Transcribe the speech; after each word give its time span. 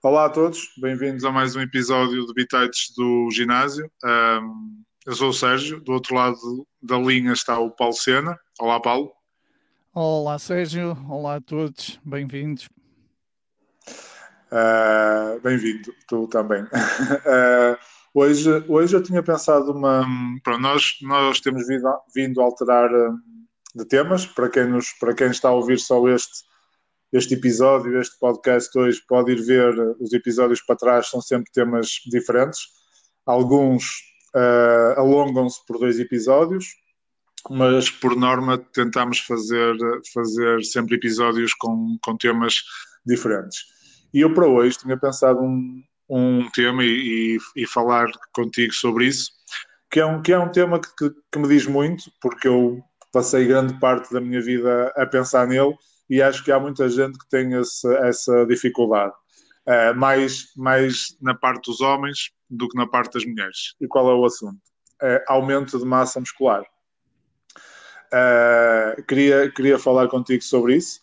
Olá 0.00 0.26
a 0.26 0.30
todos, 0.30 0.60
bem-vindos 0.80 1.24
a 1.24 1.32
mais 1.32 1.56
um 1.56 1.60
episódio 1.60 2.24
de 2.24 2.32
Bitites 2.32 2.94
do 2.96 3.28
Ginásio. 3.32 3.90
Um, 4.04 4.84
eu 5.04 5.12
sou 5.12 5.30
o 5.30 5.32
Sérgio, 5.32 5.80
do 5.80 5.90
outro 5.90 6.14
lado 6.14 6.38
da 6.80 6.96
linha 6.96 7.32
está 7.32 7.58
o 7.58 7.68
Paulo 7.72 7.94
Sena. 7.94 8.38
Olá, 8.60 8.80
Paulo. 8.80 9.10
Olá, 9.92 10.38
Sérgio. 10.38 10.96
Olá 11.10 11.34
a 11.34 11.40
todos, 11.40 11.98
bem-vindos. 12.04 12.68
Uh, 14.52 15.40
Bem-vindo, 15.42 15.92
tu 16.06 16.28
também. 16.28 16.62
Uh, 16.62 17.76
hoje, 18.14 18.64
hoje 18.68 18.94
eu 18.94 19.02
tinha 19.02 19.20
pensado 19.20 19.72
uma. 19.72 20.06
Pronto, 20.44 20.60
nós, 20.60 20.96
nós 21.02 21.40
temos 21.40 21.66
vindo, 21.66 21.92
vindo 22.14 22.40
a 22.40 22.44
alterar 22.44 22.88
um, 22.88 23.18
de 23.74 23.84
temas. 23.84 24.24
Para 24.26 24.48
quem, 24.48 24.68
nos, 24.68 24.92
para 24.92 25.12
quem 25.12 25.26
está 25.26 25.48
a 25.48 25.54
ouvir 25.54 25.80
só 25.80 26.08
este 26.08 26.46
este 27.12 27.34
episódio, 27.34 28.00
este 28.00 28.18
podcast 28.18 28.76
hoje, 28.78 29.00
pode 29.08 29.32
ir 29.32 29.42
ver 29.42 29.74
os 29.98 30.12
episódios 30.12 30.60
para 30.60 30.76
trás, 30.76 31.08
são 31.08 31.20
sempre 31.20 31.50
temas 31.52 31.88
diferentes. 32.06 32.60
Alguns 33.24 33.84
uh, 34.34 34.98
alongam-se 35.00 35.64
por 35.66 35.78
dois 35.78 35.98
episódios, 35.98 36.66
mas 37.48 37.90
por 37.90 38.14
norma 38.14 38.58
tentamos 38.58 39.20
fazer, 39.20 39.74
fazer 40.12 40.62
sempre 40.64 40.96
episódios 40.96 41.54
com, 41.54 41.96
com 42.02 42.16
temas 42.16 42.54
diferentes. 43.06 43.60
E 44.12 44.20
eu 44.20 44.34
para 44.34 44.46
hoje 44.46 44.78
tinha 44.78 44.98
pensado 44.98 45.40
um, 45.40 45.82
um 46.08 46.50
tema 46.50 46.84
e, 46.84 47.36
e, 47.56 47.62
e 47.62 47.66
falar 47.66 48.06
contigo 48.34 48.74
sobre 48.74 49.06
isso, 49.06 49.30
que 49.90 50.00
é 50.00 50.04
um, 50.04 50.20
que 50.20 50.32
é 50.32 50.38
um 50.38 50.50
tema 50.50 50.78
que, 50.78 50.88
que, 50.94 51.10
que 51.32 51.38
me 51.38 51.48
diz 51.48 51.66
muito, 51.66 52.04
porque 52.20 52.48
eu 52.48 52.82
passei 53.12 53.46
grande 53.46 53.78
parte 53.80 54.12
da 54.12 54.20
minha 54.20 54.42
vida 54.42 54.92
a 54.94 55.06
pensar 55.06 55.46
nele 55.46 55.74
e 56.08 56.22
acho 56.22 56.42
que 56.44 56.50
há 56.52 56.58
muita 56.58 56.88
gente 56.88 57.18
que 57.18 57.28
tem 57.28 57.52
esse, 57.54 57.86
essa 57.98 58.46
dificuldade. 58.46 59.12
Uh, 59.66 59.94
mais, 59.94 60.52
mais 60.56 61.16
na 61.20 61.34
parte 61.34 61.70
dos 61.70 61.80
homens 61.80 62.30
do 62.48 62.68
que 62.68 62.76
na 62.76 62.86
parte 62.86 63.12
das 63.12 63.24
mulheres. 63.24 63.74
E 63.80 63.86
qual 63.86 64.10
é 64.10 64.14
o 64.14 64.24
assunto? 64.24 64.56
Uh, 65.02 65.20
aumento 65.26 65.78
de 65.78 65.84
massa 65.84 66.18
muscular. 66.18 66.64
Uh, 68.06 69.02
queria, 69.06 69.50
queria 69.50 69.78
falar 69.78 70.08
contigo 70.08 70.42
sobre 70.42 70.76
isso. 70.76 71.00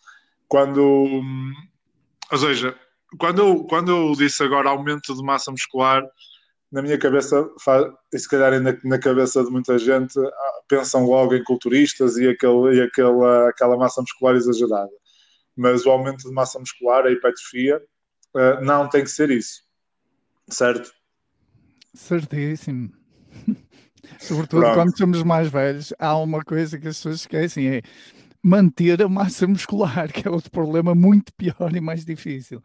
Quando, 0.47 1.21
ou 2.31 2.37
seja, 2.37 2.75
quando 3.19 3.63
quando 3.65 3.91
eu 3.91 4.13
disse 4.13 4.43
agora 4.43 4.69
aumento 4.69 5.15
de 5.15 5.23
massa 5.23 5.51
muscular, 5.51 6.03
na 6.75 6.81
minha 6.81 6.97
cabeça, 6.97 7.49
e 8.13 8.19
se 8.19 8.27
calhar 8.27 8.61
na, 8.61 8.77
na 8.83 8.99
cabeça 8.99 9.41
de 9.41 9.49
muita 9.49 9.79
gente, 9.79 10.19
ah, 10.19 10.61
pensam 10.67 11.05
logo 11.05 11.33
em 11.33 11.41
culturistas 11.41 12.17
e, 12.17 12.27
aquele, 12.27 12.75
e 12.75 12.81
aquela, 12.81 13.47
aquela 13.47 13.77
massa 13.77 14.01
muscular 14.01 14.35
exagerada. 14.35 14.91
Mas 15.55 15.85
o 15.85 15.89
aumento 15.89 16.27
de 16.27 16.33
massa 16.33 16.59
muscular, 16.59 17.05
a 17.05 17.11
hipertrofia, 17.11 17.81
uh, 18.35 18.61
não 18.61 18.89
tem 18.89 19.05
que 19.05 19.09
ser 19.09 19.31
isso. 19.31 19.61
Certo? 20.49 20.91
Certíssimo. 21.93 22.91
Sobretudo 24.19 24.63
Pronto. 24.63 24.75
quando 24.75 24.97
somos 24.97 25.23
mais 25.23 25.47
velhos, 25.47 25.93
há 25.97 26.17
uma 26.17 26.43
coisa 26.43 26.77
que 26.77 26.89
as 26.89 26.97
pessoas 26.97 27.21
esquecem: 27.21 27.69
é 27.69 27.81
manter 28.43 29.01
a 29.01 29.07
massa 29.07 29.47
muscular, 29.47 30.11
que 30.11 30.27
é 30.27 30.29
outro 30.29 30.51
problema 30.51 30.93
muito 30.93 31.33
pior 31.35 31.73
e 31.73 31.79
mais 31.79 32.03
difícil. 32.03 32.61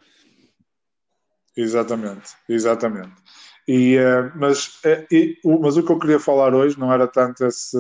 Exatamente, 1.57 2.31
exatamente. 2.49 3.15
E, 3.73 3.97
uh, 4.01 4.33
mas, 4.35 4.67
uh, 4.85 5.07
e, 5.13 5.39
o, 5.45 5.61
mas 5.61 5.77
o 5.77 5.85
que 5.85 5.93
eu 5.93 5.99
queria 6.01 6.19
falar 6.19 6.53
hoje 6.53 6.77
não 6.77 6.93
era 6.93 7.07
tanto, 7.07 7.47
esse, 7.47 7.77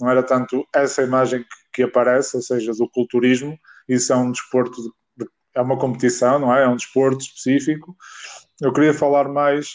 não 0.00 0.08
era 0.08 0.22
tanto 0.22 0.64
essa 0.72 1.02
imagem 1.02 1.40
que, 1.42 1.48
que 1.72 1.82
aparece, 1.82 2.36
ou 2.36 2.42
seja, 2.42 2.70
do 2.72 2.88
culturismo, 2.88 3.58
isso 3.88 4.12
é 4.12 4.16
um 4.16 4.30
desporto, 4.30 4.80
de, 5.16 5.26
é 5.52 5.60
uma 5.60 5.76
competição, 5.76 6.38
não 6.38 6.54
é? 6.54 6.62
É 6.62 6.68
um 6.68 6.76
desporto 6.76 7.24
específico. 7.24 7.96
Eu 8.60 8.72
queria 8.72 8.94
falar 8.94 9.28
mais 9.28 9.74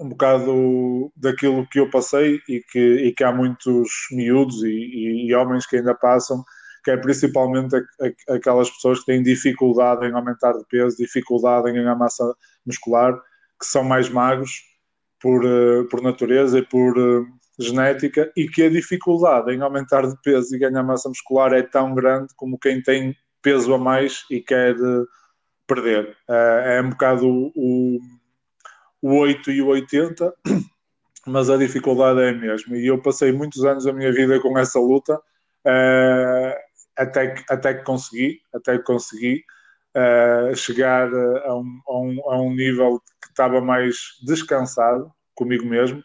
um 0.00 0.08
bocado 0.08 1.12
daquilo 1.14 1.64
que 1.68 1.78
eu 1.78 1.88
passei 1.88 2.40
e 2.48 2.60
que, 2.72 2.96
e 3.06 3.12
que 3.12 3.22
há 3.22 3.32
muitos 3.32 3.88
miúdos 4.10 4.64
e, 4.64 5.28
e, 5.28 5.32
homens 5.32 5.64
que 5.64 5.76
ainda 5.76 5.94
passam, 5.94 6.42
que 6.82 6.90
é 6.90 6.96
principalmente 6.96 7.76
aquelas 8.28 8.68
pessoas 8.68 8.98
que 8.98 9.06
têm 9.06 9.22
dificuldade 9.22 10.06
em 10.06 10.12
aumentar 10.12 10.54
de 10.54 10.64
peso, 10.68 10.96
dificuldade 10.96 11.70
em 11.70 11.74
ganhar 11.74 11.94
massa 11.94 12.24
muscular, 12.66 13.16
que 13.60 13.66
são 13.66 13.84
mais 13.84 14.08
magros 14.08 14.62
por, 15.20 15.44
eh, 15.44 15.84
por 15.90 16.02
natureza 16.02 16.58
e 16.58 16.66
por 16.66 16.96
eh, 16.98 17.26
genética, 17.58 18.32
e 18.34 18.48
que 18.48 18.62
a 18.62 18.70
dificuldade 18.70 19.52
em 19.52 19.60
aumentar 19.60 20.06
de 20.06 20.16
peso 20.22 20.56
e 20.56 20.58
ganhar 20.58 20.82
massa 20.82 21.10
muscular 21.10 21.52
é 21.52 21.62
tão 21.62 21.94
grande 21.94 22.32
como 22.34 22.58
quem 22.58 22.82
tem 22.82 23.14
peso 23.42 23.74
a 23.74 23.78
mais 23.78 24.24
e 24.30 24.40
quer 24.40 24.74
eh, 24.74 25.04
perder. 25.66 26.16
É 26.28 26.80
um 26.82 26.90
bocado 26.90 27.28
o, 27.28 28.00
o 29.02 29.14
8 29.18 29.50
e 29.52 29.62
o 29.62 29.68
80, 29.68 30.34
mas 31.26 31.50
a 31.50 31.56
dificuldade 31.56 32.20
é 32.20 32.30
a 32.30 32.34
mesma. 32.34 32.76
E 32.76 32.86
eu 32.86 33.00
passei 33.00 33.30
muitos 33.30 33.64
anos 33.64 33.84
da 33.84 33.92
minha 33.92 34.12
vida 34.12 34.40
com 34.40 34.58
essa 34.58 34.80
luta 34.80 35.20
até 36.96 37.28
que, 37.34 37.44
até 37.48 37.74
que 37.74 37.84
consegui, 37.84 38.40
até 38.52 38.78
que 38.78 38.84
consegui 38.84 39.44
uh, 39.96 40.54
chegar 40.56 41.08
a 41.12 41.54
um, 41.54 41.80
a, 41.86 41.98
um, 41.98 42.30
a 42.30 42.40
um 42.40 42.54
nível 42.54 43.00
que 43.22 43.28
estava 43.28 43.60
mais 43.60 43.96
descansado 44.22 45.10
comigo 45.34 45.66
mesmo, 45.66 46.02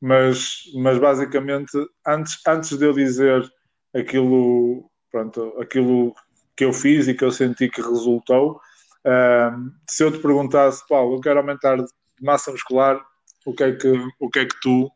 mas, 0.00 0.62
mas 0.74 0.98
basicamente 0.98 1.72
antes, 2.06 2.38
antes 2.46 2.76
de 2.76 2.84
eu 2.84 2.92
dizer 2.92 3.50
aquilo, 3.94 4.90
pronto, 5.10 5.54
aquilo 5.60 6.14
que 6.56 6.64
eu 6.64 6.72
fiz 6.72 7.08
e 7.08 7.14
que 7.14 7.24
eu 7.24 7.30
senti 7.30 7.68
que 7.68 7.80
resultou, 7.80 8.60
uh, 9.06 9.72
se 9.88 10.04
eu 10.04 10.12
te 10.12 10.18
perguntasse, 10.18 10.82
Paulo, 10.88 11.16
eu 11.16 11.20
quero 11.20 11.40
aumentar 11.40 11.76
de 11.76 11.86
massa 12.20 12.50
muscular, 12.50 13.04
o 13.46 13.52
que 13.52 13.64
é 13.64 13.72
que, 13.72 13.88
o 14.20 14.30
que, 14.30 14.38
é 14.40 14.46
que 14.46 14.60
tu 14.60 14.90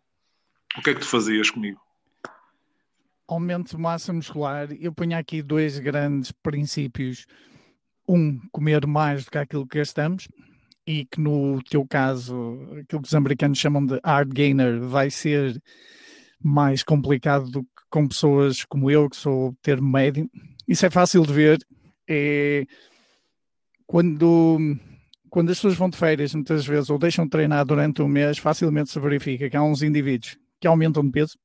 o 0.76 0.82
que 0.82 0.90
é 0.90 0.94
que 0.94 1.00
tu 1.00 1.06
fazias 1.06 1.50
comigo? 1.50 1.80
aumento 3.28 3.76
de 3.76 3.82
massa 3.82 4.12
muscular, 4.12 4.68
eu 4.80 4.92
ponho 4.92 5.16
aqui 5.16 5.42
dois 5.42 5.78
grandes 5.78 6.32
princípios. 6.32 7.26
Um, 8.08 8.40
comer 8.50 8.86
mais 8.86 9.24
do 9.24 9.30
que 9.30 9.38
aquilo 9.38 9.66
que 9.66 9.78
gastamos, 9.78 10.28
e 10.86 11.04
que 11.04 11.20
no 11.20 11.62
teu 11.62 11.86
caso, 11.86 12.58
aquilo 12.80 13.02
que 13.02 13.08
os 13.08 13.14
americanos 13.14 13.58
chamam 13.58 13.84
de 13.84 14.00
hard 14.02 14.32
gainer, 14.32 14.80
vai 14.80 15.10
ser 15.10 15.62
mais 16.42 16.82
complicado 16.82 17.50
do 17.50 17.62
que 17.62 17.68
com 17.90 18.08
pessoas 18.08 18.64
como 18.64 18.90
eu, 18.90 19.10
que 19.10 19.16
sou 19.16 19.54
termo 19.60 19.90
médio. 19.90 20.30
Isso 20.66 20.86
é 20.86 20.90
fácil 20.90 21.26
de 21.26 21.32
ver. 21.32 21.58
É 22.08 22.64
quando, 23.88 24.78
quando 25.30 25.50
as 25.50 25.56
pessoas 25.56 25.74
vão 25.74 25.88
de 25.88 25.96
férias, 25.96 26.34
muitas 26.34 26.66
vezes, 26.66 26.90
ou 26.90 26.98
deixam 26.98 27.24
de 27.24 27.30
treinar 27.30 27.64
durante 27.64 28.02
um 28.02 28.08
mês, 28.08 28.36
facilmente 28.36 28.90
se 28.90 29.00
verifica 29.00 29.48
que 29.48 29.56
há 29.56 29.62
uns 29.62 29.82
indivíduos 29.82 30.36
que 30.60 30.66
aumentam 30.66 31.04
de 31.04 31.10
peso, 31.10 31.38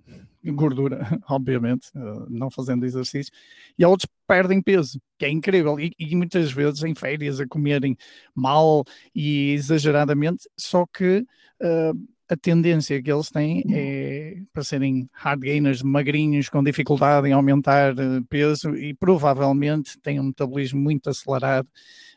gordura, 0.51 0.99
obviamente, 1.29 1.87
eh, 1.95 2.25
não 2.29 2.49
fazendo 2.49 2.85
exercício, 2.85 3.31
e 3.77 3.85
outros 3.85 4.09
perdem 4.27 4.61
peso, 4.61 4.99
que 5.17 5.25
é 5.25 5.29
incrível, 5.29 5.79
e, 5.79 5.93
e, 5.97 6.15
muitas 6.15 6.51
vezes 6.51 6.83
em 6.83 6.95
férias 6.95 7.39
a 7.39 7.47
comerem 7.47 7.95
mal 8.35 8.83
e 9.15 9.51
exageradamente, 9.51 10.49
só 10.57 10.85
que 10.85 11.25
uh, 11.61 12.07
a 12.29 12.35
tendência 12.35 13.01
que 13.01 13.11
eles 13.11 13.29
têm 13.29 13.63
é 13.69 14.37
para 14.51 14.63
serem 14.63 15.09
hard 15.13 15.41
gainers, 15.41 15.83
magrinhos, 15.83 16.49
com 16.49 16.63
dificuldade 16.63 17.27
em 17.27 17.31
aumentar 17.31 17.91
eh, 17.91 18.21
peso 18.29 18.75
e 18.75 18.93
provavelmente 18.93 19.99
têm 19.99 20.19
um 20.19 20.25
metabolismo 20.25 20.79
muito 20.79 21.09
acelerado 21.09 21.67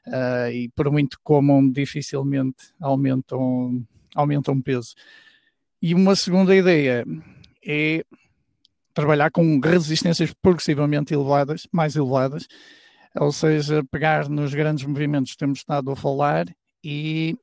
uh, 0.07 0.51
e 0.51 0.69
por 0.71 0.91
muito 0.91 1.19
comam, 1.23 1.71
dificilmente 1.71 2.73
aumentam, 2.81 3.85
aumentam 4.15 4.61
peso. 4.63 4.95
E 5.87 5.95
uma 5.95 6.17
segunda 6.17 6.53
ideia 6.53 7.05
é 7.65 8.05
trabalhar 8.93 9.31
com 9.31 9.61
resistências 9.61 10.35
progressivamente 10.43 11.15
elevadas, 11.15 11.69
mais 11.71 11.95
elevadas, 11.95 12.49
ou 13.15 13.31
seja, 13.31 13.85
pegar 13.89 14.29
nos 14.29 14.53
grandes 14.53 14.85
movimentos 14.85 15.31
que 15.31 15.39
temos 15.39 15.61
estado 15.61 15.89
a 15.93 15.95
falar 15.95 16.47
e 16.83 17.37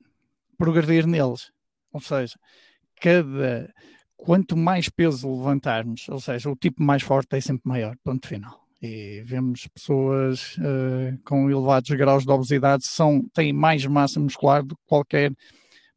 progredir 0.58 1.08
neles. 1.08 1.54
Ou 1.94 2.02
seja, 2.02 2.38
cada 3.00 3.74
quanto 4.18 4.58
mais 4.58 4.90
peso 4.90 5.34
levantarmos, 5.34 6.10
ou 6.10 6.20
seja, 6.20 6.50
o 6.50 6.56
tipo 6.58 6.84
mais 6.84 7.02
forte 7.02 7.38
é 7.38 7.40
sempre 7.40 7.70
maior, 7.70 7.96
ponto 8.04 8.28
final. 8.28 8.60
E 8.82 9.24
vemos 9.26 9.68
pessoas 9.68 10.58
uh, 10.58 11.18
com 11.24 11.50
elevados 11.50 11.90
graus 11.92 12.26
de 12.26 12.30
obesidade 12.30 12.86
são, 12.86 13.24
têm 13.34 13.54
mais 13.54 13.86
massa 13.86 14.20
muscular 14.20 14.62
do 14.62 14.76
que 14.76 14.84
qualquer 14.86 15.32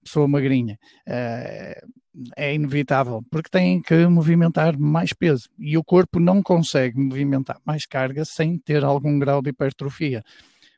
pessoa 0.05 0.29
magrinha. 0.29 0.79
Uh, 1.09 2.06
é 2.37 2.55
inevitável, 2.55 3.23
porque 3.31 3.51
têm 3.51 3.81
que 3.81 4.07
movimentar 4.07 4.79
mais 4.79 5.13
peso 5.13 5.49
e 5.59 5.77
o 5.77 5.85
corpo 5.85 6.19
não 6.19 6.43
consegue 6.43 6.99
movimentar 6.99 7.59
mais 7.65 7.85
carga 7.87 8.25
sem 8.25 8.59
ter 8.59 8.85
algum 8.85 9.19
grau 9.19 9.43
de 9.43 9.51
hipertrofia. 9.51 10.25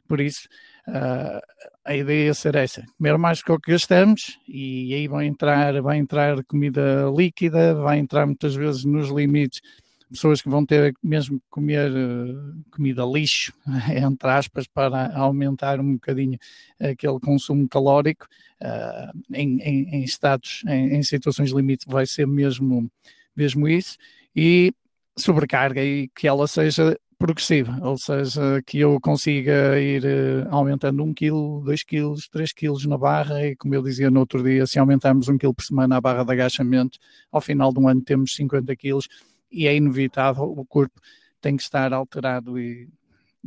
Por 0.06 0.20
isso, 0.20 0.48
uh, 0.88 1.40
a 1.84 1.96
ideia 1.96 2.30
é 2.30 2.34
ser 2.34 2.54
essa: 2.56 2.84
comer 2.96 3.18
mais 3.18 3.38
do 3.38 3.44
que 3.44 3.52
o 3.52 3.60
que 3.60 3.72
gastamos, 3.72 4.38
e 4.48 4.94
aí 4.94 5.06
vai 5.06 5.26
entrar, 5.26 5.80
vai 5.82 5.98
entrar 5.98 6.42
comida 6.44 7.04
líquida, 7.14 7.74
vai 7.74 7.98
entrar 7.98 8.26
muitas 8.26 8.54
vezes 8.54 8.84
nos 8.84 9.10
limites 9.10 9.60
pessoas 10.10 10.40
que 10.40 10.48
vão 10.48 10.64
ter 10.64 10.94
mesmo 11.02 11.38
que 11.38 11.46
comer 11.50 11.90
uh, 11.90 12.64
comida 12.70 13.04
lixo, 13.04 13.52
entre 13.94 14.28
aspas, 14.28 14.66
para 14.66 15.14
aumentar 15.16 15.80
um 15.80 15.94
bocadinho 15.94 16.38
aquele 16.80 17.18
consumo 17.20 17.68
calórico, 17.68 18.26
uh, 18.62 19.18
em, 19.32 19.60
em, 19.60 19.96
em, 19.96 20.02
estados, 20.02 20.62
em, 20.66 20.96
em 20.96 21.02
situações 21.02 21.50
limite, 21.50 21.86
vai 21.88 22.06
ser 22.06 22.26
mesmo, 22.26 22.90
mesmo 23.36 23.68
isso, 23.68 23.96
e 24.34 24.72
sobrecarga 25.16 25.82
e 25.82 26.08
que 26.08 26.26
ela 26.26 26.46
seja 26.46 26.98
progressiva, 27.18 27.76
ou 27.82 27.98
seja, 27.98 28.62
que 28.64 28.78
eu 28.78 29.00
consiga 29.00 29.78
ir 29.80 30.04
uh, 30.04 30.48
aumentando 30.50 31.02
1 31.02 31.14
kg, 31.14 31.64
2 31.64 31.82
kg, 31.82 32.14
3 32.30 32.52
kg 32.52 32.86
na 32.86 32.96
barra. 32.96 33.44
E 33.44 33.56
como 33.56 33.74
eu 33.74 33.82
dizia 33.82 34.08
no 34.08 34.20
outro 34.20 34.42
dia, 34.42 34.66
se 34.66 34.78
aumentarmos 34.78 35.28
1 35.28 35.36
kg 35.36 35.52
por 35.52 35.64
semana 35.64 35.96
a 35.96 36.00
barra 36.00 36.24
de 36.24 36.32
agachamento, 36.32 36.98
ao 37.32 37.40
final 37.40 37.72
de 37.72 37.80
um 37.80 37.88
ano 37.88 38.00
temos 38.00 38.34
50 38.36 38.74
kg 38.76 39.00
e 39.50 39.66
é 39.66 39.74
inevitável, 39.74 40.44
o 40.44 40.64
corpo 40.64 41.00
tem 41.40 41.56
que 41.56 41.62
estar 41.62 41.92
alterado 41.92 42.58
e 42.58 42.88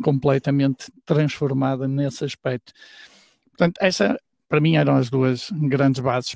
completamente 0.04 0.92
transformado 1.06 1.88
nesse 1.88 2.24
aspecto. 2.24 2.72
Portanto, 3.50 3.78
essa 3.80 4.18
para 4.52 4.60
mim 4.60 4.76
eram 4.76 4.98
as 4.98 5.10
duas 5.10 5.50
grandes 5.52 6.02
bases. 6.02 6.36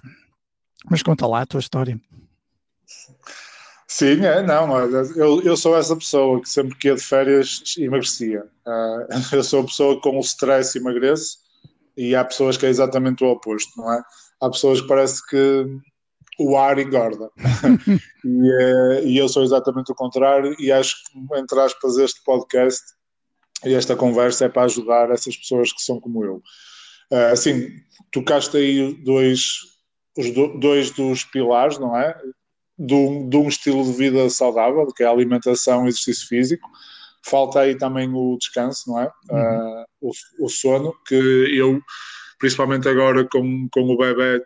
Mas 0.89 1.03
conta 1.03 1.27
lá 1.27 1.41
a 1.41 1.45
tua 1.45 1.59
história. 1.59 2.00
Sim, 3.88 4.25
é, 4.25 4.41
não, 4.41 4.77
eu, 4.79 5.41
eu 5.41 5.57
sou 5.57 5.77
essa 5.77 5.95
pessoa 5.95 6.41
que 6.41 6.50
sempre 6.50 6.75
que 6.77 6.88
ia 6.88 6.95
de 6.95 7.01
férias 7.01 7.61
emagrecia. 7.77 8.45
Uh, 8.65 9.07
eu 9.35 9.44
sou 9.44 9.61
a 9.61 9.65
pessoa 9.65 9.95
que 9.95 10.01
com 10.01 10.18
o 10.18 10.21
stress 10.21 10.77
emagrece 10.77 11.38
e 11.97 12.15
há 12.15 12.23
pessoas 12.23 12.56
que 12.56 12.65
é 12.65 12.69
exatamente 12.69 13.23
o 13.23 13.27
oposto, 13.27 13.71
não 13.77 13.91
é? 13.91 14.01
Há 14.41 14.50
pessoas 14.50 14.81
que 14.81 14.88
parece 14.88 15.25
que 15.27 15.65
o 16.39 16.57
ar 16.57 16.77
engorda. 16.79 17.29
e, 18.23 18.27
uh, 18.27 19.07
e, 19.07 19.17
eu 19.17 19.27
sou 19.29 19.43
exatamente 19.43 19.91
o 19.91 19.95
contrário 19.95 20.55
e 20.59 20.71
acho 20.71 20.95
que, 21.05 21.39
entre 21.39 21.59
aspas, 21.59 21.97
este 21.97 22.23
podcast 22.23 22.81
e 23.65 23.73
esta 23.73 23.95
conversa 23.95 24.45
é 24.45 24.49
para 24.49 24.63
ajudar 24.63 25.11
essas 25.11 25.35
pessoas 25.37 25.71
que 25.71 25.81
são 25.81 25.99
como 25.99 26.23
eu. 26.23 26.41
Uh, 27.11 27.31
assim, 27.31 27.69
tocaste 28.11 28.57
aí 28.57 28.93
dois, 29.03 29.59
os 30.17 30.31
do, 30.31 30.59
dois 30.59 30.91
dos 30.91 31.23
pilares, 31.23 31.77
não 31.77 31.97
é? 31.97 32.15
de 32.77 32.93
um, 32.93 33.29
de 33.29 33.37
um 33.37 33.47
estilo 33.47 33.83
de 33.83 33.93
vida 33.93 34.29
saudável, 34.29 34.85
que 34.87 35.03
é 35.03 35.07
a 35.07 35.11
alimentação 35.11 35.85
e 35.85 35.89
exercício 35.89 36.27
físico. 36.27 36.67
Falta 37.25 37.61
aí 37.61 37.75
também 37.75 38.09
o 38.13 38.37
descanso, 38.37 38.89
não 38.89 38.99
é? 38.99 39.11
Uhum. 39.31 39.81
Uh, 39.81 39.85
o, 40.01 40.45
o, 40.45 40.49
sono, 40.49 40.93
que 41.07 41.15
eu, 41.15 41.81
principalmente 42.37 42.87
agora 42.87 43.27
com, 43.27 43.67
com 43.71 43.81
o 43.81 43.97
bebê, 43.97 44.43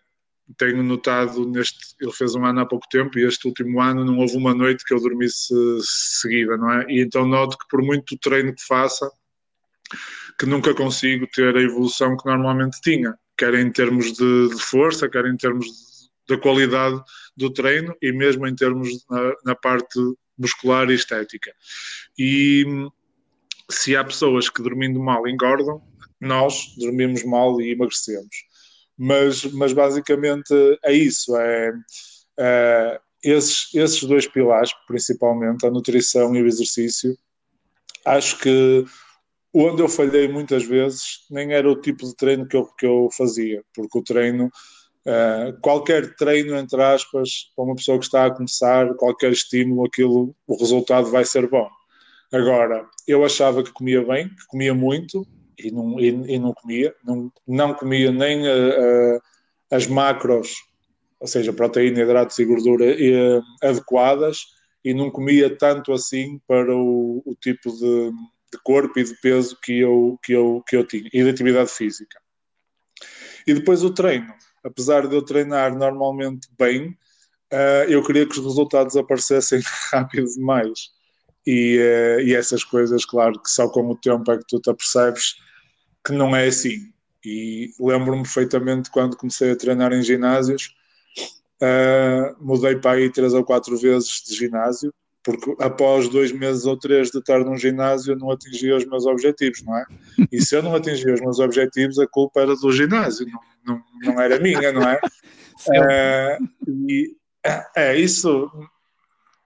tenho 0.57 0.84
notado 0.84 1.46
neste. 1.48 1.96
Ele 2.00 2.12
fez 2.12 2.36
um 2.36 2.46
ano 2.46 2.62
há 2.62 2.66
pouco 2.66 2.88
tempo 2.90 3.18
e 3.18 3.25
este 3.25 3.48
último 3.48 3.81
ano 3.81 4.04
não 4.04 4.18
houve 4.18 4.36
uma 4.38 4.54
noite 4.54 4.84
que 4.86 4.94
eu 4.94 5.00
dormisse 5.00 5.54
seguida, 5.81 6.57
não 6.57 6.72
é? 6.72 6.86
E 6.90 7.01
então 7.01 7.25
noto 7.25 7.57
que 7.57 7.68
por 7.69 7.81
muito 7.81 8.18
treino 8.18 8.54
que 8.54 8.66
faça, 8.66 9.10
que 10.38 10.46
nunca 10.46 10.74
consigo 10.74 11.28
ter 11.28 11.56
a 11.56 11.62
evolução 11.62 12.16
que 12.18 12.25
normalmente 12.25 12.80
tinha, 12.81 13.16
quer 13.38 13.54
em 13.56 13.72
termos 13.72 14.13
de, 14.13 14.50
de 14.50 14.62
força, 14.62 15.10
quer 15.10 15.25
em 15.25 15.38
termos 15.38 15.68
da 16.28 16.38
qualidade 16.38 17.01
do 17.36 17.51
treino 17.51 17.96
e 18.01 18.12
mesmo 18.12 18.48
em 18.48 18.56
termos 18.56 19.06
na, 19.10 19.34
na 19.46 19.56
parte 19.56 20.00
muscular 20.38 20.90
e 20.90 20.94
estética. 20.94 21.51
E 22.18 22.66
se 23.69 23.96
há 23.96 24.04
pessoas 24.04 24.50
que 24.50 24.62
dormindo 24.62 25.00
mal 25.00 25.28
engordam, 25.28 25.81
nós 26.19 26.75
dormimos 26.78 27.24
mal 27.24 27.60
e 27.62 27.72
emagrecemos. 27.72 28.49
Mas, 29.01 29.46
mas 29.46 29.72
basicamente 29.72 30.54
é 30.84 30.92
isso, 30.92 31.38
é, 31.38 31.72
é 32.38 33.00
esses, 33.24 33.74
esses 33.74 34.04
dois 34.04 34.28
pilares, 34.28 34.72
principalmente 34.86 35.66
a 35.66 35.72
nutrição 35.72 36.36
e 36.36 36.42
o 36.42 36.48
exercício, 36.48 37.18
acho 38.06 38.38
que 38.40 38.84
onde 39.54 39.81
eu 39.81 39.88
falhei 39.88 40.28
muitas 40.28 40.63
vezes 40.63 41.25
nem 41.31 41.54
era 41.54 41.69
o 41.69 41.80
tipo 41.80 42.06
de 42.06 42.16
treino 42.16 42.46
que 42.46 42.57
eu, 42.57 42.66
que 42.78 42.86
eu 42.86 43.07
fazia, 43.16 43.63
porque 43.74 43.98
o 43.98 44.04
treino 44.04 44.51
Uh, 45.07 45.57
qualquer 45.62 46.13
treino, 46.16 46.56
entre 46.57 46.84
aspas, 46.84 47.51
para 47.56 47.66
uma 47.66 47.75
pessoa 47.75 47.98
que 47.98 48.06
está 48.06 48.25
a 48.25 48.31
começar, 48.31 48.94
qualquer 48.96 49.31
estímulo, 49.31 49.86
aquilo, 49.86 50.36
o 50.46 50.57
resultado 50.57 51.10
vai 51.10 51.24
ser 51.24 51.50
bom. 51.50 51.68
Agora, 52.31 52.86
eu 53.07 53.25
achava 53.25 53.63
que 53.63 53.72
comia 53.72 54.06
bem, 54.06 54.28
que 54.30 54.46
comia 54.48 54.74
muito, 54.74 55.25
e 55.64 55.72
não, 55.72 56.00
e, 56.00 56.08
e 56.08 56.40
não 56.40 56.54
comia, 56.54 56.94
não, 57.04 57.32
não 57.48 57.74
comia 57.74 58.12
nem 58.12 58.48
uh, 58.48 59.16
uh, 59.18 59.22
as 59.72 59.88
macros, 59.88 60.56
ou 61.20 61.28
seja, 61.28 61.54
proteína, 61.54 62.02
hidratos 62.02 62.40
e 62.40 62.46
gordura 62.46 62.86
adequadas, 63.62 64.46
e 64.84 64.94
não 64.94 65.12
comia 65.12 65.56
tanto 65.56 65.92
assim 65.92 66.40
para 66.48 66.74
o, 66.76 67.22
o 67.26 67.36
tipo 67.36 67.70
de, 67.72 68.12
de, 68.52 68.64
corpo 68.64 68.98
e 68.98 69.04
de 69.04 69.14
peso 69.22 69.58
que 69.62 69.80
eu, 69.80 70.18
que, 70.24 70.32
eu, 70.32 70.64
que 70.66 70.78
eu 70.78 70.88
tinha, 70.88 71.10
e 71.14 71.24
de 71.24 71.30
atividade 71.30 71.70
física. 71.70 72.18
E 73.46 73.54
depois 73.54 73.84
o 73.84 73.94
treino 73.94 74.34
apesar 74.64 75.08
de 75.08 75.16
eu 75.16 75.22
treinar 75.22 75.76
normalmente 75.76 76.48
bem, 76.58 76.90
uh, 77.54 77.86
eu 77.88 78.04
queria 78.04 78.26
que 78.26 78.40
os 78.40 78.46
resultados 78.46 78.96
aparecessem 78.96 79.62
rápido 79.92 80.28
demais. 80.34 80.92
E, 81.46 81.78
uh, 81.78 82.22
e, 82.22 82.36
essas 82.36 82.64
coisas, 82.64 83.06
claro, 83.06 83.42
que 83.42 83.50
só 83.50 83.68
com 83.70 83.90
o 83.90 83.98
tempo 83.98 84.32
é 84.32 84.38
que 84.38 84.46
tu 84.48 84.60
te 84.60 84.70
apercebes 84.70 85.36
que 86.10 86.16
não 86.16 86.36
é 86.36 86.48
assim. 86.48 86.92
E 87.24 87.72
lembro-me 87.80 88.24
perfeitamente 88.24 88.90
quando 88.90 89.16
comecei 89.16 89.52
a 89.52 89.56
treinar 89.56 89.94
em 89.94 90.02
ginásios, 90.02 90.76
uh, 91.62 92.36
mudei 92.44 92.76
para 92.78 92.98
aí 92.98 93.12
três 93.12 93.34
ou 93.34 93.44
quatro 93.44 93.78
vezes 93.78 94.24
de 94.28 94.36
ginásio, 94.36 94.94
porque 95.24 95.56
após 95.60 96.10
dois 96.10 96.32
meses 96.32 96.66
ou 96.66 96.78
três 96.78 97.12
de 97.12 97.20
estar 97.20 97.40
num 97.40 97.58
ginásio 97.58 98.14
eu 98.14 98.18
não 98.18 98.32
atingia 98.32 98.76
os 98.76 98.86
meus 98.86 99.06
objetivos, 99.06 99.62
não 99.64 99.78
é? 99.78 99.86
E 100.32 100.42
se 100.42 100.56
eu 100.56 100.64
não 100.64 100.74
atingia 100.74 101.14
os 101.14 101.22
meus 101.22 101.40
objetivos, 101.40 102.00
a 102.00 102.08
culpa 102.08 102.42
era 102.42 102.56
do 102.56 102.72
ginásio, 102.72 103.28
não, 103.28 103.42
não, 103.66 103.84
não 104.02 104.22
era 104.22 104.40
minha, 104.40 104.72
não 104.72 104.90
é? 104.90 105.00
é 105.76 106.38
e, 106.68 107.16
é, 107.76 107.98
isso 107.98 108.50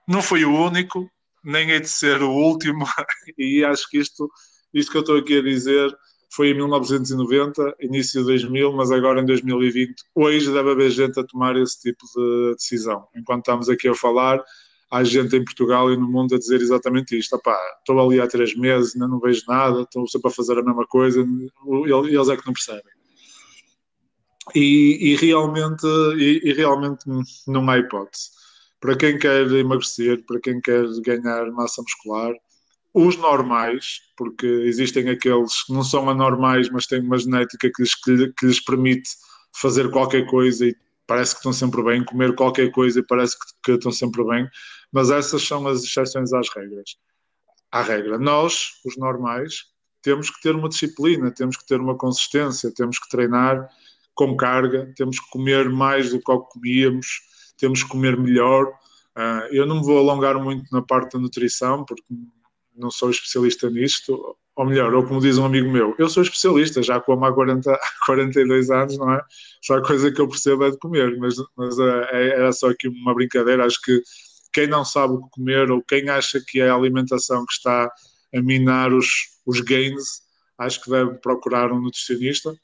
não 0.08 0.22
foi 0.22 0.44
o 0.44 0.54
único, 0.54 1.10
nem 1.44 1.72
é 1.72 1.80
de 1.80 1.88
ser 1.88 2.22
o 2.22 2.30
último, 2.30 2.86
e 3.36 3.64
acho 3.64 3.90
que 3.90 3.98
isto, 3.98 4.30
isto 4.72 4.92
que 4.92 4.96
eu 4.96 5.02
estou 5.02 5.18
aqui 5.18 5.38
a 5.38 5.42
dizer 5.42 5.94
foi 6.34 6.50
em 6.50 6.54
1990, 6.54 7.76
início 7.80 8.20
de 8.20 8.26
2000, 8.26 8.72
mas 8.72 8.90
agora 8.90 9.20
em 9.20 9.26
2020, 9.26 10.02
hoje 10.14 10.52
deve 10.52 10.70
haver 10.70 10.90
gente 10.90 11.18
a 11.20 11.24
tomar 11.24 11.56
esse 11.56 11.80
tipo 11.80 12.04
de 12.16 12.54
decisão. 12.54 13.06
Enquanto 13.14 13.40
estamos 13.40 13.68
aqui 13.68 13.88
a 13.88 13.94
falar, 13.94 14.42
há 14.90 15.04
gente 15.04 15.36
em 15.36 15.44
Portugal 15.44 15.92
e 15.92 15.96
no 15.96 16.08
mundo 16.08 16.34
a 16.34 16.38
dizer 16.38 16.60
exatamente 16.60 17.16
isto. 17.16 17.36
Estou 17.36 18.00
ali 18.00 18.20
há 18.20 18.26
três 18.26 18.54
meses, 18.56 18.94
ainda 18.94 19.06
não 19.06 19.20
vejo 19.20 19.44
nada, 19.46 19.82
estou 19.82 20.06
sempre 20.08 20.30
a 20.30 20.34
fazer 20.34 20.58
a 20.58 20.62
mesma 20.62 20.86
coisa, 20.86 21.20
eles 21.20 22.28
é 22.28 22.36
que 22.36 22.46
não 22.46 22.52
percebem. 22.52 22.92
E, 24.54 25.12
e 25.12 25.16
realmente, 25.16 25.86
e, 26.18 26.40
e, 26.44 26.52
realmente 26.52 27.04
não 27.46 27.68
há 27.70 27.78
hipótese. 27.78 28.30
Para 28.80 28.96
quem 28.96 29.18
quer 29.18 29.50
emagrecer, 29.52 30.24
para 30.26 30.38
quem 30.40 30.60
quer 30.60 30.84
ganhar 31.00 31.50
massa 31.52 31.80
muscular, 31.80 32.34
os 32.94 33.16
normais, 33.16 34.02
porque 34.16 34.46
existem 34.46 35.10
aqueles 35.10 35.64
que 35.64 35.72
não 35.72 35.82
são 35.82 36.08
anormais, 36.08 36.70
mas 36.70 36.86
têm 36.86 37.00
uma 37.00 37.18
genética 37.18 37.68
que 37.74 37.82
lhes, 37.82 37.94
que 37.96 38.46
lhes 38.46 38.64
permite 38.64 39.10
fazer 39.52 39.90
qualquer 39.90 40.24
coisa 40.26 40.66
e 40.66 40.76
parece 41.04 41.32
que 41.32 41.38
estão 41.38 41.52
sempre 41.52 41.82
bem, 41.82 42.04
comer 42.04 42.34
qualquer 42.36 42.70
coisa 42.70 43.00
e 43.00 43.02
parece 43.02 43.36
que, 43.36 43.46
que 43.64 43.72
estão 43.72 43.90
sempre 43.90 44.24
bem, 44.24 44.48
mas 44.92 45.10
essas 45.10 45.42
são 45.42 45.66
as 45.66 45.82
exceções 45.82 46.32
às 46.32 46.48
regras. 46.54 46.96
À 47.70 47.82
regra, 47.82 48.16
nós, 48.16 48.80
os 48.84 48.96
normais, 48.96 49.64
temos 50.00 50.30
que 50.30 50.40
ter 50.40 50.54
uma 50.54 50.68
disciplina, 50.68 51.32
temos 51.32 51.56
que 51.56 51.66
ter 51.66 51.80
uma 51.80 51.96
consistência, 51.96 52.72
temos 52.72 52.98
que 53.00 53.08
treinar 53.08 53.68
com 54.14 54.36
carga, 54.36 54.92
temos 54.96 55.18
que 55.18 55.28
comer 55.30 55.68
mais 55.68 56.10
do 56.10 56.18
que 56.18 56.52
comíamos, 56.52 57.22
temos 57.58 57.82
que 57.82 57.88
comer 57.88 58.16
melhor. 58.16 58.66
Uh, 59.16 59.48
eu 59.50 59.66
não 59.66 59.76
me 59.76 59.84
vou 59.84 59.98
alongar 59.98 60.38
muito 60.38 60.64
na 60.70 60.82
parte 60.82 61.14
da 61.14 61.18
nutrição, 61.18 61.84
porque 61.84 62.04
não 62.76 62.90
sou 62.90 63.10
especialista 63.10 63.70
nisto, 63.70 64.36
ou 64.56 64.66
melhor, 64.66 64.94
ou 64.94 65.04
como 65.04 65.20
diz 65.20 65.36
um 65.36 65.44
amigo 65.44 65.70
meu, 65.70 65.94
eu 65.98 66.08
sou 66.08 66.22
especialista, 66.22 66.82
já 66.82 67.00
como 67.00 67.24
há 67.24 67.32
40, 67.32 67.78
42 68.06 68.70
anos, 68.70 68.98
não 68.98 69.12
é? 69.12 69.20
Só 69.62 69.78
a 69.78 69.82
coisa 69.82 70.12
que 70.12 70.20
eu 70.20 70.28
percebo 70.28 70.64
é 70.64 70.70
de 70.70 70.78
comer, 70.78 71.16
mas, 71.18 71.34
mas 71.56 71.78
é, 71.78 72.08
é, 72.12 72.28
era 72.30 72.52
só 72.52 72.70
aqui 72.70 72.88
uma 72.88 73.14
brincadeira. 73.14 73.64
Acho 73.64 73.80
que 73.82 74.02
quem 74.52 74.68
não 74.68 74.84
sabe 74.84 75.14
o 75.14 75.22
que 75.22 75.30
comer 75.30 75.70
ou 75.70 75.82
quem 75.82 76.08
acha 76.08 76.40
que 76.46 76.60
é 76.60 76.70
a 76.70 76.74
alimentação 76.74 77.44
que 77.44 77.52
está 77.52 77.90
a 78.34 78.42
minar 78.42 78.92
os, 78.92 79.08
os 79.44 79.60
gains, 79.60 80.22
acho 80.58 80.80
que 80.82 80.90
deve 80.90 81.14
procurar 81.14 81.72
um 81.72 81.80
nutricionista. 81.80 82.54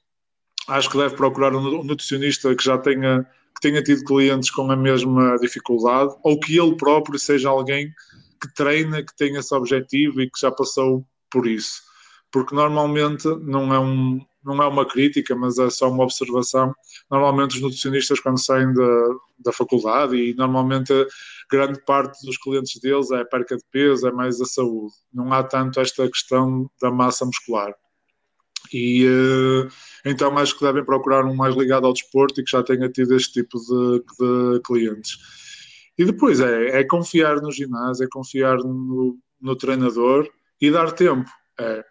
Acho 0.69 0.91
que 0.91 0.99
deve 0.99 1.17
procurar 1.17 1.55
um 1.55 1.83
nutricionista 1.83 2.55
que 2.55 2.63
já 2.63 2.79
tenha, 2.79 3.27
que 3.55 3.61
tenha 3.61 3.83
tido 3.83 4.05
clientes 4.05 4.51
com 4.51 4.71
a 4.71 4.77
mesma 4.77 5.37
dificuldade 5.39 6.15
ou 6.23 6.39
que 6.39 6.57
ele 6.57 6.77
próprio 6.77 7.19
seja 7.19 7.49
alguém 7.49 7.93
que 8.41 8.53
treina, 8.55 9.03
que 9.03 9.17
tenha 9.17 9.41
esse 9.41 9.55
objetivo 9.55 10.21
e 10.21 10.31
que 10.31 10.41
já 10.41 10.51
passou 10.51 11.05
por 11.31 11.47
isso. 11.47 11.83
Porque 12.33 12.55
normalmente 12.55 13.27
não 13.43 13.75
é 13.75 13.79
um, 13.79 14.21
não 14.45 14.63
é 14.63 14.67
uma 14.67 14.87
crítica, 14.87 15.35
mas 15.35 15.59
é 15.59 15.69
só 15.69 15.91
uma 15.91 16.05
observação. 16.05 16.75
Normalmente 17.11 17.57
os 17.57 17.63
nutricionistas 17.63 18.21
quando 18.21 18.43
saem 18.43 18.73
da, 18.73 19.09
da 19.39 19.53
faculdade 19.53 20.17
e 20.17 20.35
normalmente 20.35 20.93
grande 21.51 21.81
parte 21.85 22.25
dos 22.25 22.39
clientes 22.39 22.81
deles 22.81 23.11
é 23.11 23.25
perca 23.25 23.57
de 23.57 23.65
peso, 23.71 24.07
é 24.07 24.13
mais 24.13 24.41
a 24.41 24.45
saúde. 24.45 24.93
Não 25.13 25.33
há 25.33 25.43
tanto 25.43 25.81
esta 25.81 26.09
questão 26.09 26.71
da 26.81 26.91
massa 26.91 27.25
muscular. 27.25 27.75
E 28.73 29.05
uh, 29.05 29.69
então 30.05 30.37
acho 30.39 30.57
que 30.57 30.65
devem 30.65 30.85
procurar 30.85 31.25
um 31.25 31.35
mais 31.35 31.57
ligado 31.57 31.87
ao 31.87 31.93
desporto 31.93 32.41
e 32.41 32.45
que 32.45 32.51
já 32.51 32.63
tenha 32.63 32.89
tido 32.89 33.17
este 33.17 33.43
tipo 33.43 33.59
de, 33.59 33.99
de 33.99 34.61
clientes. 34.63 35.19
E 36.01 36.05
depois 36.07 36.41
é, 36.41 36.81
é, 36.81 36.85
confiar 36.85 37.43
no 37.43 37.53
ginásio, 37.53 38.07
é 38.07 38.09
confiar 38.11 38.57
no, 38.57 39.19
no 39.39 39.55
treinador 39.55 40.27
e 40.59 40.71
dar 40.71 40.93
tempo. 40.93 41.29
É. 41.59 41.85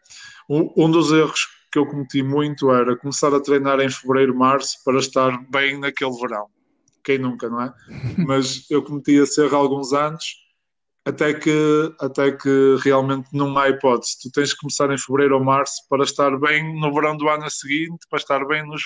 Um, 0.50 0.90
dos 0.90 1.12
erros 1.12 1.48
que 1.72 1.78
eu 1.78 1.86
cometi 1.86 2.24
muito 2.24 2.72
era 2.72 2.98
começar 2.98 3.32
a 3.36 3.40
treinar 3.40 3.80
em 3.80 3.88
fevereiro, 3.92 4.36
março 4.36 4.84
para 4.84 4.98
estar 4.98 5.30
bem 5.52 5.80
naquele 5.80 6.20
verão. 6.20 6.48
Quem 7.04 7.20
nunca, 7.20 7.48
não 7.50 7.62
é? 7.62 7.72
Mas 8.18 8.66
eu 8.72 8.82
cometi 8.82 9.12
esse 9.12 9.44
erro 9.44 9.56
há 9.56 9.60
alguns 9.60 9.94
anos 9.94 10.26
até 11.06 11.32
que, 11.32 11.94
até 12.00 12.32
que 12.32 12.78
realmente 12.84 13.30
não 13.32 13.56
há 13.60 13.70
hipótese. 13.70 14.18
Tu 14.24 14.32
tens 14.32 14.54
que 14.54 14.62
começar 14.62 14.92
em 14.92 14.98
fevereiro 14.98 15.36
ou 15.36 15.44
março 15.44 15.88
para 15.88 16.04
estar 16.04 16.36
bem 16.40 16.80
no 16.80 16.92
verão 16.92 17.16
do 17.16 17.30
ano 17.30 17.48
seguinte, 17.52 18.08
para 18.10 18.18
estar 18.18 18.44
bem 18.48 18.66
nos, 18.66 18.82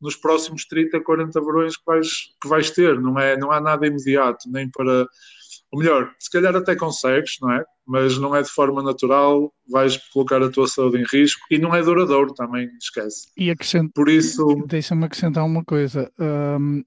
nos 0.00 0.16
próximos 0.16 0.66
30, 0.66 1.00
40 1.00 1.40
verões 1.40 1.76
que 1.76 1.82
vais, 1.86 2.08
que 2.40 2.48
vais 2.48 2.70
ter. 2.70 3.00
Não, 3.00 3.18
é, 3.18 3.36
não 3.36 3.50
há 3.50 3.60
nada 3.60 3.86
imediato, 3.86 4.50
nem 4.50 4.68
para. 4.70 5.06
Ou 5.72 5.80
melhor, 5.80 6.12
se 6.18 6.30
calhar 6.30 6.54
até 6.54 6.76
consegues, 6.76 7.36
não 7.40 7.52
é? 7.52 7.64
Mas 7.86 8.18
não 8.18 8.34
é 8.34 8.42
de 8.42 8.48
forma 8.48 8.82
natural, 8.82 9.52
vais 9.68 9.96
colocar 10.12 10.42
a 10.42 10.48
tua 10.48 10.68
saúde 10.68 10.98
em 10.98 11.04
risco 11.10 11.40
e 11.50 11.58
não 11.58 11.74
é 11.74 11.82
duradouro 11.82 12.32
também, 12.34 12.70
esquece. 12.80 13.28
E 13.36 13.50
acrescent... 13.50 13.90
Por 13.92 14.08
isso. 14.08 14.64
Deixa-me 14.66 15.04
acrescentar 15.04 15.44
uma 15.44 15.64
coisa. 15.64 16.10
Um, 16.18 16.84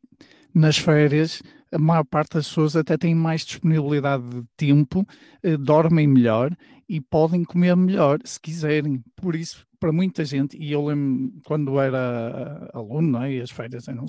nas 0.53 0.77
férias 0.77 1.41
a 1.71 1.77
maior 1.77 2.03
parte 2.03 2.33
das 2.33 2.47
pessoas 2.47 2.75
até 2.75 2.97
têm 2.97 3.13
mais 3.13 3.45
disponibilidade 3.45 4.23
de 4.27 4.43
tempo, 4.57 5.05
eh, 5.43 5.57
dormem 5.57 6.07
melhor 6.07 6.55
e 6.89 6.99
podem 6.99 7.43
comer 7.43 7.75
melhor 7.75 8.19
se 8.25 8.39
quiserem. 8.39 9.03
Por 9.15 9.35
isso, 9.35 9.65
para 9.79 9.91
muita 9.91 10.25
gente, 10.25 10.57
e 10.57 10.71
eu 10.71 10.87
lembro 10.87 11.39
quando 11.45 11.79
era 11.79 12.69
aluno, 12.73 13.23
é? 13.23 13.33
e 13.35 13.41
as 13.41 13.51
feiras 13.51 13.87
eram 13.87 14.07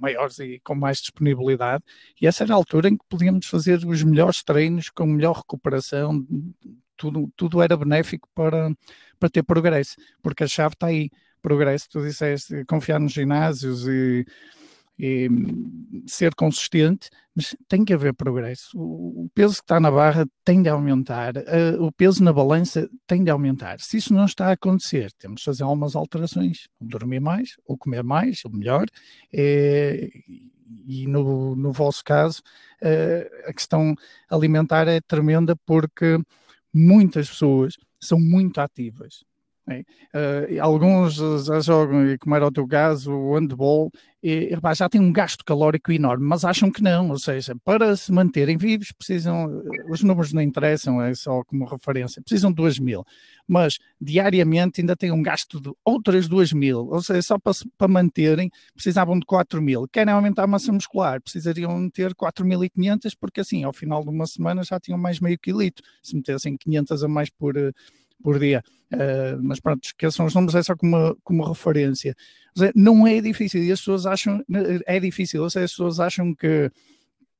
maiores 0.00 0.38
e 0.38 0.58
com 0.64 0.74
mais 0.74 0.98
disponibilidade, 0.98 1.84
e 2.20 2.26
essa 2.26 2.42
era 2.42 2.54
a 2.54 2.56
altura 2.56 2.88
em 2.88 2.96
que 2.96 3.04
podíamos 3.08 3.46
fazer 3.46 3.84
os 3.86 4.02
melhores 4.02 4.42
treinos 4.42 4.88
com 4.88 5.06
melhor 5.06 5.36
recuperação, 5.36 6.26
tudo, 6.96 7.30
tudo 7.36 7.60
era 7.60 7.76
benéfico 7.76 8.28
para, 8.34 8.74
para 9.20 9.28
ter 9.28 9.42
progresso, 9.42 9.96
porque 10.22 10.44
a 10.44 10.48
chave 10.48 10.74
está 10.74 10.86
aí. 10.86 11.10
Progresso, 11.42 11.90
tu 11.90 12.00
disseste, 12.00 12.64
confiar 12.64 12.98
nos 12.98 13.12
ginásios 13.12 13.86
e 13.86 14.24
e, 14.98 15.28
ser 16.06 16.34
consistente, 16.34 17.10
mas 17.34 17.56
tem 17.68 17.84
que 17.84 17.92
haver 17.92 18.14
progresso. 18.14 18.70
O, 18.78 19.28
peso 19.34 19.56
que 19.56 19.62
está 19.62 19.80
na 19.80 19.90
barra 19.90 20.26
tem 20.44 20.62
de 20.62 20.68
aumentar, 20.68 21.36
uh, 21.36 21.82
o 21.82 21.92
peso 21.92 22.22
na 22.22 22.32
balança 22.32 22.88
tem 23.06 23.24
de 23.24 23.30
aumentar. 23.30 23.80
Se 23.80 23.96
isso 23.96 24.14
não 24.14 24.24
está 24.24 24.48
a 24.48 24.52
acontecer, 24.52 25.12
temos 25.18 25.40
de 25.40 25.44
fazer 25.44 25.64
algumas 25.64 25.96
alterações, 25.96 26.68
dormir 26.80 27.20
mais, 27.20 27.56
ou 27.66 27.76
comer 27.76 28.02
mais, 28.04 28.44
ou 28.44 28.52
melhor, 28.52 28.86
é, 29.32 30.08
e 30.86 31.06
no, 31.06 31.56
no 31.56 31.72
vosso 31.72 32.02
caso, 32.04 32.42
uh, 32.82 33.48
a 33.48 33.52
questão 33.52 33.94
alimentar 34.30 34.88
é 34.88 35.00
tremenda 35.00 35.56
porque 35.66 36.18
muitas 36.72 37.28
pessoas 37.28 37.74
são 38.00 38.18
muito 38.20 38.60
ativas 38.60 39.24
Uh, 39.66 40.60
alguns 40.60 41.14
já 41.14 41.58
jogam, 41.60 42.06
e 42.06 42.18
como 42.18 42.34
era 42.34 42.46
o 42.46 42.52
teu 42.52 42.66
caso, 42.68 43.10
o 43.10 43.34
handball, 43.34 43.90
e, 44.22 44.54
e, 44.54 44.74
já 44.74 44.88
tem 44.90 45.00
um 45.00 45.10
gasto 45.10 45.42
calórico 45.42 45.90
enorme, 45.90 46.26
mas 46.26 46.44
acham 46.44 46.70
que 46.70 46.82
não, 46.82 47.08
ou 47.08 47.18
seja, 47.18 47.56
para 47.64 47.96
se 47.96 48.12
manterem 48.12 48.58
vivos 48.58 48.92
precisam, 48.92 49.62
os 49.88 50.02
números 50.02 50.34
não 50.34 50.42
interessam, 50.42 51.00
é 51.00 51.14
só 51.14 51.42
como 51.44 51.64
referência, 51.64 52.20
precisam 52.22 52.50
de 52.50 52.56
2 52.56 52.78
mil, 52.78 53.04
mas 53.48 53.78
diariamente 53.98 54.82
ainda 54.82 54.94
têm 54.94 55.10
um 55.10 55.22
gasto 55.22 55.58
de 55.58 55.72
outras 55.82 56.28
2 56.28 56.52
mil, 56.52 56.86
ou 56.90 57.02
seja, 57.02 57.22
só 57.22 57.38
para, 57.38 57.54
para 57.78 57.88
manterem 57.88 58.50
precisavam 58.74 59.18
de 59.18 59.24
4 59.24 59.62
mil, 59.62 59.88
querem 59.88 60.12
aumentar 60.12 60.44
a 60.44 60.46
massa 60.46 60.72
muscular, 60.72 61.22
precisariam 61.22 61.88
ter 61.88 62.14
4.500, 62.14 63.14
porque 63.18 63.40
assim, 63.40 63.64
ao 63.64 63.72
final 63.72 64.02
de 64.02 64.10
uma 64.10 64.26
semana 64.26 64.62
já 64.62 64.78
tinham 64.78 64.98
mais 64.98 65.20
meio 65.20 65.38
quilito, 65.38 65.82
se 66.02 66.14
metessem 66.14 66.54
500 66.56 67.02
a 67.02 67.08
mais 67.08 67.30
por 67.30 67.54
por 68.24 68.38
dia. 68.38 68.62
Uh, 68.94 69.42
mas 69.42 69.60
pronto, 69.60 69.84
esqueçam 69.84 70.26
os 70.26 70.34
números, 70.34 70.54
é 70.54 70.62
só 70.62 70.76
como, 70.76 71.16
como 71.22 71.44
referência. 71.44 72.14
Seja, 72.56 72.72
não 72.74 73.06
é 73.06 73.20
difícil, 73.20 73.62
e 73.62 73.72
as 73.72 73.80
pessoas 73.80 74.06
acham, 74.06 74.42
é 74.86 75.00
difícil, 75.00 75.42
ou 75.42 75.50
seja, 75.50 75.64
as 75.64 75.70
pessoas 75.72 76.00
acham 76.00 76.34
que, 76.34 76.70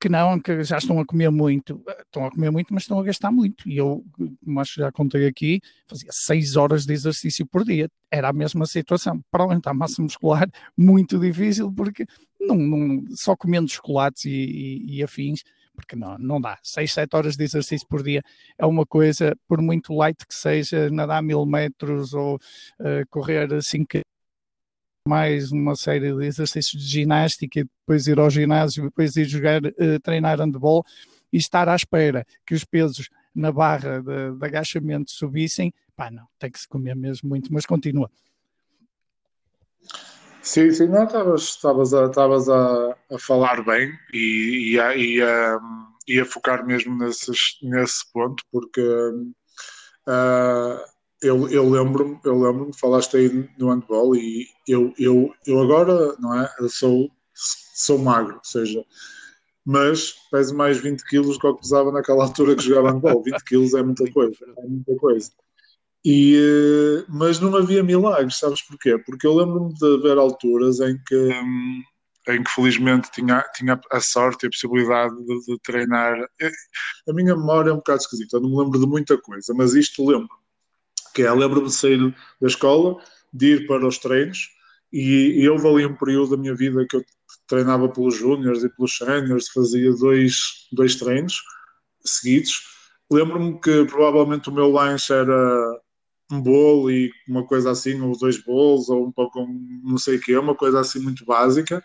que 0.00 0.08
não, 0.08 0.38
que 0.40 0.62
já 0.64 0.78
estão 0.78 0.98
a 0.98 1.06
comer 1.06 1.30
muito, 1.30 1.82
estão 2.00 2.26
a 2.26 2.30
comer 2.30 2.50
muito, 2.50 2.74
mas 2.74 2.82
estão 2.82 2.98
a 2.98 3.02
gastar 3.02 3.30
muito. 3.30 3.68
E 3.68 3.76
eu, 3.76 4.04
como 4.44 4.60
acho 4.60 4.74
que 4.74 4.80
já 4.80 4.92
contei 4.92 5.26
aqui, 5.26 5.60
fazia 5.86 6.10
6 6.10 6.56
horas 6.56 6.84
de 6.84 6.92
exercício 6.92 7.46
por 7.46 7.64
dia, 7.64 7.88
era 8.10 8.28
a 8.28 8.32
mesma 8.32 8.66
situação. 8.66 9.22
Para 9.30 9.44
aumentar 9.44 9.70
a 9.70 9.74
massa 9.74 10.02
muscular, 10.02 10.48
muito 10.76 11.18
difícil, 11.18 11.72
porque 11.72 12.06
não, 12.40 12.56
não 12.56 13.04
só 13.14 13.36
comendo 13.36 13.68
chocolates 13.70 14.24
e, 14.24 14.30
e, 14.30 14.96
e 14.96 15.02
afins, 15.02 15.42
porque 15.74 15.96
não, 15.96 16.16
não 16.18 16.40
dá. 16.40 16.58
6, 16.62 16.92
7 16.92 17.16
horas 17.16 17.36
de 17.36 17.44
exercício 17.44 17.86
por 17.86 18.02
dia 18.02 18.22
é 18.58 18.64
uma 18.64 18.86
coisa, 18.86 19.36
por 19.48 19.60
muito 19.60 19.94
light 19.94 20.26
que 20.26 20.34
seja, 20.34 20.90
nadar 20.90 21.22
mil 21.22 21.44
metros 21.44 22.14
ou 22.14 22.36
uh, 22.36 23.06
correr 23.10 23.48
5 23.62 24.00
mais 25.06 25.52
uma 25.52 25.76
série 25.76 26.14
de 26.14 26.24
exercícios 26.24 26.82
de 26.82 26.88
ginástica 26.88 27.62
depois 27.62 28.06
ir 28.06 28.18
ao 28.18 28.30
ginásio, 28.30 28.84
depois 28.84 29.14
ir 29.16 29.26
jogar, 29.26 29.62
uh, 29.64 30.00
treinar 30.02 30.38
handball 30.40 30.84
e 31.32 31.36
estar 31.36 31.68
à 31.68 31.76
espera 31.76 32.26
que 32.46 32.54
os 32.54 32.64
pesos 32.64 33.10
na 33.34 33.50
barra 33.52 34.00
de, 34.00 34.38
de 34.38 34.46
agachamento 34.46 35.10
subissem, 35.10 35.74
pá, 35.96 36.10
não, 36.10 36.26
tem 36.38 36.50
que 36.50 36.58
se 36.58 36.68
comer 36.68 36.94
mesmo 36.94 37.28
muito, 37.28 37.52
mas 37.52 37.66
continua. 37.66 38.10
Sim, 40.44 40.70
sim, 40.72 40.88
não, 40.88 41.04
estavas 41.34 41.94
a, 41.94 42.04
a, 42.04 42.96
a 43.14 43.18
falar 43.18 43.64
bem 43.64 43.90
e, 44.12 44.74
e, 44.74 44.80
a, 44.80 44.94
e, 44.94 45.22
a, 45.22 45.58
e 46.06 46.20
a 46.20 46.24
focar 46.26 46.66
mesmo 46.66 46.94
nesses, 46.98 47.58
nesse 47.62 48.12
ponto, 48.12 48.44
porque 48.52 48.82
uh, 48.82 50.78
eu, 51.22 51.48
eu 51.48 51.70
lembro-me, 51.70 52.20
eu 52.22 52.38
lembro-me, 52.38 52.78
falaste 52.78 53.16
aí 53.16 53.48
no 53.58 53.70
handball 53.70 54.14
e 54.14 54.46
eu, 54.68 54.92
eu, 54.98 55.32
eu 55.46 55.60
agora, 55.62 56.14
não 56.18 56.38
é, 56.38 56.54
eu 56.60 56.68
sou, 56.68 57.10
sou 57.32 57.98
magro, 57.98 58.34
ou 58.34 58.44
seja, 58.44 58.84
mas 59.64 60.12
peso 60.30 60.54
mais 60.54 60.78
20 60.78 61.06
quilos 61.06 61.36
do 61.36 61.40
que 61.40 61.46
eu 61.46 61.56
pesava 61.56 61.90
naquela 61.90 62.24
altura 62.24 62.54
que 62.54 62.64
jogava 62.64 62.92
handball, 62.92 63.22
20 63.24 63.42
quilos 63.44 63.72
é 63.72 63.82
muita 63.82 64.12
coisa, 64.12 64.36
é 64.58 64.66
muita 64.66 64.94
coisa. 64.96 65.30
E, 66.04 67.04
mas 67.08 67.40
não 67.40 67.56
havia 67.56 67.82
milagres, 67.82 68.38
sabes 68.38 68.60
porquê? 68.60 68.98
Porque 68.98 69.26
eu 69.26 69.34
lembro-me 69.34 69.72
de 69.72 69.94
haver 69.94 70.18
alturas 70.18 70.78
em 70.80 70.98
que, 71.06 71.16
hum, 71.16 71.82
em 72.28 72.42
que 72.42 72.50
felizmente 72.50 73.10
tinha, 73.10 73.42
tinha 73.54 73.80
a 73.90 74.00
sorte 74.00 74.44
e 74.44 74.46
a 74.46 74.50
possibilidade 74.50 75.14
de, 75.24 75.40
de, 75.46 75.58
treinar. 75.62 76.18
Eh, 76.40 76.52
a 77.08 77.12
minha 77.14 77.34
memória 77.34 77.70
é 77.70 77.72
um 77.72 77.76
bocado 77.76 78.00
esquisita, 78.00 78.36
eu 78.36 78.42
não 78.42 78.50
me 78.50 78.58
lembro 78.58 78.78
de 78.78 78.86
muita 78.86 79.16
coisa, 79.16 79.54
mas 79.54 79.74
isto 79.74 80.06
lembro. 80.06 80.28
Que 81.14 81.22
é, 81.22 81.32
lembro-me 81.32 81.68
de 81.68 81.74
sair 81.74 81.98
da 82.40 82.48
escola, 82.48 83.02
de 83.32 83.54
ir 83.54 83.66
para 83.66 83.86
os 83.86 83.98
treinos, 83.98 84.50
e, 84.92 85.40
e 85.42 85.48
houve 85.48 85.66
ali 85.66 85.86
um 85.86 85.96
período 85.96 86.30
da 86.30 86.36
minha 86.36 86.54
vida 86.54 86.86
que 86.86 86.96
eu 86.96 87.04
treinava 87.46 87.88
pelos 87.88 88.14
júniores 88.14 88.62
e 88.62 88.68
pelos 88.68 88.96
séniores, 88.96 89.48
fazia 89.48 89.90
dois, 89.92 90.68
dois 90.70 90.96
treinos 90.96 91.42
seguidos. 92.04 92.62
Lembro-me 93.10 93.58
que 93.60 93.84
provavelmente 93.86 94.48
o 94.50 94.52
meu 94.52 94.70
lanche 94.70 95.12
era 95.12 95.80
um 96.34 96.40
bolo 96.42 96.90
e 96.90 97.10
uma 97.28 97.46
coisa 97.46 97.70
assim, 97.70 98.00
ou 98.00 98.18
dois 98.18 98.42
bolos, 98.42 98.88
ou 98.88 99.06
um 99.06 99.12
pouco, 99.12 99.46
não 99.82 99.98
sei 99.98 100.16
o 100.16 100.20
que, 100.20 100.36
uma 100.36 100.54
coisa 100.54 100.80
assim 100.80 100.98
muito 101.00 101.24
básica. 101.24 101.82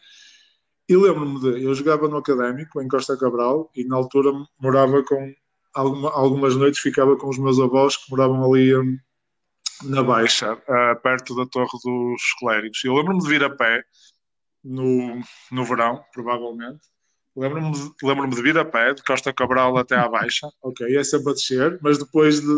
E 0.87 0.95
lembro-me 0.95 1.39
de, 1.39 1.63
eu 1.63 1.73
jogava 1.73 2.07
no 2.07 2.17
académico, 2.17 2.81
em 2.81 2.87
Costa 2.87 3.17
Cabral, 3.17 3.69
e 3.75 3.83
na 3.85 3.95
altura 3.95 4.31
morava 4.59 5.03
com, 5.03 5.33
alguma, 5.73 6.11
algumas 6.11 6.55
noites 6.55 6.79
ficava 6.79 7.15
com 7.15 7.29
os 7.29 7.37
meus 7.37 7.59
avós 7.59 7.95
que 7.95 8.09
moravam 8.09 8.43
ali 8.43 8.75
um, 8.75 8.97
na 9.83 10.03
Baixa, 10.03 10.55
perto 11.03 11.35
da 11.35 11.45
Torre 11.45 11.69
dos 11.83 12.21
Clérigos. 12.39 12.83
Eu 12.83 12.95
lembro-me 12.95 13.21
de 13.21 13.29
vir 13.29 13.43
a 13.43 13.49
pé 13.49 13.83
no, 14.63 15.21
no 15.51 15.65
verão, 15.65 16.03
provavelmente. 16.13 16.81
Lembro-me 17.35 17.71
de, 17.71 17.91
lembro 18.03 18.29
de 18.29 18.41
vir 18.41 18.57
a 18.57 18.65
pé, 18.65 18.93
de 18.93 19.03
Costa 19.03 19.31
Cabral 19.31 19.77
até 19.77 19.95
à 19.95 20.09
Baixa, 20.09 20.49
ok, 20.61 20.97
é 20.97 21.03
sempre 21.03 21.31
a 21.31 21.33
descer, 21.33 21.79
mas 21.81 21.97
depois 21.97 22.41
de, 22.41 22.57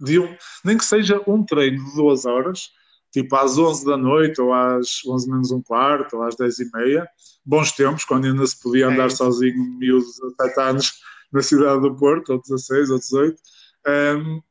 de 0.00 0.18
um, 0.18 0.36
nem 0.64 0.76
que 0.76 0.84
seja 0.84 1.22
um 1.26 1.44
treino 1.44 1.84
de 1.84 1.94
duas 1.94 2.24
horas, 2.24 2.70
tipo 3.12 3.34
às 3.36 3.58
11 3.58 3.84
da 3.84 3.96
noite, 3.96 4.40
ou 4.40 4.52
às 4.52 5.04
11 5.06 5.30
menos 5.30 5.50
um 5.50 5.62
quarto, 5.62 6.16
ou 6.16 6.22
às 6.22 6.36
10 6.36 6.58
e 6.58 6.70
meia, 6.72 7.08
bons 7.44 7.72
tempos, 7.72 8.04
quando 8.04 8.26
ainda 8.26 8.46
se 8.46 8.60
podia 8.60 8.86
é 8.86 8.88
andar 8.88 9.06
é 9.06 9.10
sozinho, 9.10 9.78
miúdo 9.78 10.04
de 10.04 10.20
17 10.36 10.60
anos, 10.60 10.92
na 11.32 11.42
cidade 11.42 11.80
do 11.80 11.94
Porto, 11.94 12.32
ou 12.32 12.40
16, 12.40 12.90
ou 12.90 12.98
18. 12.98 13.42
Um, 13.86 14.42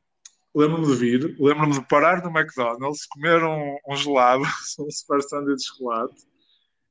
lembro-me 0.54 0.86
de 0.86 0.94
vir, 0.94 1.36
lembro-me 1.38 1.74
de 1.74 1.88
parar 1.88 2.22
no 2.22 2.36
McDonald's, 2.36 3.06
comer 3.06 3.42
um, 3.42 3.76
um 3.88 3.96
gelado, 3.96 4.42
um 4.80 4.90
super 4.90 5.22
sanduíche 5.22 5.56
de 5.56 5.66
chocolate, 5.66 6.16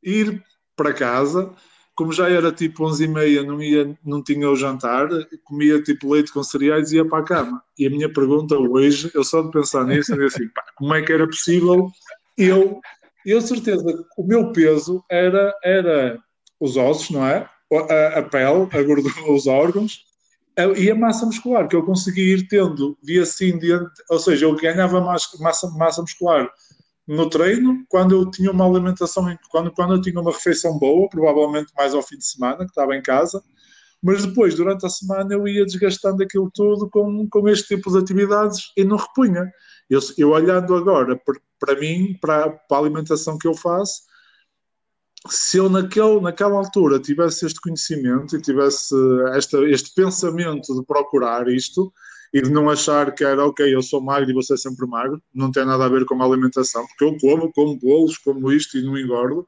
ir 0.04 0.44
para 0.76 0.94
casa, 0.94 1.54
como 1.98 2.14
já 2.14 2.30
era 2.30 2.52
tipo 2.52 2.86
11 2.86 3.04
e 3.04 3.08
meia, 3.08 3.44
não, 3.44 3.60
ia, 3.62 3.98
não 4.06 4.22
tinha 4.22 4.48
o 4.48 4.56
jantar, 4.56 5.10
comia 5.44 5.82
tipo 5.82 6.14
leite 6.14 6.32
com 6.32 6.44
cereais 6.44 6.92
e 6.92 6.98
ia 6.98 7.06
para 7.06 7.24
a 7.24 7.26
cama. 7.26 7.64
E 7.78 7.88
a 7.88 7.90
minha 7.90 8.08
pergunta 8.08 8.56
hoje, 8.56 9.10
eu 9.16 9.24
só 9.24 9.42
de 9.42 9.50
pensar 9.50 9.84
nisso, 9.84 10.14
eu 10.14 10.28
assim, 10.28 10.48
pá, 10.50 10.64
como 10.76 10.94
é 10.94 11.02
que 11.02 11.12
era 11.12 11.26
possível 11.26 11.92
eu, 12.38 12.80
eu 13.26 13.42
certeza 13.42 13.84
o 14.16 14.24
meu 14.24 14.52
peso 14.52 15.04
era, 15.10 15.52
era 15.64 16.20
os 16.60 16.78
ossos, 16.78 17.10
não 17.10 17.26
é? 17.26 17.50
A, 17.90 18.20
a 18.20 18.24
pele, 18.24 18.70
a 18.72 18.84
gordura, 18.84 19.14
os 19.34 19.48
órgãos, 19.48 20.06
e 20.76 20.90
a 20.90 20.96
massa 20.96 21.26
muscular 21.26 21.68
que 21.68 21.76
eu 21.76 21.84
consegui 21.84 22.34
ir 22.34 22.48
tendo 22.48 22.96
dia 23.04 23.26
sim, 23.26 23.58
dia, 23.58 23.82
ou 24.10 24.20
seja, 24.20 24.46
eu 24.46 24.56
ganhava 24.56 25.02
massa, 25.02 25.70
massa 25.74 26.02
muscular 26.02 26.48
no 27.08 27.30
treino, 27.30 27.86
quando 27.88 28.14
eu 28.14 28.30
tinha 28.30 28.52
uma 28.52 28.66
alimentação, 28.66 29.26
quando, 29.50 29.72
quando 29.72 29.94
eu 29.96 30.02
tinha 30.02 30.20
uma 30.20 30.32
refeição 30.32 30.78
boa, 30.78 31.08
provavelmente 31.10 31.72
mais 31.76 31.94
ao 31.94 32.02
fim 32.02 32.18
de 32.18 32.26
semana, 32.26 32.58
que 32.58 32.72
estava 32.72 32.96
em 32.96 33.02
casa, 33.02 33.42
mas 34.04 34.26
depois, 34.26 34.56
durante 34.56 34.86
a 34.86 34.90
semana, 34.90 35.34
eu 35.34 35.48
ia 35.48 35.66
desgastando 35.66 36.22
aquilo 36.22 36.52
tudo 36.54 36.90
com, 36.90 37.28
com 37.30 37.50
este 37.50 37.76
tipo 37.76 37.92
de 37.92 37.98
atividades 37.98 38.72
e 38.76 38.84
não 38.84 38.98
repunha. 38.98 39.50
Eu, 39.90 40.00
eu 40.18 40.32
olhando 40.32 40.76
agora 40.76 41.20
para 41.60 41.80
mim, 41.80 42.16
para, 42.22 42.60
a 42.70 42.78
alimentação 42.78 43.38
que 43.38 43.48
eu 43.48 43.56
faço, 43.56 44.04
se 45.30 45.58
eu 45.58 45.70
naquele, 45.70 46.22
naquela 46.22 46.58
altura 46.58 47.00
tivesse 47.00 47.46
este 47.46 47.60
conhecimento 47.60 48.36
e 48.36 48.42
tivesse 48.42 48.94
esta, 49.34 49.58
este 49.68 49.94
pensamento 49.94 50.76
de 50.76 50.86
procurar 50.86 51.48
isto, 51.48 51.92
e 52.38 52.42
de 52.42 52.52
não 52.52 52.70
achar 52.70 53.12
que 53.16 53.24
era 53.24 53.44
ok, 53.44 53.74
eu 53.74 53.82
sou 53.82 54.00
magro 54.00 54.30
e 54.30 54.34
vou 54.34 54.44
ser 54.44 54.58
sempre 54.58 54.86
magro, 54.86 55.20
não 55.34 55.52
tem 55.52 55.66
nada 55.66 55.86
a 55.86 55.90
ver 55.90 56.06
com 56.06 56.22
a 56.22 56.26
alimentação, 56.26 56.86
porque 56.86 57.04
eu 57.04 57.18
como, 57.18 57.52
como 57.52 57.80
bolos, 57.80 58.16
como 58.20 58.52
isto 58.52 58.78
e 58.78 58.84
não 58.84 58.96
engordo, 58.96 59.40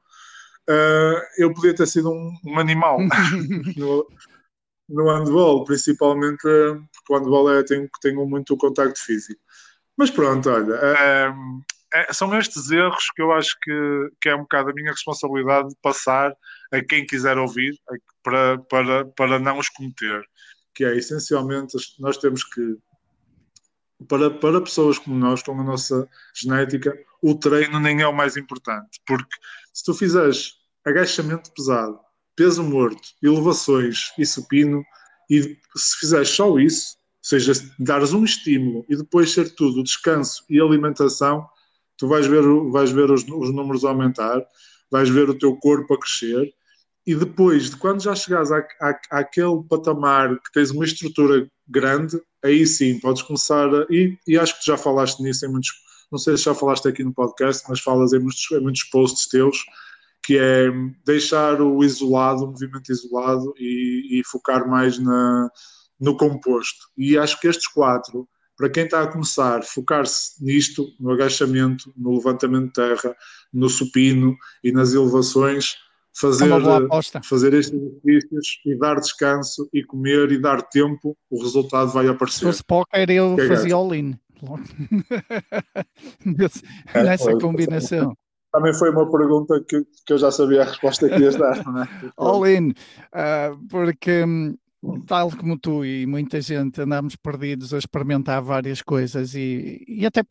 uh, 0.67 1.21
eu 1.37 1.53
podia 1.53 1.75
ter 1.75 1.85
sido 1.85 2.09
um, 2.09 2.33
um 2.45 2.57
animal 2.57 2.97
no, 3.77 4.07
no 4.89 5.11
handball, 5.13 5.63
principalmente 5.65 6.41
porque 6.41 7.13
o 7.13 7.17
handball 7.19 7.53
é, 7.53 7.63
tem, 7.63 7.87
tem 8.01 8.15
muito 8.15 8.57
contacto 8.57 8.99
físico. 8.99 9.39
Mas 9.95 10.09
pronto, 10.09 10.49
olha, 10.49 10.73
é, 10.73 11.31
é, 11.93 12.11
são 12.11 12.35
estes 12.39 12.71
erros 12.71 13.05
que 13.15 13.21
eu 13.21 13.31
acho 13.31 13.55
que, 13.61 14.09
que 14.19 14.29
é 14.29 14.35
um 14.35 14.41
bocado 14.41 14.71
a 14.71 14.73
minha 14.73 14.91
responsabilidade 14.91 15.69
de 15.69 15.75
passar 15.79 16.33
a 16.71 16.81
quem 16.81 17.05
quiser 17.05 17.37
ouvir 17.37 17.75
para, 18.23 18.57
para, 18.57 19.05
para 19.05 19.37
não 19.37 19.59
os 19.59 19.69
cometer 19.69 20.23
que 20.79 20.85
é 20.85 20.95
essencialmente 20.95 21.75
nós 21.99 22.15
temos 22.15 22.41
que 22.41 22.77
para, 24.07 24.31
para 24.31 24.61
pessoas 24.61 24.97
como 24.97 25.13
nós, 25.13 25.43
com 25.43 25.59
a 25.59 25.63
nossa 25.63 26.07
genética, 26.33 26.97
o 27.21 27.35
treino 27.35 27.81
nem 27.81 28.01
é 28.01 28.07
o 28.07 28.15
mais 28.15 28.37
importante, 28.37 29.01
porque 29.05 29.35
se 29.73 29.83
tu 29.83 29.93
fizeres 29.93 30.53
agachamento 30.85 31.51
pesado, 31.53 31.99
peso 32.33 32.63
morto, 32.63 33.09
elevações 33.21 34.13
e 34.17 34.25
supino, 34.25 34.81
e 35.29 35.57
se 35.75 35.99
fizeres 35.99 36.29
só 36.29 36.57
isso, 36.57 36.95
ou 36.95 37.23
seja, 37.23 37.51
dares 37.77 38.13
um 38.13 38.23
estímulo 38.23 38.85
e 38.87 38.95
depois 38.95 39.33
ser 39.33 39.53
tudo 39.55 39.83
descanso 39.83 40.45
e 40.49 40.61
alimentação, 40.61 41.45
tu 41.97 42.07
vais 42.07 42.25
ver, 42.25 42.41
vais 42.71 42.89
ver 42.89 43.11
os, 43.11 43.23
os 43.23 43.53
números 43.53 43.83
aumentar, 43.83 44.41
vais 44.89 45.09
ver 45.09 45.29
o 45.29 45.37
teu 45.37 45.57
corpo 45.57 45.93
a 45.93 45.99
crescer 45.99 46.53
e 47.09 47.15
depois, 47.15 47.71
de 47.71 47.75
quando 47.75 48.03
já 48.03 48.13
chegares 48.13 48.51
àquele 49.09 49.63
patamar 49.67 50.39
que 50.39 50.51
tens 50.53 50.69
uma 50.69 50.85
estrutura 50.85 51.49
grande, 51.67 52.21
aí 52.45 52.67
sim 52.67 52.99
podes 52.99 53.23
começar 53.23 53.67
a, 53.67 53.87
e, 53.89 54.15
e, 54.27 54.37
acho 54.37 54.59
que 54.59 54.67
já 54.67 54.77
falaste 54.77 55.19
nisso 55.19 55.43
em 55.43 55.49
muitos, 55.49 55.71
não 56.11 56.19
sei 56.19 56.37
se 56.37 56.43
já 56.43 56.53
falaste 56.53 56.87
aqui 56.87 57.03
no 57.03 57.11
podcast, 57.11 57.63
mas 57.67 57.79
falas 57.79 58.13
em 58.13 58.19
muitos, 58.19 58.45
em 58.51 58.61
muitos 58.61 58.83
posts 58.83 59.27
teus, 59.27 59.57
que 60.23 60.37
é 60.37 60.67
deixar 61.03 61.59
o 61.63 61.83
isolado, 61.83 62.43
o 62.43 62.51
movimento 62.51 62.91
isolado 62.91 63.55
e, 63.57 64.19
e 64.19 64.23
focar 64.25 64.69
mais 64.69 64.99
na, 64.99 65.49
no 65.99 66.15
composto. 66.15 66.89
E 66.95 67.17
acho 67.17 67.39
que 67.39 67.47
estes 67.47 67.65
quatro, 67.69 68.29
para 68.55 68.69
quem 68.69 68.83
está 68.83 69.01
a 69.01 69.07
começar, 69.07 69.63
focar-se 69.63 70.45
nisto, 70.45 70.85
no 70.99 71.09
agachamento, 71.09 71.91
no 71.97 72.13
levantamento 72.13 72.67
de 72.67 72.73
terra, 72.73 73.15
no 73.51 73.67
supino 73.67 74.37
e 74.63 74.71
nas 74.71 74.93
elevações, 74.93 75.73
fazer, 76.19 76.51
é 76.51 77.23
fazer 77.23 77.53
estes 77.53 77.79
exercícios 78.03 78.61
e 78.65 78.75
dar 78.77 78.95
descanso 78.95 79.69
e 79.73 79.83
comer 79.83 80.31
e 80.31 80.41
dar 80.41 80.61
tempo, 80.61 81.15
o 81.29 81.41
resultado 81.41 81.91
vai 81.91 82.07
aparecer. 82.07 82.39
Se 82.39 82.45
fosse 82.45 82.63
póquer, 82.63 83.09
eu 83.09 83.35
que 83.35 83.41
é 83.41 83.47
fazia 83.47 83.75
all-in. 83.75 84.15
Nessa 86.25 87.31
é, 87.31 87.39
combinação. 87.39 88.15
Também 88.51 88.73
foi 88.73 88.89
uma 88.89 89.09
pergunta 89.09 89.63
que, 89.67 89.83
que 90.05 90.13
eu 90.13 90.17
já 90.17 90.31
sabia 90.31 90.61
a 90.61 90.65
resposta 90.65 91.07
que 91.07 91.19
ias 91.19 91.35
dar, 91.35 91.63
não 91.65 91.83
é? 91.83 91.87
All-in, 92.17 92.69
uh, 92.69 93.67
porque 93.69 94.23
hum, 94.23 94.57
tal 95.05 95.29
como 95.31 95.57
tu 95.57 95.85
e 95.85 96.05
muita 96.05 96.41
gente 96.41 96.81
andamos 96.81 97.15
perdidos 97.15 97.73
a 97.73 97.77
experimentar 97.77 98.41
várias 98.41 98.81
coisas 98.81 99.35
e, 99.35 99.83
e 99.87 100.05
até 100.05 100.23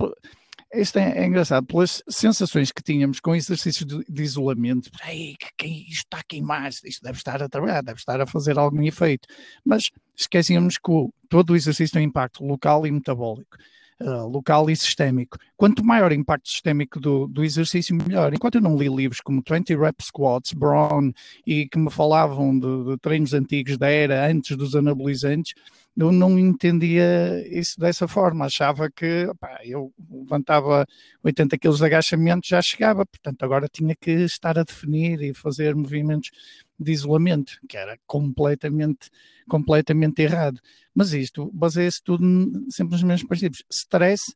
isto 0.75 0.99
é, 0.99 1.19
é, 1.19 1.27
engraçado, 1.27 1.67
pelas 1.67 2.03
sensações 2.09 2.71
que 2.71 2.83
tínhamos 2.83 3.21
com 3.21 3.35
exercícios 3.35 3.87
de, 3.87 4.05
de 4.05 4.23
isolamento. 4.23 4.91
Ei, 5.07 5.37
que, 5.57 5.67
isto 5.67 6.05
está 6.05 6.19
a 6.19 6.23
queimar, 6.23 6.69
isto 6.69 7.03
deve 7.03 7.17
estar 7.17 7.43
a 7.43 7.49
trabalhar, 7.49 7.83
deve 7.83 7.99
estar 7.99 8.21
a 8.21 8.27
fazer 8.27 8.59
algum 8.59 8.83
efeito. 8.83 9.27
Mas 9.65 9.91
esquecíamos 10.17 10.77
que 10.77 10.91
o, 10.91 11.13
todo 11.29 11.51
o 11.51 11.57
exercício 11.57 11.95
tem 11.95 12.05
impacto 12.05 12.45
local 12.45 12.87
e 12.87 12.91
metabólico. 12.91 13.57
Uh, 14.01 14.29
local 14.29 14.71
e 14.71 14.77
sistémico. 14.77 15.37
Quanto 15.57 15.85
maior 15.85 16.13
o 16.13 16.15
impacto 16.15 16.49
sistémico 16.49 17.01
do, 17.01 17.27
do, 17.27 17.43
exercício, 17.43 17.97
melhor. 17.97 18.33
Enquanto 18.33 18.55
eu 18.55 18.61
não 18.61 18.77
li 18.77 18.89
livros 18.89 19.21
como 19.21 19.43
20 19.45 19.75
Rep 19.75 20.01
Squats, 20.01 20.53
Brown, 20.53 21.11
e 21.45 21.69
que 21.69 21.77
me 21.81 21.91
falavam 21.91 22.57
de, 22.57 22.85
de 22.85 22.99
treinos 22.99 23.35
antigos 23.35 23.77
da 23.77 23.89
era 23.89 24.31
antes 24.31 24.57
dos 24.57 24.77
anabolizantes, 24.77 25.53
eu 25.99 26.13
não 26.13 26.39
entendia 26.39 27.45
isso 27.49 27.79
dessa 27.81 28.07
forma, 28.07 28.47
achava 28.47 28.89
que 28.89 29.29
eu 29.65 29.93
levantava 30.09 30.87
80 31.25 31.59
quilos 31.59 31.79
de 31.79 31.87
agachamento, 31.87 32.47
já 32.47 32.63
chegava, 32.63 33.05
portanto 33.05 33.43
agora 33.43 33.67
tinha 33.69 33.97
que 33.97 34.13
estar 34.13 34.57
a 34.57 34.63
definir 34.63 35.21
e 35.21 35.35
fazer 35.35 35.75
movimentos 35.75 36.31
de 36.79 36.93
isolamento, 36.93 37.59
que 37.69 37.77
era 37.77 37.99
completamente, 38.07 39.11
completamente 39.49 40.23
errado. 40.23 40.61
Mas 40.95 41.13
isto 41.13 41.51
baseia-se 41.53 42.01
tudo 42.01 42.25
sempre 42.71 42.93
nos 42.93 43.03
mesmos 43.03 43.29
princípios: 43.29 43.65
stress, 43.69 44.33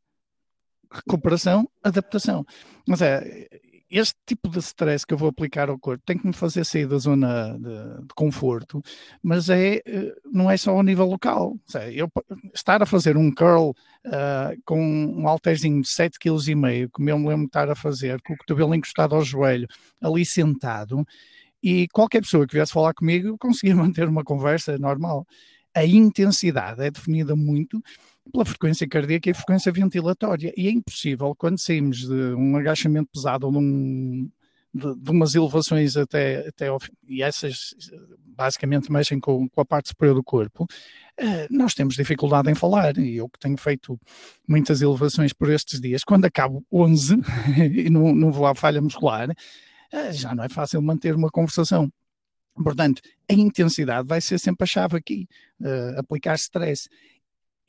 recuperação, 0.91 1.71
adaptação. 1.81 2.45
Mas 2.89 3.01
é, 3.03 3.49
este 3.93 4.19
tipo 4.25 4.49
de 4.49 4.59
stress 4.61 5.07
que 5.07 5.13
eu 5.13 5.19
vou 5.19 5.29
aplicar 5.29 5.69
ao 5.69 5.79
corpo 5.79 6.03
tem 6.07 6.17
que 6.17 6.27
me 6.27 6.33
fazer 6.33 6.65
sair 6.65 6.87
da 6.87 6.97
zona 6.97 7.59
de, 7.59 8.07
de 8.07 8.15
conforto, 8.15 8.83
mas 9.23 9.51
é, 9.51 9.83
eh, 9.85 10.15
não 10.25 10.51
é 10.51 10.57
só 10.57 10.71
ao 10.71 10.83
nível 10.83 11.05
local. 11.05 11.59
Eu 11.93 12.09
estar 12.55 12.83
a 12.83 12.87
fazer 12.87 13.19
um 13.19 13.31
curl 13.31 13.71
uh, 13.71 14.63
com 14.65 14.81
um 14.83 15.29
halterzinho 15.29 15.83
de 15.83 15.89
7,5 15.89 16.19
kg, 16.19 16.89
como 16.91 17.11
eu 17.11 17.19
me 17.19 17.29
lembro 17.29 17.43
de 17.43 17.49
estar 17.49 17.69
a 17.69 17.75
fazer, 17.75 18.19
com 18.23 18.33
o 18.33 18.37
cotovelo 18.39 18.75
encostado 18.75 19.15
ao 19.15 19.23
joelho, 19.23 19.69
ali 20.01 20.25
sentado, 20.25 21.07
e 21.63 21.87
qualquer 21.89 22.23
pessoa 22.23 22.47
que 22.47 22.55
viesse 22.55 22.73
falar 22.73 22.95
comigo 22.95 23.37
conseguia 23.39 23.77
manter 23.77 24.09
uma 24.09 24.25
conversa 24.25 24.79
normal. 24.79 25.27
A 25.75 25.85
intensidade 25.85 26.83
é 26.83 26.91
definida 26.91 27.37
muito 27.37 27.83
pela 28.31 28.45
frequência 28.45 28.89
cardíaca 28.89 29.31
e 29.31 29.35
frequência 29.35 29.73
ventilatória. 29.73 30.53
E 30.57 30.69
é 30.69 30.71
impossível, 30.71 31.35
quando 31.37 31.59
saímos 31.59 31.99
de 32.07 32.35
um 32.35 32.57
agachamento 32.57 33.11
pesado 33.13 33.47
ou 33.47 33.53
de, 33.53 33.59
um, 33.59 34.31
de, 34.73 35.11
umas 35.11 35.35
elevações 35.35 35.97
até, 35.97 36.49
até 36.49 36.69
ao, 36.69 36.79
e 37.09 37.23
essas 37.23 37.75
basicamente 38.35 38.91
mexem 38.91 39.21
com, 39.21 39.49
com 39.49 39.61
a 39.61 39.65
parte 39.65 39.89
superior 39.89 40.15
do 40.15 40.25
corpo, 40.25 40.65
uh, 40.65 41.47
nós 41.51 41.75
temos 41.75 41.95
dificuldade 41.95 42.51
em 42.51 42.55
falar. 42.55 42.97
E 42.99 43.17
eu 43.17 43.29
que 43.29 43.39
tenho 43.39 43.57
feito 43.57 43.99
muitas 44.49 44.81
elevações 44.81 45.33
por 45.33 45.51
estes 45.51 45.81
dias, 45.81 46.05
quando 46.05 46.25
acabo 46.25 46.65
11 46.73 47.17
e 47.73 47.91
não, 47.91 48.15
não 48.15 48.33
vou 48.33 48.47
à 48.47 48.55
falha 48.55 48.81
muscular, 48.81 49.31
uh, 49.31 50.13
já 50.13 50.35
não 50.35 50.45
é 50.45 50.49
fácil 50.49 50.81
manter 50.81 51.15
uma 51.15 51.31
conversação. 51.31 51.93
Portanto, 52.55 53.01
a 53.31 53.35
intensidade 53.35 54.07
vai 54.07 54.21
ser 54.21 54.39
sempre 54.39 54.65
a 54.65 54.67
chave 54.67 54.97
aqui, 54.97 55.27
uh, 55.61 55.99
aplicar 55.99 56.35
stress. 56.35 56.89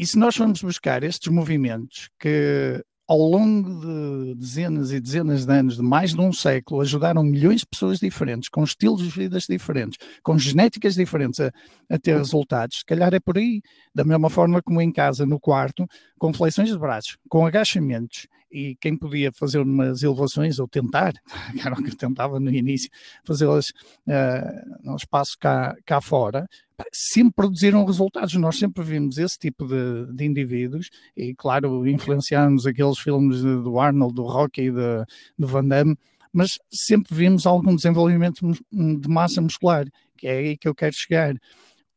E 0.04 0.06
se 0.06 0.20
nós 0.20 0.36
formos 0.36 0.62
buscar 0.62 1.02
estes 1.02 1.32
movimentos 1.32 2.10
que 2.20 2.84
ao 3.08 3.20
longo 3.20 3.80
de 3.80 4.36
dezenas 4.36 4.92
e 4.92 5.00
dezenas 5.00 5.46
de 5.46 5.54
anos, 5.54 5.78
de 5.78 5.82
mais 5.82 6.14
de 6.14 6.20
um 6.20 6.34
século, 6.34 6.82
ajudaram 6.82 7.24
milhões 7.24 7.62
de 7.62 7.68
pessoas 7.68 8.02
diferentes, 8.02 8.50
com 8.50 8.66
estilos 8.66 9.02
de 9.02 9.08
vida 9.08 9.40
diferentes, 9.40 9.98
com 10.22 10.38
genéticas 10.38 10.96
diferentes 10.96 11.40
a, 11.40 11.54
a, 11.90 11.98
ter 11.98 12.18
resultados, 12.18 12.80
se 12.80 12.86
calhar 12.86 13.14
é 13.14 13.20
por 13.22 13.38
aí. 13.38 13.62
Da 13.96 14.04
mesma 14.04 14.30
forma 14.30 14.62
como 14.62 14.82
em 14.82 14.92
casa, 14.92 15.26
no 15.26 15.40
quarto, 15.40 15.88
com 16.20 16.34
flexões 16.34 16.68
de 16.68 16.78
braços, 16.78 17.16
com 17.30 17.46
agachamentos 17.46 18.28
e 18.54 18.76
quem 18.80 18.96
podia 18.96 19.32
fazer 19.32 19.58
umas 19.58 20.04
elevações 20.04 20.60
ou 20.60 20.68
tentar, 20.68 21.14
que 21.52 21.60
era 21.66 21.74
o 21.74 21.84
que 21.84 21.90
eu 21.90 21.98
tentava 21.98 22.40
no 22.40 22.52
início, 22.52 22.88
fazê-las 23.26 23.70
uh, 24.08 24.80
no 24.84 24.96
espaço 24.96 25.36
cá, 25.40 25.76
cá 25.84 26.00
fora, 26.00 26.48
sempre 26.92 27.34
produziram 27.34 27.84
resultados. 27.84 28.36
Nós 28.36 28.60
sempre 28.60 28.84
vimos 28.84 29.18
esse 29.18 29.40
tipo 29.40 29.66
de, 29.66 30.14
de 30.14 30.24
indivíduos 30.24 30.90
e, 31.18 31.34
claro, 31.34 31.88
influenciamos 31.88 32.68
aqueles 32.68 33.00
filmes 33.00 33.42
do 33.42 33.80
Arnold, 33.80 34.14
do 34.14 34.24
Rocky 34.24 34.68
e 34.68 34.72
do 34.72 35.48
Van 35.48 35.66
Damme, 35.66 35.98
mas 36.32 36.60
sempre 36.72 37.16
vimos 37.16 37.48
algum 37.48 37.76
desenvolvimento 37.76 38.46
de 38.72 39.10
massa 39.10 39.42
muscular, 39.42 39.86
que 40.16 40.28
é 40.28 40.38
aí 40.38 40.58
que 40.58 40.68
eu 40.68 40.76
quero 40.76 40.94
chegar. 40.94 41.36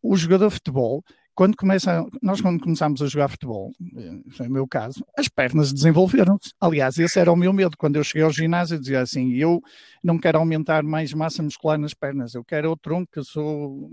O 0.02 0.16
jogador 0.16 0.48
de 0.48 0.54
futebol, 0.54 1.04
quando 1.36 1.54
começa, 1.54 2.04
nós 2.22 2.40
quando 2.40 2.58
começámos 2.58 3.02
a 3.02 3.06
jogar 3.06 3.28
futebol, 3.28 3.70
no 3.78 4.50
meu 4.50 4.66
caso, 4.66 5.04
as 5.16 5.28
pernas 5.28 5.70
desenvolveram-se. 5.70 6.52
Aliás, 6.58 6.98
esse 6.98 7.20
era 7.20 7.30
o 7.30 7.36
meu 7.36 7.52
medo. 7.52 7.76
Quando 7.76 7.96
eu 7.96 8.04
cheguei 8.04 8.22
ao 8.22 8.32
ginásio, 8.32 8.76
eu 8.76 8.80
dizia 8.80 9.02
assim: 9.02 9.34
eu 9.34 9.60
não 10.02 10.18
quero 10.18 10.38
aumentar 10.38 10.82
mais 10.82 11.12
massa 11.12 11.42
muscular 11.42 11.78
nas 11.78 11.92
pernas, 11.92 12.34
eu 12.34 12.42
quero 12.42 12.72
o 12.72 12.76
tronco, 12.76 13.10
eu 13.16 13.24
sou 13.24 13.90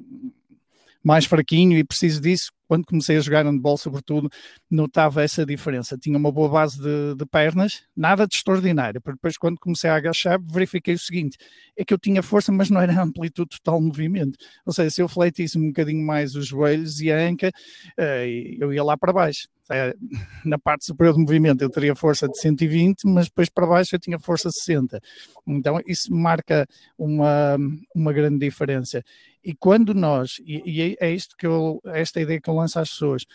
mais 1.04 1.26
fraquinho 1.26 1.78
e 1.78 1.84
preciso 1.84 2.22
disso. 2.22 2.52
Quando 2.68 2.86
comecei 2.86 3.18
a 3.18 3.20
jogar 3.20 3.46
handball, 3.46 3.78
sobretudo, 3.78 4.30
notava 4.72 5.22
essa 5.22 5.46
diferença. 5.46 5.98
Tinha 5.98 6.18
uma 6.18 6.32
boa 6.32 6.50
base 6.50 6.82
de, 6.82 7.16
de 7.16 7.26
pernas, 7.26 7.84
nada 7.96 8.26
de 8.26 8.36
extraordinário. 8.36 9.02
Porque 9.02 9.18
depois, 9.18 9.38
quando 9.38 9.60
comecei 9.60 9.90
a 9.90 9.96
agachar, 9.96 10.40
verifiquei 10.42 10.94
o 10.94 11.00
seguinte: 11.00 11.38
é 11.78 11.84
que 11.84 11.94
eu 11.94 12.00
tinha 12.00 12.24
força, 12.24 12.52
mas 12.52 12.70
não 12.70 12.82
era 12.82 13.02
amplitude 13.02 13.50
total 13.58 13.80
de 13.80 13.88
movimento. 13.88 14.38
Ou 14.66 14.74
seja, 14.74 14.90
se 14.90 15.02
eu 15.02 15.10
fletisse 15.10 15.58
um 15.58 15.68
bocadinho 15.68 16.04
mais 16.06 16.36
os 16.36 16.48
joelhos 16.48 17.00
e 17.02 17.12
a 17.12 17.18
anca, 17.18 17.52
eh, 17.98 18.56
eu 18.60 18.74
ia 18.74 18.84
lá 18.84 18.98
para 18.98 19.14
baixo. 19.14 19.48
Na 20.44 20.58
parte 20.60 20.86
superior 20.86 21.14
do 21.14 21.22
movimento 21.22 21.62
eu 21.62 21.70
teria 21.70 21.96
força 21.96 22.28
de 22.28 22.38
120, 22.40 23.06
mas 23.06 23.26
depois 23.26 23.50
para 23.50 23.66
baixo 23.66 23.96
eu 23.96 24.00
tinha 24.00 24.20
força 24.20 24.50
de 24.50 24.56
60. 24.56 25.00
Então 25.48 25.80
isso 25.86 26.14
marca 26.14 26.68
uma, 26.98 27.58
uma 27.96 28.14
grande 28.14 28.40
diferença. 28.40 29.04
E 29.44 29.54
quando 29.54 29.94
nós, 29.94 30.40
e, 30.46 30.62
e 30.66 30.98
é 31.00 31.12
isto 31.12 31.36
que 31.38 31.48
eu, 31.48 31.82
esta 31.86 32.20
ideia 32.20 32.42
que 32.42 32.50
eu 32.50 32.56
lanço 32.56 32.80
às 32.80 32.90
pessoas, 32.90 33.26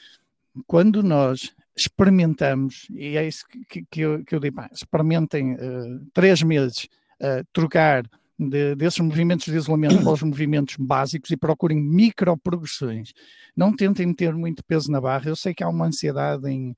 quando 0.67 1.03
nós 1.03 1.55
experimentamos, 1.77 2.89
e 2.91 3.17
é 3.17 3.27
isso 3.27 3.45
que, 3.69 3.85
que, 3.91 4.01
eu, 4.01 4.25
que 4.25 4.35
eu 4.35 4.41
digo, 4.41 4.61
experimentem 4.73 5.55
uh, 5.55 6.07
três 6.13 6.43
meses 6.43 6.89
uh, 7.21 7.47
trocar 7.53 8.05
de, 8.39 8.75
desses 8.77 9.01
movimentos 9.01 9.47
de 9.47 9.57
isolamento 9.57 10.03
para 10.03 10.13
os 10.13 10.23
movimentos 10.23 10.77
básicos 10.79 11.31
e 11.31 11.37
procurem 11.37 11.81
micro 11.81 12.37
progressões. 12.37 13.13
Não 13.57 13.75
tentem 13.75 14.07
meter 14.07 14.35
muito 14.35 14.63
peso 14.65 14.91
na 14.91 15.01
barra. 15.01 15.29
Eu 15.29 15.37
sei 15.37 15.53
que 15.53 15.65
há 15.65 15.69
uma 15.69 15.87
ansiedade 15.87 16.49
em, 16.49 16.77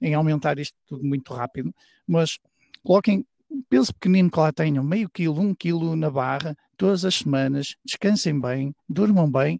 em 0.00 0.14
aumentar 0.14 0.58
isto 0.58 0.76
tudo 0.86 1.04
muito 1.04 1.34
rápido, 1.34 1.74
mas 2.06 2.38
coloquem 2.84 3.26
peso 3.68 3.92
pequenino 3.92 4.30
que 4.30 4.38
lá 4.38 4.52
tenham, 4.52 4.84
meio 4.84 5.10
quilo, 5.10 5.40
um 5.40 5.54
quilo 5.54 5.96
na 5.96 6.10
barra, 6.10 6.56
todas 6.76 7.04
as 7.04 7.16
semanas, 7.16 7.74
descansem 7.84 8.40
bem, 8.40 8.74
durmam 8.88 9.30
bem 9.30 9.58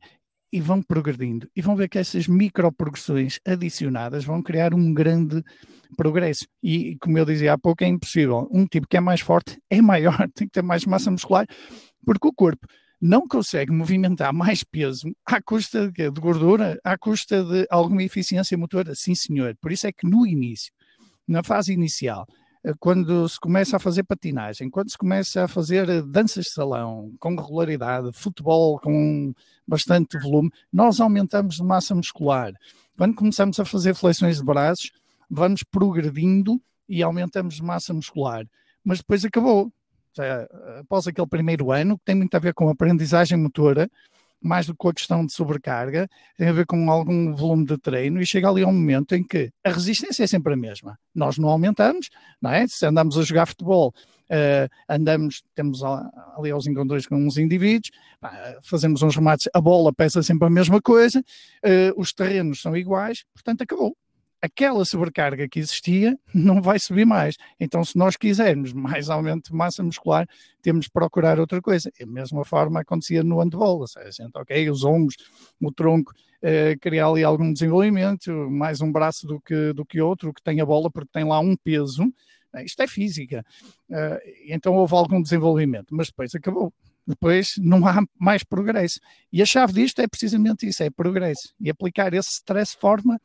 e 0.53 0.61
vão 0.61 0.83
progredindo. 0.83 1.49
E 1.57 1.63
vão 1.63 1.75
ver 1.75 1.89
que 1.89 1.99
essas 1.99 2.29
micro 2.29 2.71
progressões 2.71 3.41
adicionadas 3.47 4.25
vão 4.25 4.43
criar 4.43 4.75
um 4.75 4.93
grande 4.93 5.43
progresso. 5.97 6.47
E, 6.63 6.97
como 7.01 7.19
eu 7.19 7.25
dizia 7.25 7.55
há 7.55 7.59
pouco, 7.59 7.83
é 7.83 7.89
impossível. 7.89 8.49
Um 8.53 8.67
tipo 8.67 8.87
que 8.87 8.97
é 8.97 9.01
mais 9.01 9.21
forte 9.21 9.59
é 9.71 9.81
maior, 9.81 10.17
tem 10.35 10.47
que 10.47 10.53
ter 10.53 10.63
mais 10.63 10.85
massa 10.85 11.11
muscular, 11.11 11.47
porque 12.05 12.29
o 12.29 12.33
corpo 12.33 12.67
não 13.01 13.27
consegue 13.27 13.73
movimentar 13.73 14.33
mais 14.33 14.63
peso 14.63 15.13
à 15.27 15.43
custa 15.43 15.91
de, 15.91 16.11
de 16.11 16.21
gordura, 16.21 16.79
à 16.85 16.97
custa 16.97 17.43
de 17.43 17.67
alguma 17.71 18.03
eficiência 18.03 18.57
motora. 18.57 18.95
Sim, 18.95 19.15
senhor. 19.15 19.57
Por 19.61 19.73
isso 19.73 19.87
é 19.87 19.93
que 19.93 20.07
no 20.07 20.27
início, 20.27 20.73
na 21.27 21.43
fase 21.43 21.73
inicial, 21.73 22.27
quando 22.79 23.29
se 23.29 23.39
começa 23.41 23.77
a 23.77 23.81
fazer 23.81 24.05
patinagem, 24.05 24.71
quando 24.71 24.91
se 24.91 24.97
começa 24.97 25.45
a 25.45 25.49
fazer 25.49 25.89
eh, 25.89 26.03
danças 26.03 26.45
de 26.45 26.51
salão 26.53 27.13
com 27.19 27.31
regularidade, 27.35 28.13
futebol 28.13 28.79
com 28.79 29.35
bastante 29.67 30.19
volume, 30.19 30.51
nós 30.73 31.01
aumentamos 31.01 31.57
de 31.57 31.65
massa 31.65 31.95
muscular. 31.95 32.53
Quando 32.97 33.17
começamos 33.17 33.59
a 33.59 33.65
fazer 33.65 33.95
flexões 33.95 34.37
de 34.37 34.45
braços, 34.45 34.93
vamos 35.29 35.65
progredindo 35.65 36.61
e 36.89 37.03
aumentamos 37.03 37.55
de 37.57 37.63
massa 37.63 37.93
muscular. 37.93 38.47
Mas 38.85 38.99
depois 38.99 39.25
acabou. 39.25 39.73
Já, 40.15 40.47
após 40.79 41.07
aquele 41.07 41.27
primeiro 41.27 41.73
ano, 41.73 41.97
que 41.99 42.05
tem 42.05 42.15
muito 42.15 42.35
a 42.35 42.39
ver 42.39 42.53
com 42.53 42.69
aprendizagem 42.69 43.39
motora, 43.39 43.91
mais 44.43 44.67
do 44.67 44.73
que 44.73 44.79
com 44.79 44.89
a 44.89 44.95
questão 44.95 45.25
de 45.25 45.33
sobrecarga, 45.33 46.09
tem 46.37 46.49
a 46.49 46.53
ver 46.53 46.67
com 46.67 46.91
algum 46.91 47.35
volume 47.35 47.65
de 47.65 47.79
treino 47.79 48.21
e 48.21 48.27
chega 48.27 48.49
ali 48.49 48.65
um 48.65 48.73
momento 48.73 49.15
em 49.15 49.23
que 49.23 49.51
a 49.65 49.71
resistência 49.71 50.25
é 50.25 50.27
sempre 50.27 50.55
a 50.55 50.57
mesma. 50.57 50.99
Nós 51.15 51.39
não 51.39 51.49
aumentamos, 51.49 52.11
não 52.41 52.51
é? 52.51 52.67
Se 52.67 52.85
andamos 52.87 53.17
a 53.17 53.23
jogar 53.23 53.47
futebol, 53.47 53.95
uh, 54.31 54.69
andamos, 54.89 55.43
temos 55.55 55.83
ali 55.83 56.51
aos 56.51 56.67
encontros 56.67 57.07
com 57.07 57.17
uns 57.17 57.39
indivíduos, 57.39 57.91
fazemos 58.63 59.03
uns 59.03 59.15
remates, 59.15 59.49
a 59.55 59.61
bola 59.61 59.93
pesa 59.93 60.23
sempre 60.23 60.47
a 60.47 60.51
mesma 60.51 60.81
coisa, 60.81 61.21
uh, 61.21 62.01
os 62.01 62.13
terrenos 62.13 62.61
são 62.61 62.77
iguais, 62.77 63.25
portanto 63.35 63.63
acabou 63.63 63.97
aquela 64.43 64.85
sobrecarga 64.85 65.49
que 65.49 65.61
existia 65.61 66.19
não 66.35 66.61
vai 66.61 66.79
subir 66.81 67.07
mais. 67.07 67.37
Então, 67.61 67.85
se 67.85 67.97
nós 67.97 68.17
quisermos 68.17 68.73
mais 68.73 69.09
aumento 69.09 69.53
de 69.53 69.57
massa 69.57 69.85
muscular, 69.85 70.27
temos 70.61 70.87
de 70.87 70.91
procurar 70.91 71.39
outra 71.39 71.63
coisa. 71.63 71.91
E 71.99 72.05
da 72.05 72.11
mesma 72.11 72.45
forma 72.45 72.81
acontecia 72.81 73.23
no 73.23 73.39
handball, 73.39 73.79
ou 73.79 73.87
seja, 73.87 74.11
gente, 74.11 74.33
ok, 74.35 74.69
os 74.69 74.83
ombros, 74.85 75.15
o 75.61 75.71
tronco, 75.71 76.13
eh, 76.43 76.77
criar 76.81 77.07
ali 77.07 77.23
algum 77.23 77.53
desenvolvimento, 77.53 78.33
mais 78.51 78.81
um 78.81 78.91
braço 78.91 79.29
do 79.29 79.41
que, 79.41 79.73
do 79.73 79.87
que 79.87 80.01
outro, 80.01 80.35
que 80.35 80.43
tem 80.43 80.61
a 80.61 80.67
bola, 80.67 80.91
porque 80.91 81.11
tem 81.13 81.25
lá 81.25 81.39
um 81.39 81.57
peso. 81.57 82.13
Isto 82.65 82.83
é 82.83 82.87
física. 82.87 83.43
Uh, 83.89 84.19
então 84.47 84.75
houve 84.75 84.95
algum 84.95 85.23
desenvolvimento, 85.23 85.95
mas 85.95 86.09
depois 86.09 86.35
acabou. 86.35 86.71
Depois 87.07 87.55
não 87.57 87.87
há 87.87 88.03
mais 88.19 88.45
progresso. 88.45 89.01
E 89.33 89.41
a 89.41 89.47
chave 89.47 89.73
disto 89.73 90.01
é 90.01 90.07
precisamente 90.07 90.67
isso: 90.67 90.83
é 90.83 90.91
progresso. 90.91 91.55
E 91.59 91.71
aplicar 91.71 92.13
esse 92.13 92.31
stress 92.33 92.77
forma 92.79 93.19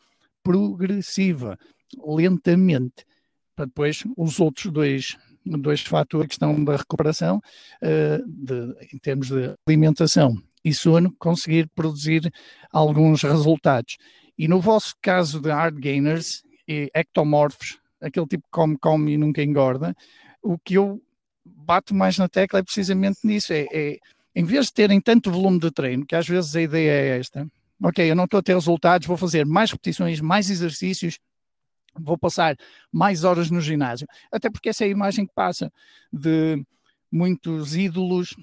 progressiva, 0.47 1.59
lentamente, 2.05 3.05
para 3.53 3.65
depois 3.65 4.03
os 4.15 4.39
outros 4.39 4.71
dois, 4.71 5.17
dois 5.45 5.81
fatores, 5.81 6.25
a 6.25 6.29
questão 6.29 6.63
da 6.63 6.77
recuperação, 6.77 7.41
uh, 7.83 8.25
de, 8.25 8.73
em 8.93 8.97
termos 8.97 9.27
de 9.27 9.53
alimentação 9.67 10.41
e 10.63 10.73
sono, 10.73 11.13
conseguir 11.19 11.69
produzir 11.75 12.31
alguns 12.71 13.23
resultados. 13.23 13.97
E 14.37 14.47
no 14.47 14.61
vosso 14.61 14.95
caso 15.01 15.41
de 15.41 15.49
hard 15.49 15.77
gainers 15.79 16.43
e 16.65 16.89
ectomorfos, 16.93 17.77
aquele 17.99 18.27
tipo 18.27 18.43
que 18.43 18.51
come, 18.51 18.77
come 18.79 19.13
e 19.13 19.17
nunca 19.17 19.43
engorda, 19.43 19.93
o 20.41 20.57
que 20.57 20.75
eu 20.75 21.01
bato 21.43 21.93
mais 21.93 22.17
na 22.17 22.29
tecla 22.29 22.59
é 22.59 22.63
precisamente 22.63 23.19
nisso, 23.23 23.51
é, 23.51 23.65
é 23.73 23.97
em 24.33 24.45
vez 24.45 24.67
de 24.67 24.73
terem 24.73 25.01
tanto 25.01 25.29
volume 25.29 25.59
de 25.59 25.71
treino, 25.71 26.05
que 26.05 26.15
às 26.15 26.27
vezes 26.27 26.55
a 26.55 26.61
ideia 26.61 26.91
é 26.91 27.19
esta, 27.19 27.45
ok, 27.81 28.09
eu 28.09 28.15
não 28.15 28.25
estou 28.25 28.39
a 28.39 28.43
ter 28.43 28.53
resultados, 28.53 29.07
vou 29.07 29.17
fazer 29.17 29.45
mais 29.45 29.71
repetições, 29.71 30.19
mais 30.21 30.49
exercícios, 30.49 31.19
vou 31.99 32.17
passar 32.17 32.55
mais 32.91 33.23
horas 33.23 33.49
no 33.49 33.61
ginásio. 33.61 34.07
Até 34.31 34.49
porque 34.49 34.69
essa 34.69 34.83
é 34.83 34.87
a 34.87 34.91
imagem 34.91 35.25
que 35.25 35.33
passa 35.33 35.71
de 36.11 36.63
muitos 37.11 37.75
ídolos 37.75 38.35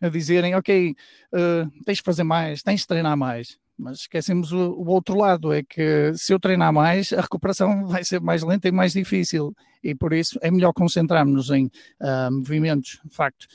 a 0.00 0.08
dizerem, 0.08 0.54
ok, 0.54 0.94
uh, 1.34 1.84
tens 1.84 1.98
de 1.98 2.02
fazer 2.02 2.24
mais, 2.24 2.62
tens 2.62 2.80
de 2.80 2.86
treinar 2.86 3.16
mais. 3.16 3.58
Mas 3.76 4.00
esquecemos 4.00 4.52
o, 4.52 4.72
o, 4.72 4.88
outro 4.90 5.16
lado, 5.16 5.52
é 5.54 5.62
que 5.62 6.12
se 6.14 6.34
eu 6.34 6.38
treinar 6.38 6.72
mais, 6.72 7.12
a 7.12 7.20
recuperação 7.22 7.86
vai 7.88 8.04
ser 8.04 8.20
mais 8.20 8.42
lenta 8.42 8.68
e 8.68 8.72
mais 8.72 8.92
difícil. 8.92 9.54
E 9.82 9.94
por 9.94 10.12
isso 10.12 10.38
é 10.42 10.50
melhor 10.50 10.72
concentrarmos 10.72 11.50
em 11.50 11.66
uh, 11.66 12.30
movimentos, 12.30 13.00
de 13.04 13.14
facto, 13.14 13.46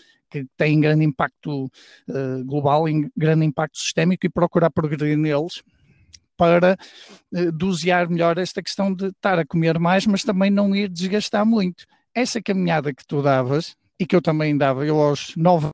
que 0.43 0.45
têm 0.58 0.82
grande 0.82 1.06
impacto 1.06 1.65
uh, 1.65 2.43
global, 2.45 2.89
em 2.89 3.10
grande 3.15 3.45
impacto 3.45 3.78
sistémico 3.78 4.26
e 4.26 4.30
procurar 4.30 4.69
progredir 4.69 5.17
neles 5.17 5.63
para 6.36 6.78
uh, 7.32 7.52
dosear 7.54 8.10
melhor 8.10 8.38
esta 8.38 8.62
questão 8.62 8.93
de 8.93 9.08
estar 9.08 9.39
a 9.39 9.45
comer 9.45 9.80
mais, 9.80 10.06
mas 10.06 10.24
também 10.24 10.52
não 10.52 10.76
ir 10.76 10.89
desgastar 10.89 11.45
muito. 11.45 11.86
Essa 12.13 12.41
caminhada 12.41 12.93
que 12.93 13.06
tu 13.06 13.21
davas 13.21 13.76
e 13.98 14.06
que 14.06 14.15
eu 14.15 14.21
também 14.21 14.58
dava, 14.58 14.86
eu 14.86 15.00
aos 15.00 15.34
nove 15.38 15.69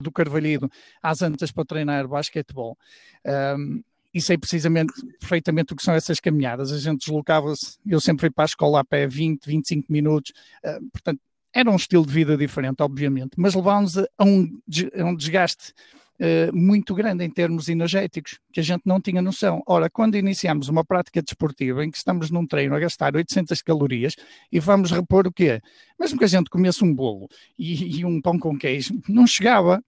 do 0.00 0.10
Carvalhido 0.10 0.68
às 1.00 1.22
antas 1.22 1.52
para 1.52 1.64
treinar 1.64 2.08
basquetebol. 2.08 2.76
Um, 3.24 3.80
e 4.12 4.20
sei 4.20 4.38
precisamente, 4.38 4.92
perfeitamente 5.18 5.72
o 5.72 5.76
que 5.76 5.82
são 5.82 5.94
essas 5.94 6.20
caminhadas. 6.20 6.70
A 6.70 6.78
gente 6.78 7.00
deslocava-se, 7.00 7.78
eu 7.86 8.00
sempre 8.00 8.22
fui 8.22 8.30
para 8.30 8.44
a 8.44 8.46
escola 8.46 8.80
a 8.80 8.84
pé 8.84 9.06
20, 9.06 9.44
25 9.44 9.92
minutos, 9.92 10.32
uh, 10.64 10.84
portanto, 10.90 11.20
era 11.54 11.70
um 11.70 11.76
estilo 11.76 12.04
de 12.04 12.12
vida 12.12 12.36
diferente, 12.36 12.82
obviamente, 12.82 13.32
mas 13.36 13.54
levámos 13.54 13.96
a 13.96 14.06
um, 14.20 14.60
a 14.98 15.04
um 15.04 15.14
desgaste 15.14 15.72
uh, 16.20 16.54
muito 16.54 16.94
grande 16.94 17.24
em 17.24 17.30
termos 17.30 17.68
energéticos, 17.68 18.40
que 18.52 18.58
a 18.58 18.62
gente 18.62 18.82
não 18.84 19.00
tinha 19.00 19.22
noção. 19.22 19.62
Ora, 19.64 19.88
quando 19.88 20.16
iniciamos 20.16 20.68
uma 20.68 20.84
prática 20.84 21.22
desportiva 21.22 21.84
em 21.84 21.90
que 21.92 21.96
estamos 21.96 22.30
num 22.30 22.44
treino 22.44 22.74
a 22.74 22.80
gastar 22.80 23.14
800 23.14 23.62
calorias 23.62 24.16
e 24.50 24.58
vamos 24.58 24.90
repor 24.90 25.28
o 25.28 25.32
quê? 25.32 25.60
Mesmo 25.98 26.18
que 26.18 26.24
a 26.24 26.28
gente 26.28 26.50
comesse 26.50 26.84
um 26.84 26.92
bolo 26.92 27.28
e, 27.56 28.00
e 28.00 28.04
um 28.04 28.20
pão 28.20 28.36
com 28.36 28.58
queijo, 28.58 29.00
não 29.08 29.26
chegava. 29.26 29.80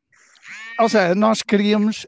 Ou 0.79 0.89
seja, 0.89 1.17
nós 1.17 1.43
queríamos 1.43 2.07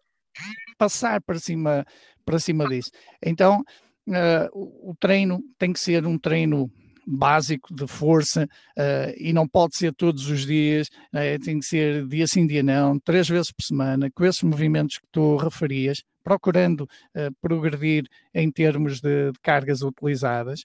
passar 0.79 1.21
para 1.21 1.41
cima, 1.41 1.85
para 2.25 2.39
cima 2.39 2.69
disso. 2.69 2.91
Então, 3.21 3.65
uh, 4.07 4.91
o 4.91 4.95
treino 5.01 5.43
tem 5.59 5.73
que 5.73 5.81
ser 5.81 6.07
um 6.07 6.17
treino 6.17 6.71
básico 7.09 7.75
de 7.75 7.87
força 7.87 8.45
uh, 8.45 9.15
e 9.17 9.33
não 9.33 9.49
pode 9.49 9.77
ser 9.77 9.95
todos 9.95 10.29
os 10.29 10.45
dias, 10.45 10.89
uh, 11.15 11.43
tem 11.43 11.59
que 11.59 11.65
ser 11.65 12.07
dia 12.07 12.27
sim, 12.27 12.47
dia 12.47 12.63
não, 12.63 12.99
três 12.99 13.29
vezes 13.29 13.51
por 13.51 13.63
semana, 13.63 14.11
com 14.11 14.25
esses 14.25 14.43
movimentos 14.43 14.99
que 14.99 15.07
tu 15.11 15.37
referias, 15.37 16.03
procurando 16.23 16.83
uh, 16.83 17.35
progredir 17.41 18.05
em 18.35 18.51
termos 18.51 19.01
de, 19.01 19.33
de 19.33 19.39
cargas 19.41 19.81
utilizadas 19.81 20.61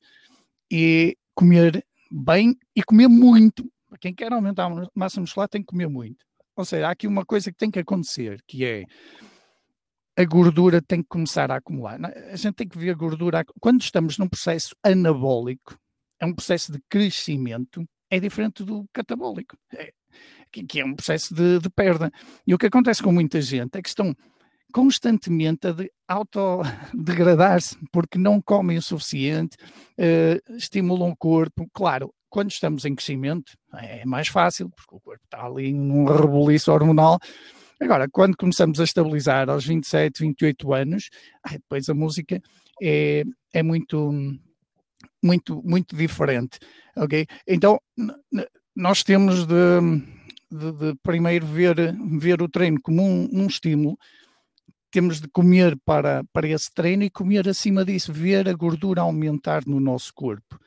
e 0.70 1.16
comer 1.34 1.86
bem 2.12 2.58
e 2.76 2.84
comer 2.84 3.08
muito. 3.08 3.64
Quem 4.02 4.14
quer 4.14 4.34
aumentar 4.34 4.66
a 4.66 4.88
massa 4.94 5.22
muscular 5.22 5.48
tem 5.48 5.62
que 5.62 5.68
comer 5.68 5.88
muito. 5.88 6.26
Ou 6.56 6.66
seja, 6.66 6.88
há 6.88 6.92
aqui 6.92 7.08
uma 7.08 7.26
coisa 7.26 7.52
que 7.52 7.58
tem 7.58 7.72
que 7.72 7.80
acontecer, 7.80 8.42
que 8.46 8.66
é 8.66 8.84
a 10.16 10.26
gordura 10.26 10.82
tem 10.82 11.02
que 11.02 11.08
começar 11.08 11.52
a 11.52 11.56
acumular. 11.56 12.00
A 12.06 12.36
gente 12.36 12.54
tem 12.54 12.68
que 12.68 12.78
ver 12.78 12.92
a 12.92 12.94
gordura. 12.94 13.44
Quando 13.60 13.82
estamos 13.82 14.18
num 14.18 14.28
processo 14.28 14.76
anabólico, 14.84 15.76
é 16.24 16.26
um 16.26 16.34
processo 16.34 16.72
de 16.72 16.80
crescimento, 16.90 17.86
é 18.10 18.18
diferente 18.18 18.64
do 18.64 18.86
catabólico, 18.94 19.58
é, 19.74 19.92
que, 20.52 20.80
é 20.80 20.86
um 20.86 20.96
processo 20.96 21.36
de, 21.36 21.60
de, 21.60 21.70
perda. 21.70 22.10
E 22.48 22.54
o 22.54 22.58
que 22.58 22.68
acontece 22.68 23.04
com 23.04 23.12
muita 23.12 23.42
gente 23.42 23.78
é 23.78 23.82
que 23.82 23.90
estão 23.90 24.16
constantemente 24.72 25.68
a 25.68 25.72
de 25.72 25.92
autodegradar-se, 26.08 27.78
porque 27.92 28.18
não 28.18 28.42
comem 28.42 28.78
o 28.78 28.82
suficiente, 28.82 29.58
uh, 30.00 30.56
estimulam 30.56 31.10
o 31.10 31.18
corpo. 31.18 31.70
Claro, 31.74 32.14
quando 32.30 32.52
estamos 32.52 32.86
em 32.86 32.96
crescimento 32.96 33.52
é 33.76 34.06
mais 34.06 34.30
fácil, 34.30 34.70
porque 34.70 34.96
o 34.96 35.02
corpo 35.02 35.24
está 35.26 35.46
ali 35.46 35.74
num 35.74 36.06
rebuliço 36.06 36.72
hormonal, 36.72 37.20
Agora, 37.82 38.08
quando 38.10 38.38
começamos 38.38 38.80
a 38.80 38.86
estabilizar 38.86 39.50
aos 39.50 39.66
27, 39.66 40.22
28 40.22 40.74
anos, 40.74 41.10
depois 41.52 41.90
a 41.90 41.94
música 41.94 42.42
é, 42.82 43.26
é 43.52 43.62
muito, 43.62 44.10
muito, 45.24 45.62
muito 45.64 45.96
diferente, 45.96 46.60
ok? 46.96 47.26
Então, 47.48 47.80
nós 48.76 49.04
temos 49.04 49.46
de, 49.46 49.80
de, 50.52 50.72
de, 50.72 50.96
primeiro 51.02 51.46
ver, 51.46 51.76
ver 52.20 52.42
o 52.42 52.50
treino 52.50 52.80
como 52.82 53.02
um, 53.02 53.30
um 53.32 53.48
estímulo, 53.48 53.98
temos 54.92 55.20
de 55.20 55.28
comer 55.28 55.76
para, 55.84 56.24
para 56.32 56.48
esse 56.48 56.72
treino 56.72 57.04
e 57.04 57.10
comer 57.10 57.50
acima 57.50 57.84
disso, 57.84 58.14
ver 58.14 58.48
a 58.48 58.54
gordura 58.54 59.02
aumentar 59.02 59.64
no 59.66 59.80
nosso 59.80 60.14
corpo. 60.14 60.60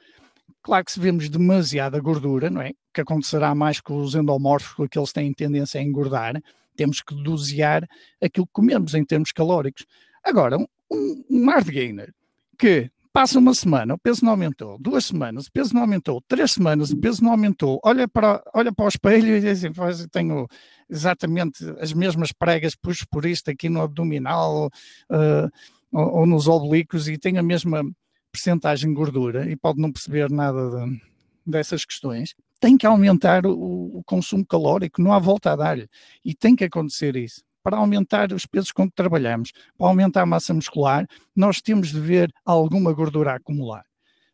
Claro 0.62 0.84
que 0.84 0.90
se 0.90 0.98
vemos 0.98 1.28
demasiada 1.28 2.00
gordura, 2.00 2.50
não 2.50 2.60
é? 2.60 2.72
Que 2.92 3.02
acontecerá 3.02 3.54
mais 3.54 3.80
com 3.80 3.98
os 3.98 4.16
endomorfos, 4.16 4.74
porque 4.74 4.98
eles 4.98 5.12
têm 5.12 5.32
tendência 5.32 5.80
a 5.80 5.84
engordar, 5.84 6.42
temos 6.74 7.00
que 7.00 7.14
dosear 7.14 7.86
aquilo 8.20 8.46
que 8.46 8.52
comemos 8.52 8.94
em 8.94 9.04
termos 9.04 9.30
calóricos. 9.30 9.86
Agora, 10.24 10.58
um, 10.58 11.24
um 11.30 11.46
hard 11.48 11.68
gainer 11.68 12.12
que 12.58 12.90
passa 13.16 13.38
uma 13.38 13.54
semana, 13.54 13.94
o 13.94 13.98
peso 13.98 14.22
não 14.22 14.32
aumentou, 14.32 14.76
duas 14.78 15.06
semanas, 15.06 15.46
o 15.46 15.50
peso 15.50 15.72
não 15.72 15.80
aumentou, 15.80 16.22
três 16.28 16.52
semanas, 16.52 16.90
o 16.90 16.98
peso 16.98 17.24
não 17.24 17.30
aumentou, 17.30 17.80
olha 17.82 18.06
para, 18.06 18.42
olha 18.52 18.70
para 18.70 18.84
o 18.84 18.88
espelho 18.88 19.34
e 19.34 19.40
diz 19.40 19.64
assim, 19.64 20.06
tenho 20.12 20.46
exatamente 20.86 21.64
as 21.80 21.94
mesmas 21.94 22.30
pregas, 22.30 22.76
puxo 22.76 23.06
por 23.10 23.24
isto 23.24 23.50
aqui 23.50 23.70
no 23.70 23.80
abdominal 23.80 24.66
uh, 24.66 25.50
ou, 25.90 26.18
ou, 26.18 26.26
nos 26.26 26.46
oblíquos 26.46 27.08
e 27.08 27.16
tenho 27.16 27.40
a 27.40 27.42
mesma 27.42 27.82
percentagem 28.30 28.90
de 28.90 28.94
gordura. 28.94 29.50
E 29.50 29.56
pode 29.56 29.80
não 29.80 29.90
perceber 29.90 30.30
nada 30.30 30.68
de, 30.68 31.00
dessas 31.46 31.86
questões. 31.86 32.34
Tem 32.60 32.76
que 32.76 32.86
aumentar 32.86 33.46
o, 33.46 33.96
o 33.96 34.02
consumo 34.04 34.44
calórico, 34.44 35.00
não 35.00 35.14
há 35.14 35.18
volta 35.18 35.52
a 35.52 35.56
dar. 35.56 35.78
E 36.22 36.34
tem 36.34 36.54
que 36.54 36.64
acontecer 36.64 37.16
isso. 37.16 37.45
Para 37.66 37.78
aumentar 37.78 38.32
os 38.32 38.46
pesos 38.46 38.70
com 38.70 38.88
que 38.88 38.94
trabalhamos, 38.94 39.50
para 39.76 39.88
aumentar 39.88 40.22
a 40.22 40.26
massa 40.26 40.54
muscular, 40.54 41.04
nós 41.34 41.60
temos 41.60 41.88
de 41.88 41.98
ver 41.98 42.32
alguma 42.44 42.92
gordura 42.92 43.34
acumular. 43.34 43.82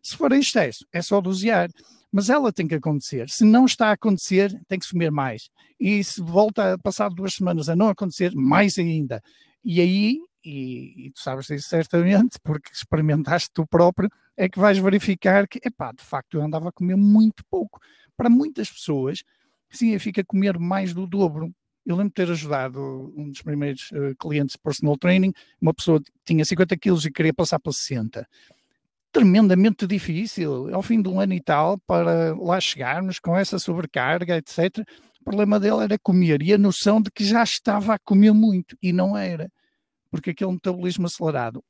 Se 0.03 0.15
for 0.15 0.33
em 0.33 0.41
excesso, 0.41 0.85
é 0.93 1.01
só 1.01 1.19
dosear. 1.19 1.71
Mas 2.13 2.29
ela 2.29 2.53
tem 2.53 2.69
que 2.69 2.75
acontecer. 2.75 3.31
Se 3.31 3.43
não 3.43 3.65
está 3.65 3.89
a 3.89 3.93
acontecer, 3.93 4.53
tem 4.69 4.79
que 4.79 4.87
comer 4.87 5.11
mais. 5.11 5.49
E 5.81 6.05
se 6.05 6.21
volta 6.21 6.75
a 6.75 6.79
passar 6.79 7.09
duas 7.09 7.33
semanas 7.33 7.71
a 7.71 7.75
não 7.75 7.89
acontecer, 7.89 8.35
mais 8.35 8.77
ainda. 8.77 9.23
E 9.65 9.81
aí, 9.81 10.19
e, 10.45 11.07
e 11.07 11.11
tu 11.13 11.23
sabes 11.23 11.49
isso 11.49 11.71
certamente, 11.71 12.39
porque 12.45 12.71
experimentaste 12.71 13.49
tu 13.55 13.67
próprio, 13.67 14.11
é 14.37 14.47
que 14.47 14.59
vais 14.59 14.77
verificar 14.77 15.49
que, 15.49 15.59
epá, 15.65 15.91
de 15.93 16.05
facto 16.05 16.37
eu 16.37 16.43
andava 16.43 16.69
a 16.69 16.73
comer 16.73 16.99
muito 16.99 17.43
pouco 17.51 17.81
para 18.15 18.29
muitas 18.29 18.71
pessoas 18.71 19.25
significa 19.71 20.23
comer 20.23 20.59
mais 20.59 20.93
do 20.93 21.07
dobro. 21.07 21.51
Eu 21.85 21.97
lembro 21.97 22.11
de 22.11 22.15
ter 22.15 22.31
ajudado 22.31 23.13
um 23.17 23.31
dos 23.31 23.43
primeiros 23.43 23.91
uh, 23.91 24.15
clientes 24.19 24.55
de 24.55 24.59
personal 24.63 24.97
training, 24.97 25.33
uma 25.61 25.75
pessoa 25.75 26.01
que 26.01 26.11
tinha 26.25 26.45
50 26.45 26.77
quilos 26.77 27.05
e 27.05 27.11
queria 27.11 27.35
passar 27.35 27.59
para 27.59 27.73
60. 27.73 28.27
Tremendamente 29.11 29.87
difícil, 29.87 30.73
ao 30.75 30.83
fim 30.83 31.03
de 31.03 31.09
um 31.09 31.21
ano 31.21 31.35
e 31.35 31.41
tal, 31.41 31.79
para 31.79 32.35
lá 32.37 32.61
chegarmos 32.61 33.19
com 33.19 33.37
essa 33.37 33.59
sobrecarga, 33.59 34.37
etc. 34.37 34.79
O 35.21 35.25
problema 35.25 35.59
dele 35.59 35.83
era 35.83 35.99
comer 35.99 36.41
e 36.43 36.53
a 36.53 36.59
noção 36.59 37.01
de 37.03 37.11
que 37.11 37.25
já 37.25 37.43
estava 37.43 37.95
a 37.95 37.99
comer 37.99 38.33
muito 38.33 38.77
e 38.81 38.93
não 38.93 39.17
era, 39.17 39.51
porque 40.11 40.31
aquele 40.31 40.53
metabolismo 40.53 41.07
acelerado 41.07 41.63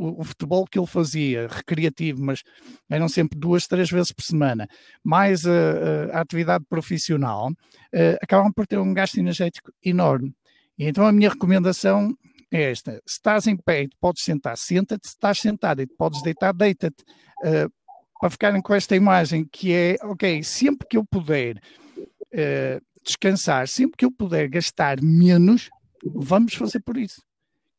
o, 0.00 0.22
o, 0.22 0.24
futebol 0.24 0.66
que 0.66 0.78
ele 0.78 0.86
fazia, 0.86 1.46
recreativo, 1.46 2.22
mas 2.22 2.42
eram 2.88 3.08
sempre 3.08 3.38
duas, 3.38 3.66
três 3.66 3.90
vezes 3.90 4.10
por 4.12 4.22
semana, 4.22 4.66
mais 5.04 5.46
a, 5.46 6.14
a, 6.14 6.20
atividade 6.22 6.64
profissional, 6.68 7.50
uh, 7.50 8.16
acabavam 8.22 8.50
por 8.50 8.66
ter 8.66 8.78
um 8.78 8.94
gasto 8.94 9.18
energético 9.18 9.70
enorme. 9.84 10.34
E 10.78 10.86
então 10.86 11.06
a 11.06 11.12
minha 11.12 11.28
recomendação 11.28 12.16
é 12.50 12.70
esta: 12.70 12.92
se 13.06 13.14
estás 13.14 13.46
em 13.46 13.56
pé 13.56 13.82
e 13.82 13.90
podes 14.00 14.24
sentar, 14.24 14.56
senta-te, 14.56 15.06
se 15.06 15.14
estás 15.14 15.38
sentado 15.38 15.82
e 15.82 15.86
podes 15.86 16.22
deitar, 16.22 16.54
deita-te. 16.54 17.04
Uh, 17.44 17.70
para 18.18 18.30
ficarem 18.30 18.60
com 18.60 18.74
esta 18.74 18.94
imagem 18.94 19.46
que 19.50 19.72
é, 19.72 19.96
ok, 20.02 20.42
sempre 20.42 20.86
que 20.86 20.96
eu 20.98 21.04
puder 21.04 21.56
uh, 21.56 22.84
descansar, 23.02 23.66
sempre 23.66 23.96
que 23.96 24.04
eu 24.04 24.12
puder 24.12 24.46
gastar 24.48 25.00
menos, 25.02 25.70
vamos 26.04 26.54
fazer 26.54 26.80
por 26.80 26.98
isso 26.98 27.22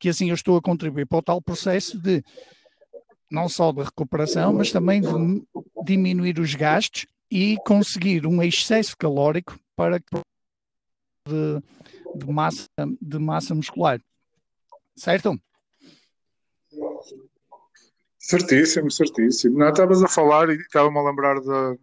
que 0.02 0.08
assim 0.08 0.30
eu 0.30 0.34
estou 0.34 0.56
a 0.56 0.60
contribuir 0.60 1.06
para 1.06 1.18
o 1.18 1.22
tal 1.22 1.40
processo 1.40 1.96
de 1.96 2.24
não 3.30 3.48
só 3.48 3.70
de 3.70 3.84
recuperação, 3.84 4.52
mas 4.52 4.72
também 4.72 5.00
de 5.00 5.46
diminuir 5.84 6.40
os 6.40 6.56
gastos 6.56 7.06
e 7.30 7.56
conseguir 7.64 8.26
um 8.26 8.42
excesso 8.42 8.96
calórico 8.96 9.56
para 9.76 10.00
de, 11.28 11.62
de 12.16 12.32
massa 12.32 12.66
de 13.00 13.18
massa 13.20 13.54
muscular. 13.54 14.02
Certo? 14.96 15.40
Certíssimo, 18.18 18.90
certíssimo. 18.90 19.56
Não, 19.56 19.68
estavas 19.68 20.02
a 20.02 20.08
falar 20.08 20.50
e 20.50 20.56
estava-me 20.56 20.98
a 20.98 21.02
lembrar 21.02 21.38
de, 21.38 21.78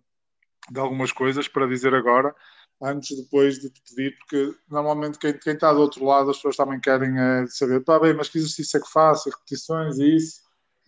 de 0.71 0.79
algumas 0.79 1.13
coisas 1.13 1.47
para 1.47 1.67
dizer 1.67 1.95
agora 1.95 2.36
antes 2.81 3.17
depois 3.17 3.59
de 3.59 3.69
te 3.69 3.81
pedir, 3.89 4.17
porque 4.17 4.55
normalmente 4.69 5.19
quem, 5.19 5.33
quem 5.37 5.53
está 5.53 5.73
do 5.73 5.81
outro 5.81 6.05
lado, 6.05 6.29
as 6.29 6.37
pessoas 6.37 6.55
também 6.55 6.79
querem 6.79 7.19
é, 7.19 7.45
saber, 7.47 7.83
pá, 7.83 7.99
bem, 7.99 8.13
mas 8.13 8.29
que 8.29 8.37
exercício 8.37 8.77
é 8.77 8.81
que 8.81 8.91
faço, 8.91 9.29
repetições 9.29 9.97
e 9.97 10.15
isso, 10.15 10.41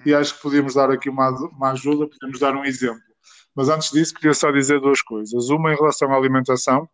e 0.05 0.13
acho 0.13 0.35
que 0.35 0.41
podíamos 0.41 0.73
dar 0.73 0.89
aqui 0.89 1.09
uma, 1.09 1.29
uma 1.29 1.71
ajuda, 1.71 2.07
podemos 2.07 2.39
dar 2.39 2.55
um 2.55 2.65
exemplo. 2.65 3.01
Mas 3.55 3.69
antes 3.69 3.91
disso, 3.91 4.13
queria 4.13 4.33
só 4.33 4.51
dizer 4.51 4.79
duas 4.79 5.01
coisas. 5.01 5.49
Uma 5.49 5.73
em 5.73 5.75
relação 5.75 6.11
à 6.11 6.15
alimentação, 6.15 6.87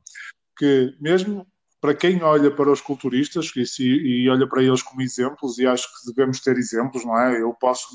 que 0.57 0.95
mesmo 0.99 1.45
para 1.79 1.93
quem 1.93 2.21
olha 2.23 2.49
para 2.49 2.71
os 2.71 2.81
culturistas 2.81 3.51
e, 3.79 3.83
e, 3.83 4.29
olha 4.29 4.47
para 4.47 4.63
eles 4.63 4.81
como 4.81 5.01
exemplos, 5.01 5.59
e 5.59 5.67
acho 5.67 5.87
que 5.87 6.11
devemos 6.11 6.39
ter 6.39 6.57
exemplos, 6.57 7.05
não 7.05 7.17
é? 7.17 7.39
Eu 7.39 7.53
posso 7.53 7.87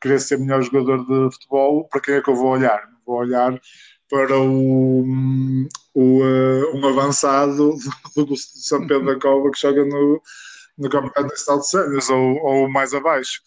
querer 0.00 0.20
ser 0.20 0.38
melhor 0.38 0.62
jogador 0.62 0.98
de 1.04 1.34
futebol, 1.34 1.88
para 1.88 2.00
quem 2.00 2.14
é 2.14 2.22
que 2.22 2.30
eu 2.30 2.36
vou 2.36 2.50
olhar? 2.50 2.88
Vou 3.04 3.16
olhar 3.16 3.60
para 4.08 4.38
o, 4.38 5.02
o, 5.94 6.22
uh, 6.22 6.76
um 6.76 6.86
avançado 6.86 7.74
do, 8.14 8.24
do 8.26 8.36
São 8.36 8.86
Pedro 8.86 9.06
da 9.06 9.18
Cova 9.18 9.50
que 9.50 9.60
joga 9.60 9.84
no, 9.84 10.22
no 10.78 10.90
Campeonato 10.90 11.22
Nacional 11.22 11.60
de 11.60 11.68
Sénios 11.68 12.10
ou, 12.10 12.36
ou 12.42 12.70
mais 12.70 12.94
abaixo, 12.94 13.40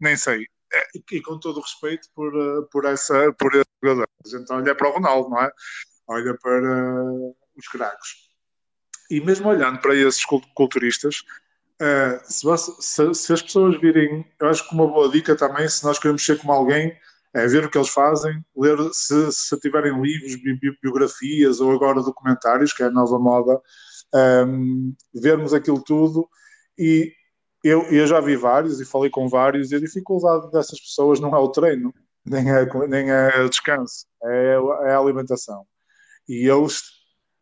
nem 0.00 0.16
sei. 0.16 0.46
É, 0.72 0.82
e, 0.94 1.16
e, 1.16 1.22
com 1.22 1.38
todo 1.38 1.58
o 1.58 1.62
respeito 1.62 2.08
por, 2.14 2.34
uh, 2.34 2.66
por, 2.70 2.84
essa, 2.84 3.32
por 3.32 3.54
esses 3.54 3.66
jogadores. 3.82 4.34
Então 4.34 4.56
olha 4.56 4.74
para 4.74 4.88
o 4.88 4.92
Ronaldo, 4.92 5.30
não 5.30 5.40
é? 5.40 5.50
Olha 6.08 6.36
para 6.40 7.04
uh, 7.04 7.36
os 7.56 7.68
craques. 7.68 8.26
E 9.10 9.20
mesmo 9.20 9.48
olhando 9.48 9.80
para 9.80 9.94
esses 9.94 10.24
culturistas, 10.24 11.22
se, 12.24 12.44
se, 12.80 13.14
se, 13.14 13.32
as 13.32 13.42
pessoas 13.42 13.80
virem, 13.80 14.26
eu 14.40 14.48
acho 14.48 14.68
que 14.68 14.74
uma 14.74 14.88
boa 14.88 15.08
dica 15.08 15.36
também, 15.36 15.68
se 15.68 15.84
nós 15.84 15.96
queremos 15.96 16.24
ser 16.24 16.38
como 16.38 16.52
alguém, 16.52 16.98
é 17.36 17.46
ver 17.46 17.66
o 17.66 17.70
que 17.70 17.76
eles 17.76 17.90
fazem, 17.90 18.42
ler 18.56 18.78
se, 18.92 19.30
se 19.30 19.60
tiverem 19.60 20.00
livros, 20.00 20.36
bi, 20.36 20.58
biografias 20.82 21.60
ou 21.60 21.70
agora 21.70 22.02
documentários, 22.02 22.72
que 22.72 22.82
é 22.82 22.86
a 22.86 22.90
nova 22.90 23.18
moda, 23.18 23.60
um, 24.48 24.94
vermos 25.14 25.52
aquilo 25.52 25.82
tudo 25.84 26.26
e 26.78 27.12
eu, 27.62 27.82
eu 27.90 28.06
já 28.06 28.20
vi 28.20 28.36
vários 28.36 28.80
e 28.80 28.86
falei 28.86 29.10
com 29.10 29.28
vários 29.28 29.70
e 29.70 29.76
a 29.76 29.80
dificuldade 29.80 30.50
dessas 30.50 30.80
pessoas 30.80 31.20
não 31.20 31.36
é 31.36 31.38
o 31.38 31.48
treino, 31.48 31.92
nem 32.24 32.50
é, 32.50 32.64
nem 32.88 33.10
é 33.10 33.40
o 33.42 33.50
descanso, 33.50 34.06
é, 34.22 34.56
é 34.84 34.92
a 34.92 34.98
alimentação. 34.98 35.66
E 36.26 36.48
eles, 36.48 36.84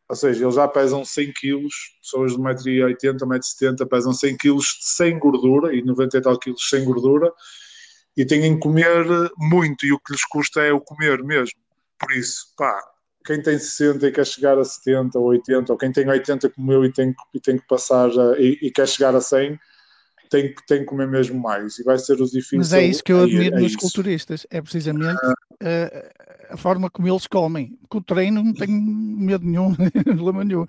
ou 0.08 0.16
seja, 0.16 0.44
eles 0.44 0.56
já 0.56 0.66
pesam 0.66 1.04
100 1.04 1.32
quilos, 1.34 1.74
pessoas 2.02 2.32
de 2.32 2.38
1,80m, 2.38 3.18
1,70m 3.18 3.88
pesam 3.88 4.12
100 4.12 4.36
quilos 4.38 4.76
sem 4.80 5.20
gordura 5.20 5.72
e 5.72 5.84
90 5.84 6.18
e 6.18 6.20
tal 6.20 6.36
quilos 6.36 6.68
sem 6.68 6.84
gordura 6.84 7.32
e 8.16 8.24
têm 8.24 8.54
que 8.54 8.60
comer 8.60 9.04
muito 9.36 9.84
e 9.84 9.92
o 9.92 9.98
que 9.98 10.12
lhes 10.12 10.24
custa 10.24 10.60
é 10.60 10.72
o 10.72 10.80
comer 10.80 11.22
mesmo. 11.22 11.58
Por 11.98 12.12
isso, 12.12 12.46
pá, 12.56 12.80
quem 13.24 13.42
tem 13.42 13.58
60 13.58 14.06
e 14.06 14.12
quer 14.12 14.26
chegar 14.26 14.58
a 14.58 14.64
70 14.64 15.18
ou 15.18 15.26
80, 15.26 15.72
ou 15.72 15.78
quem 15.78 15.90
tem 15.90 16.08
80 16.08 16.50
como 16.50 16.72
eu 16.72 16.84
e 16.84 16.92
tem, 16.92 17.14
e 17.32 17.40
tem 17.40 17.58
que 17.58 17.66
passar 17.66 18.08
a, 18.10 18.38
e, 18.38 18.58
e, 18.62 18.70
quer 18.70 18.86
chegar 18.86 19.14
a 19.16 19.20
100, 19.20 19.58
tem, 20.30 20.54
tem 20.66 20.80
que 20.80 20.84
comer 20.84 21.08
mesmo 21.08 21.40
mais. 21.40 21.78
E 21.78 21.84
vai 21.84 21.98
ser 21.98 22.20
os 22.20 22.30
difíceis. 22.30 22.58
Mas 22.58 22.72
é 22.72 22.84
isso 22.84 23.02
que 23.02 23.12
eu 23.12 23.22
admiro 23.22 23.56
é, 23.56 23.58
é 23.58 23.62
nos 23.62 23.72
isso. 23.72 23.78
culturistas, 23.78 24.46
é 24.50 24.60
precisamente 24.60 25.26
uh, 25.26 26.50
a 26.50 26.56
forma 26.56 26.90
como 26.90 27.08
eles 27.08 27.26
comem. 27.26 27.78
Com 27.88 27.98
o 27.98 28.02
treino 28.02 28.42
não 28.42 28.52
tenho 28.52 28.72
medo 28.72 29.44
nenhum, 29.44 29.74
problema 30.04 30.44
nenhum 30.44 30.66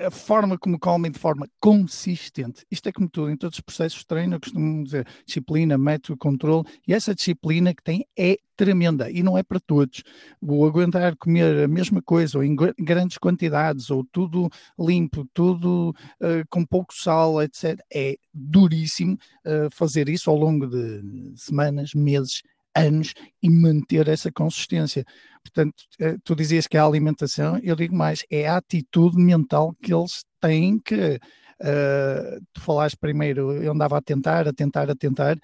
a 0.00 0.10
forma 0.10 0.58
como 0.58 0.78
comem 0.78 1.10
de 1.10 1.18
forma 1.18 1.46
consistente. 1.60 2.64
Isto 2.70 2.88
é 2.88 2.92
como 2.92 3.08
tudo, 3.08 3.30
em 3.30 3.36
todos 3.36 3.58
os 3.58 3.60
processos 3.60 4.00
de 4.00 4.06
treino, 4.06 4.36
eu 4.36 4.40
costumo 4.40 4.82
dizer 4.84 5.06
disciplina, 5.26 5.76
método, 5.76 6.16
controle, 6.16 6.64
e 6.86 6.94
essa 6.94 7.14
disciplina 7.14 7.74
que 7.74 7.82
tem 7.82 8.06
é 8.18 8.38
tremenda 8.56 9.10
e 9.10 9.22
não 9.22 9.38
é 9.38 9.42
para 9.42 9.58
todos. 9.58 10.02
O 10.40 10.66
aguentar 10.66 11.16
comer 11.16 11.64
a 11.64 11.68
mesma 11.68 12.02
coisa 12.02 12.38
ou 12.38 12.44
em 12.44 12.54
grandes 12.78 13.16
quantidades 13.16 13.90
ou 13.90 14.04
tudo 14.04 14.50
limpo, 14.78 15.26
tudo 15.32 15.94
uh, 16.20 16.46
com 16.50 16.64
pouco 16.64 16.94
sal, 16.94 17.42
etc. 17.42 17.78
É 17.92 18.16
duríssimo 18.32 19.14
uh, 19.46 19.70
fazer 19.70 20.08
isso 20.08 20.28
ao 20.28 20.36
longo 20.36 20.66
de 20.66 21.02
semanas, 21.36 21.94
meses, 21.94 22.42
anos 22.74 23.14
e 23.42 23.50
manter 23.50 24.08
essa 24.08 24.30
consistência. 24.30 25.04
Portanto, 25.42 25.84
eh, 25.98 26.16
tu 26.24 26.34
dizias 26.34 26.66
que 26.66 26.76
é 26.76 26.80
a 26.80 26.84
alimentação, 26.84 27.58
eu 27.62 27.74
digo 27.76 27.94
mais, 27.94 28.24
é 28.30 28.48
a 28.48 28.56
atitude 28.58 29.16
mental 29.16 29.74
que 29.82 29.92
eles 29.92 30.24
têm 30.40 30.78
que. 30.78 31.18
Uh, 31.62 32.40
tu 32.54 32.60
falaste 32.62 32.96
primeiro, 32.96 33.52
eu 33.52 33.72
andava 33.72 33.98
a 33.98 34.00
tentar, 34.00 34.48
a 34.48 34.52
tentar, 34.52 34.90
a 34.90 34.94
tentar, 34.94 35.38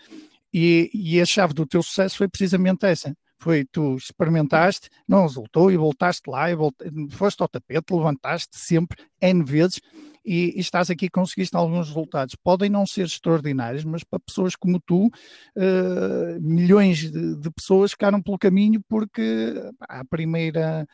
e, 0.52 0.90
e 0.94 1.20
a 1.20 1.26
chave 1.26 1.52
do 1.52 1.66
teu 1.66 1.82
sucesso 1.82 2.16
foi 2.16 2.26
precisamente 2.26 2.86
essa 2.86 3.14
foi 3.38 3.64
tu 3.64 3.96
experimentaste, 3.96 4.88
não 5.06 5.22
resultou 5.22 5.70
e 5.70 5.76
voltaste 5.76 6.28
lá, 6.28 6.50
e 6.50 6.54
volte, 6.54 6.84
foste 7.10 7.40
ao 7.40 7.48
tapete, 7.48 7.92
levantaste 7.92 8.58
sempre 8.58 9.04
N 9.20 9.44
vezes 9.44 9.80
e, 10.26 10.58
estás 10.58 10.90
aqui 10.90 11.08
conseguiste 11.08 11.56
alguns 11.56 11.88
resultados. 11.88 12.34
Podem 12.34 12.68
não 12.68 12.84
ser 12.84 13.06
extraordinários, 13.06 13.84
mas 13.84 14.02
para 14.02 14.18
pessoas 14.18 14.56
como 14.56 14.80
tu, 14.80 15.06
uh, 15.06 16.40
milhões 16.40 17.10
de, 17.10 17.36
de, 17.36 17.50
pessoas 17.50 17.92
ficaram 17.92 18.20
pelo 18.20 18.38
caminho 18.38 18.82
porque 18.88 19.54
a 19.80 20.04
primeira 20.04 20.86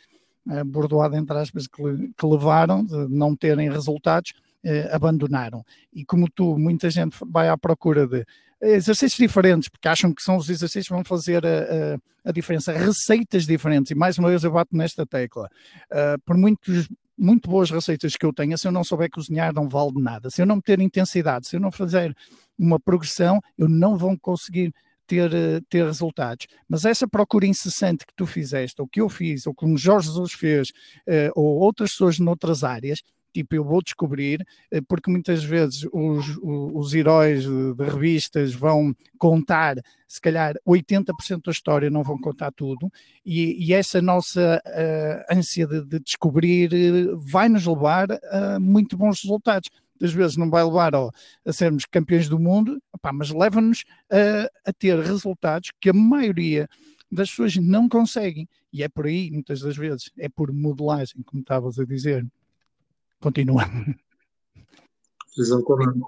bordoada, 0.66 1.16
entre 1.16 1.38
aspas, 1.38 1.66
que, 1.66 1.82
que 1.82 2.26
levaram 2.26 2.84
de 2.84 3.08
não 3.08 3.34
terem 3.34 3.70
resultados, 3.70 4.32
uh, 4.64 4.94
abandonaram. 4.94 5.64
E 5.92 6.04
como 6.04 6.28
tu, 6.30 6.58
muita 6.58 6.90
gente 6.90 7.16
vai 7.26 7.48
à 7.48 7.56
procura 7.56 8.06
de 8.06 8.24
exercícios 8.60 9.18
diferentes, 9.18 9.68
porque 9.68 9.88
acham 9.88 10.14
que 10.14 10.22
são 10.22 10.36
os 10.36 10.48
exercícios 10.48 10.86
que 10.86 10.94
vão 10.94 11.04
fazer 11.04 11.44
a, 11.44 11.48
a, 11.48 12.30
a 12.30 12.32
diferença, 12.32 12.72
receitas 12.72 13.44
diferentes, 13.44 13.90
e 13.90 13.94
mais 13.94 14.18
uma 14.18 14.28
vez 14.28 14.44
eu 14.44 14.52
bato 14.52 14.76
nesta 14.76 15.04
tecla. 15.04 15.48
Uh, 15.90 16.20
por 16.24 16.36
muitos 16.36 16.88
muito 17.22 17.48
boas 17.48 17.70
receitas 17.70 18.16
que 18.16 18.26
eu 18.26 18.32
tenha, 18.32 18.58
se 18.58 18.66
eu 18.66 18.72
não 18.72 18.82
souber 18.82 19.08
cozinhar, 19.10 19.54
não 19.54 19.68
vale 19.68 19.92
nada. 20.00 20.28
Se 20.28 20.42
eu 20.42 20.46
não 20.46 20.60
ter 20.60 20.80
intensidade, 20.80 21.46
se 21.46 21.56
eu 21.56 21.60
não 21.60 21.70
fazer 21.70 22.16
uma 22.58 22.80
progressão, 22.80 23.40
eu 23.56 23.68
não 23.68 23.96
vou 23.96 24.18
conseguir 24.18 24.74
ter, 25.06 25.32
eh, 25.32 25.60
ter 25.68 25.84
resultados. 25.84 26.46
Mas 26.68 26.84
essa 26.84 27.06
procura 27.06 27.46
incessante 27.46 28.06
que 28.06 28.14
tu 28.14 28.26
fizeste, 28.26 28.80
ou 28.80 28.88
que 28.88 29.00
eu 29.00 29.08
fiz, 29.08 29.46
ou 29.46 29.54
como 29.54 29.76
Jorge 29.76 30.08
Jesus 30.08 30.32
fez, 30.32 30.70
uh, 31.06 31.32
ou 31.34 31.60
outras 31.60 31.90
pessoas 31.90 32.18
noutras 32.18 32.64
áreas, 32.64 33.02
tipo, 33.32 33.54
eu 33.54 33.64
vou 33.64 33.82
descobrir, 33.82 34.46
eh, 34.70 34.80
porque 34.80 35.10
muitas 35.10 35.42
vezes 35.42 35.86
os, 35.92 36.38
os 36.42 36.94
heróis 36.94 37.44
de 37.44 37.84
revistas 37.84 38.54
vão 38.54 38.94
contar, 39.18 39.76
se 40.06 40.20
calhar 40.20 40.54
80% 40.66 41.42
da 41.44 41.52
história, 41.52 41.90
não 41.90 42.02
vão 42.02 42.18
contar 42.18 42.52
tudo, 42.52 42.90
e, 43.24 43.66
e 43.66 43.72
essa 43.72 44.02
nossa 44.02 44.62
uh, 44.66 45.34
ânsia 45.34 45.66
de, 45.66 45.84
de 45.84 46.00
descobrir 46.00 46.72
uh, 46.72 47.18
vai 47.18 47.48
nos 47.48 47.66
levar 47.66 48.08
a 48.30 48.60
muito 48.60 48.96
bons 48.96 49.22
resultados. 49.22 49.70
Às 50.02 50.12
vezes 50.12 50.36
não 50.36 50.50
vai 50.50 50.64
levar 50.64 50.92
a 50.96 51.52
sermos 51.52 51.84
campeões 51.86 52.28
do 52.28 52.38
mundo, 52.38 52.82
opá, 52.92 53.12
mas 53.12 53.30
leva-nos 53.30 53.84
a, 54.10 54.70
a 54.70 54.72
ter 54.72 54.98
resultados 54.98 55.70
que 55.80 55.90
a 55.90 55.92
maioria 55.92 56.68
das 57.10 57.30
pessoas 57.30 57.56
não 57.56 57.88
conseguem. 57.88 58.48
E 58.72 58.82
é 58.82 58.88
por 58.88 59.06
aí, 59.06 59.30
muitas 59.30 59.60
das 59.60 59.76
vezes, 59.76 60.10
é 60.18 60.28
por 60.28 60.50
modelagem, 60.50 61.22
como 61.22 61.42
estavas 61.42 61.78
a 61.78 61.84
dizer. 61.84 62.26
Continua. 63.22 63.64
Exatamente. 65.38 66.00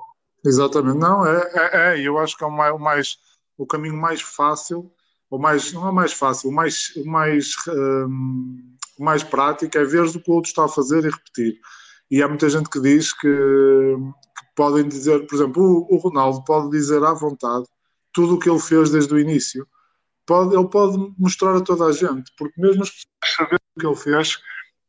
Exatamente. 0.44 0.98
Não, 0.98 1.26
é, 1.26 1.50
é, 1.54 1.70
é, 1.72 2.00
eu 2.00 2.18
acho 2.18 2.36
que 2.36 2.44
é 2.44 2.46
o 2.46 2.78
mais, 2.78 3.16
o 3.56 3.66
caminho 3.66 3.96
mais 3.96 4.20
fácil, 4.20 4.92
ou 5.30 5.38
mais, 5.38 5.72
não 5.72 5.88
é 5.88 5.92
mais 5.92 6.12
fácil, 6.12 6.50
o 6.50 6.52
mais, 6.52 6.92
o 6.96 7.06
mais, 7.06 7.54
um, 7.68 8.76
mais 8.98 9.22
prático 9.22 9.78
é 9.78 9.84
ver 9.84 10.02
o 10.02 10.20
que 10.20 10.30
o 10.30 10.34
outro 10.34 10.48
está 10.48 10.64
a 10.64 10.68
fazer 10.68 11.04
e 11.04 11.10
repetir. 11.10 11.58
E 12.10 12.22
há 12.22 12.28
muita 12.28 12.50
gente 12.50 12.68
que 12.68 12.80
diz 12.80 13.12
que, 13.12 13.26
que 13.28 14.46
podem 14.54 14.86
dizer, 14.86 15.26
por 15.26 15.34
exemplo, 15.34 15.62
o, 15.62 15.94
o, 15.94 15.98
Ronaldo 15.98 16.44
pode 16.44 16.70
dizer 16.70 17.02
à 17.02 17.14
vontade 17.14 17.64
tudo 18.12 18.34
o 18.34 18.38
que 18.38 18.50
ele 18.50 18.60
fez 18.60 18.90
desde 18.90 19.14
o 19.14 19.18
início. 19.18 19.66
Pode, 20.26 20.54
ele 20.54 20.68
pode 20.68 20.96
mostrar 21.18 21.56
a 21.56 21.60
toda 21.60 21.86
a 21.86 21.92
gente, 21.92 22.30
porque 22.36 22.60
mesmo 22.60 22.82
as 22.82 22.90
pessoas 22.90 23.34
sabendo 23.36 23.60
o 23.76 23.80
que 23.80 23.86
ele 23.86 23.96
fez, 23.96 24.38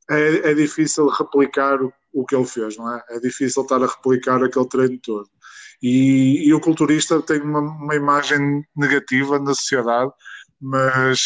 é, 0.10 0.52
é 0.52 0.54
difícil 0.54 1.08
replicar 1.08 1.82
o, 1.82 1.91
o, 2.13 2.26
que 2.26 2.36
ele 2.36 2.46
fez, 2.46 2.78
não 2.78 2.94
é? 2.94 3.04
É 3.10 3.20
difícil 3.20 3.63
estar 3.63 3.82
a 3.82 3.88
replicar 3.88 4.44
aquele 4.44 4.68
treino 4.68 5.00
todo. 5.00 5.30
E, 5.82 6.48
e 6.48 6.54
o 6.54 6.60
culturista 6.60 7.22
tem 7.22 7.41
uma, 7.41 7.60
uma, 7.60 7.96
imagem 7.96 8.63
negativa 8.76 9.39
na 9.39 9.54
sociedade, 9.54 10.12
mas 10.62 11.20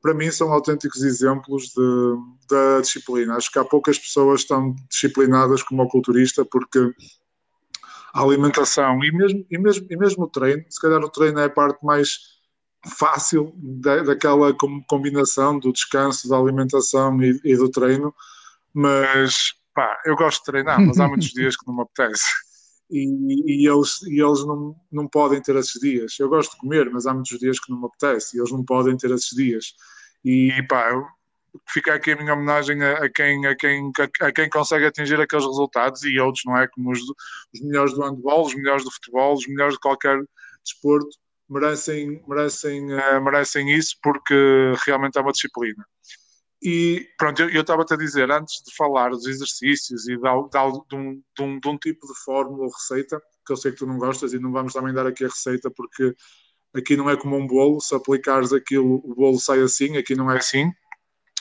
para 0.00 0.14
mim 0.14 0.30
são 0.30 0.52
autênticos 0.52 1.02
exemplos 1.02 1.64
de, 1.64 2.16
da 2.48 2.80
disciplina. 2.80 3.36
Acho 3.36 3.50
que 3.50 3.58
há 3.58 3.64
poucas 3.64 3.98
pessoas 3.98 4.44
tão 4.44 4.74
disciplinadas 4.88 5.62
como 5.62 5.82
o 5.82 5.88
culturista, 5.88 6.44
porque 6.44 6.78
a 8.12 8.22
alimentação 8.22 9.02
e 9.04 9.12
mesmo, 9.12 9.46
e 9.50 9.58
mesmo, 9.58 9.86
e 9.90 9.96
mesmo 9.96 10.24
o 10.24 10.28
treino, 10.28 10.64
se 10.68 10.80
calhar 10.80 11.00
o 11.00 11.10
treino 11.10 11.38
é 11.40 11.44
a 11.44 11.50
parte 11.50 11.84
mais 11.84 12.39
fácil 12.86 13.52
da, 13.56 14.02
daquela 14.02 14.54
combinação 14.86 15.58
do 15.58 15.72
descanso, 15.72 16.28
da 16.28 16.38
alimentação 16.38 17.22
e, 17.22 17.38
e, 17.44 17.56
do 17.56 17.70
treino, 17.70 18.14
mas 18.72 19.54
pá, 19.74 20.00
eu 20.04 20.16
gosto 20.16 20.40
de 20.40 20.46
treinar, 20.46 20.80
mas 20.80 20.98
há 20.98 21.06
muitos 21.06 21.28
dias 21.34 21.56
que 21.56 21.66
não 21.66 21.74
me 21.74 21.82
apetece. 21.82 22.24
E, 22.90 23.62
e, 23.64 23.68
eles, 23.68 24.02
e 24.02 24.20
eles 24.20 24.44
não, 24.44 24.74
não 24.90 25.06
podem 25.06 25.40
ter 25.40 25.54
esses 25.56 25.80
dias. 25.80 26.18
Eu 26.18 26.28
gosto 26.28 26.52
de 26.52 26.58
comer, 26.58 26.90
mas 26.90 27.06
há 27.06 27.14
muitos 27.14 27.38
dias 27.38 27.60
que 27.60 27.70
não 27.70 27.80
me 27.80 27.86
apetece 27.86 28.36
e 28.36 28.40
eles 28.40 28.50
não 28.50 28.64
podem 28.64 28.96
ter 28.96 29.10
esses 29.12 29.30
dias. 29.30 29.74
E 30.24 30.50
pá, 30.68 30.90
fica 31.68 31.94
aqui 31.94 32.12
a 32.12 32.16
minha 32.16 32.34
homenagem 32.34 32.82
a, 32.82 33.04
a 33.04 33.10
quem, 33.10 33.46
a, 33.46 33.54
quem, 33.54 33.92
a, 33.98 34.26
a, 34.26 34.32
quem 34.32 34.48
consegue 34.48 34.86
atingir 34.86 35.20
aqueles 35.20 35.46
resultados 35.46 36.02
e 36.02 36.18
outros, 36.18 36.44
não 36.44 36.56
é? 36.56 36.66
Como 36.66 36.90
os, 36.90 37.00
os 37.00 37.60
melhores 37.60 37.94
do 37.94 38.02
handball, 38.02 38.44
os 38.44 38.54
melhores 38.54 38.84
do 38.84 38.90
futebol, 38.90 39.34
os 39.34 39.46
melhores 39.46 39.74
de 39.74 39.80
qualquer 39.80 40.18
desporto 40.64 41.16
merecem, 41.50 42.22
merecem, 42.26 42.94
uh, 42.94 43.20
merecem 43.22 43.70
isso 43.72 43.96
porque 44.02 44.72
realmente 44.86 45.18
é 45.18 45.20
uma 45.20 45.32
disciplina. 45.32 45.84
E 46.62 47.08
pronto, 47.18 47.42
eu 47.42 47.62
estava-te 47.62 47.94
a 47.94 47.96
dizer, 47.96 48.30
antes 48.30 48.62
de 48.62 48.74
falar 48.76 49.10
dos 49.10 49.26
exercícios 49.26 50.06
e 50.06 50.16
de, 50.16 50.22
de, 50.22 50.82
de, 50.88 50.96
um, 50.96 51.22
de, 51.36 51.42
um, 51.42 51.58
de 51.58 51.68
um 51.68 51.78
tipo 51.78 52.06
de 52.06 52.12
fórmula 52.24 52.64
ou 52.64 52.70
receita, 52.70 53.20
que 53.46 53.52
eu 53.52 53.56
sei 53.56 53.72
que 53.72 53.78
tu 53.78 53.86
não 53.86 53.98
gostas 53.98 54.32
e 54.32 54.38
não 54.38 54.52
vamos 54.52 54.74
também 54.74 54.92
dar 54.92 55.06
aqui 55.06 55.24
a 55.24 55.28
receita 55.28 55.70
porque 55.70 56.14
aqui 56.74 56.96
não 56.96 57.08
é 57.08 57.16
como 57.16 57.36
um 57.36 57.46
bolo, 57.46 57.80
se 57.80 57.94
aplicares 57.94 58.52
aquilo, 58.52 59.00
o 59.04 59.14
bolo 59.14 59.40
sai 59.40 59.60
assim, 59.60 59.96
aqui 59.96 60.14
não 60.14 60.30
é 60.30 60.36
assim. 60.36 60.70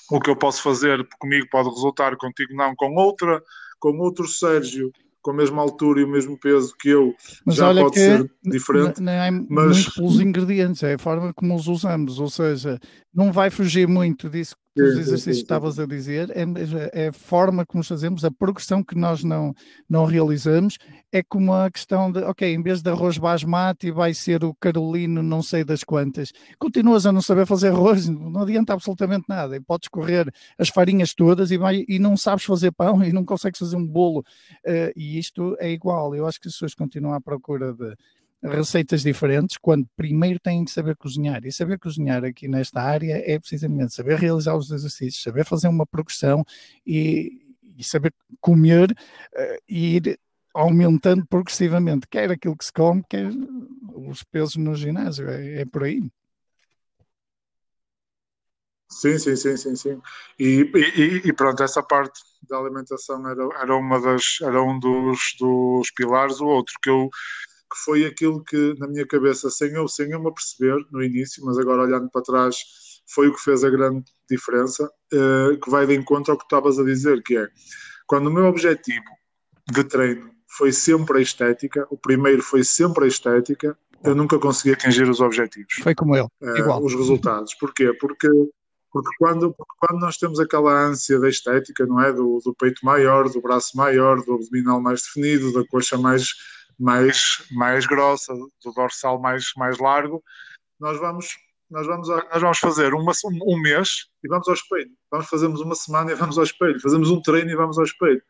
O 0.09 0.19
que 0.19 0.29
eu 0.29 0.35
posso 0.35 0.63
fazer 0.63 1.05
comigo 1.19 1.47
pode 1.51 1.69
resultar, 1.69 2.15
contigo 2.15 2.55
não, 2.55 2.73
com 2.75 2.95
outra, 2.95 3.43
com 3.79 3.97
outro 3.99 4.27
Sérgio 4.27 4.91
com 5.21 5.31
a 5.31 5.33
mesma 5.33 5.61
altura 5.61 6.01
e 6.01 6.03
o 6.03 6.07
mesmo 6.07 6.39
peso 6.39 6.75
que 6.79 6.89
eu, 6.89 7.13
mas 7.45 7.55
já 7.55 7.73
pode 7.73 7.99
ser 7.99 8.31
diferente. 8.43 9.01
Não 9.01 9.11
é 9.11 9.31
mas... 9.31 9.77
muito 9.77 9.93
pelos 9.95 10.19
ingredientes, 10.19 10.83
é 10.83 10.93
a 10.93 10.99
forma 10.99 11.33
como 11.33 11.55
os 11.55 11.67
usamos, 11.67 12.19
ou 12.19 12.29
seja, 12.29 12.79
não 13.13 13.31
vai 13.31 13.49
fugir 13.49 13.87
muito 13.87 14.29
disso 14.29 14.55
que 14.75 14.83
os 14.83 14.97
exercícios 14.97 15.37
que 15.37 15.43
estavas 15.43 15.79
a 15.79 15.85
dizer, 15.85 16.29
é, 16.31 17.03
é 17.05 17.07
a 17.07 17.13
forma 17.13 17.65
como 17.65 17.83
fazemos, 17.83 18.23
a 18.23 18.31
progressão 18.31 18.83
que 18.83 18.95
nós 18.95 19.23
não, 19.23 19.53
não 19.89 20.05
realizamos, 20.05 20.77
é 21.11 21.21
como 21.23 21.53
a 21.53 21.69
questão 21.69 22.11
de, 22.11 22.19
ok, 22.19 22.53
em 22.53 22.61
vez 22.61 22.81
de 22.81 22.89
arroz 22.89 23.17
basmati 23.17 23.91
vai 23.91 24.13
ser 24.13 24.43
o 24.43 24.53
carolino 24.53 25.21
não 25.23 25.41
sei 25.41 25.63
das 25.63 25.83
quantas, 25.83 26.31
continuas 26.57 27.05
a 27.05 27.11
não 27.11 27.21
saber 27.21 27.45
fazer 27.45 27.69
arroz, 27.69 28.07
não 28.07 28.41
adianta 28.41 28.73
absolutamente 28.73 29.25
nada, 29.27 29.55
e 29.55 29.59
podes 29.59 29.89
correr 29.89 30.31
as 30.57 30.69
farinhas 30.69 31.13
todas 31.13 31.51
e, 31.51 31.57
vai, 31.57 31.83
e 31.87 31.99
não 31.99 32.15
sabes 32.15 32.45
fazer 32.45 32.71
pão 32.71 33.03
e 33.03 33.11
não 33.11 33.25
consegues 33.25 33.59
fazer 33.59 33.75
um 33.75 33.85
bolo, 33.85 34.19
uh, 34.19 34.91
e 34.95 35.17
isto 35.17 35.57
é 35.59 35.69
igual, 35.69 36.15
eu 36.15 36.27
acho 36.27 36.39
que 36.39 36.47
as 36.47 36.53
pessoas 36.53 36.75
continuam 36.75 37.13
à 37.13 37.19
procura 37.19 37.73
de 37.73 37.95
receitas 38.41 39.01
diferentes, 39.01 39.57
quando 39.57 39.87
primeiro 39.95 40.39
têm 40.39 40.63
de 40.63 40.71
saber 40.71 40.95
cozinhar. 40.95 41.45
E 41.45 41.51
saber 41.51 41.77
cozinhar 41.77 42.23
aqui 42.23 42.47
nesta 42.47 42.81
área 42.81 43.21
é 43.25 43.39
precisamente 43.39 43.93
saber 43.93 44.17
realizar 44.17 44.55
os 44.55 44.71
exercícios, 44.71 45.23
saber 45.23 45.45
fazer 45.45 45.67
uma 45.67 45.85
progressão 45.85 46.43
e, 46.85 47.55
e 47.77 47.83
saber 47.83 48.13
comer 48.39 48.91
uh, 48.91 49.61
e 49.67 49.97
ir 49.97 50.19
aumentando 50.53 51.25
progressivamente, 51.27 52.07
quer 52.07 52.31
aquilo 52.31 52.57
que 52.57 52.65
se 52.65 52.73
come, 52.73 53.03
quer 53.09 53.29
os 53.95 54.23
pesos 54.23 54.55
no 54.55 54.73
ginásio, 54.75 55.29
é, 55.29 55.61
é 55.61 55.65
por 55.65 55.83
aí. 55.83 56.01
Sim, 58.91 59.19
sim, 59.19 59.35
sim, 59.35 59.55
sim, 59.55 59.75
sim. 59.75 60.01
E, 60.39 60.61
e, 60.73 61.27
e, 61.27 61.33
pronto, 61.33 61.61
essa 61.61 61.83
parte 61.83 62.19
da 62.49 62.57
alimentação 62.57 63.25
era, 63.29 63.43
era 63.61 63.75
uma 63.75 64.01
das 64.01 64.39
era 64.41 64.61
um 64.63 64.79
dos, 64.79 65.35
dos 65.39 65.91
pilares. 65.91 66.41
O 66.41 66.47
outro 66.47 66.73
que 66.81 66.89
eu 66.89 67.07
que 67.71 67.77
foi 67.83 68.05
aquilo 68.05 68.43
que 68.43 68.75
na 68.79 68.87
minha 68.87 69.05
cabeça, 69.05 69.49
sem 69.49 69.71
eu, 69.71 69.87
sem 69.87 70.11
eu 70.11 70.19
me 70.19 70.27
aperceber 70.27 70.77
no 70.91 71.03
início, 71.03 71.43
mas 71.45 71.57
agora 71.57 71.83
olhando 71.83 72.09
para 72.09 72.21
trás, 72.21 72.57
foi 73.07 73.27
o 73.27 73.33
que 73.33 73.41
fez 73.41 73.63
a 73.63 73.69
grande 73.69 74.05
diferença, 74.29 74.89
uh, 75.13 75.59
que 75.59 75.69
vai 75.69 75.85
de 75.85 75.95
encontro 75.95 76.31
ao 76.31 76.37
que 76.37 76.45
estavas 76.45 76.79
a 76.79 76.83
dizer, 76.83 77.21
que 77.23 77.37
é 77.37 77.47
quando 78.07 78.27
o 78.27 78.33
meu 78.33 78.45
objetivo 78.45 79.05
de 79.71 79.83
treino 79.83 80.31
foi 80.47 80.71
sempre 80.71 81.19
a 81.19 81.21
estética, 81.21 81.87
o 81.91 81.97
primeiro 81.97 82.41
foi 82.41 82.63
sempre 82.63 83.05
a 83.05 83.07
estética, 83.07 83.77
eu 84.03 84.15
nunca 84.15 84.39
consegui 84.39 84.73
atingir 84.73 85.07
os 85.09 85.19
objetivos. 85.19 85.73
Foi 85.83 85.93
como 85.93 86.15
eu, 86.15 86.25
uh, 86.41 86.57
igual. 86.57 86.83
Os 86.83 86.95
resultados. 86.95 87.53
Porquê? 87.55 87.93
Porque 87.93 88.27
porque 88.91 89.09
quando, 89.19 89.53
porque 89.53 89.73
quando 89.79 90.01
nós 90.01 90.17
temos 90.17 90.39
aquela 90.39 90.73
ânsia 90.73 91.19
da 91.19 91.29
estética, 91.29 91.85
não 91.85 92.01
é? 92.01 92.11
Do, 92.11 92.39
do, 92.43 92.53
peito 92.55 92.83
maior, 92.83 93.29
do 93.29 93.41
braço 93.41 93.77
maior, 93.77 94.23
do 94.23 94.33
abdominal 94.33 94.81
mais 94.81 95.03
definido, 95.03 95.53
da 95.53 95.63
coxa 95.67 95.97
mais, 95.97 96.29
mais, 96.79 97.43
mais 97.51 97.85
grossa, 97.85 98.33
do 98.33 98.71
dorsal 98.73 99.19
mais, 99.19 99.51
mais 99.57 99.77
largo, 99.77 100.23
nós 100.79 100.97
vamos, 100.99 101.37
nós 101.69 101.85
vamos, 101.85 102.07
nós 102.07 102.41
vamos 102.41 102.59
fazer 102.59 102.93
uma, 102.93 103.11
um 103.45 103.59
mês 103.59 104.07
e 104.23 104.27
vamos 104.27 104.47
ao 104.47 104.53
espelho. 104.53 104.91
Vamos 105.11 105.27
fazermos 105.27 105.59
uma 105.59 105.75
semana 105.75 106.11
e 106.11 106.15
vamos 106.15 106.37
ao 106.37 106.43
espelho. 106.43 106.79
Fazemos 106.79 107.09
um 107.09 107.21
treino 107.21 107.51
e 107.51 107.55
vamos 107.55 107.77
ao 107.77 107.83
espelho. 107.83 108.21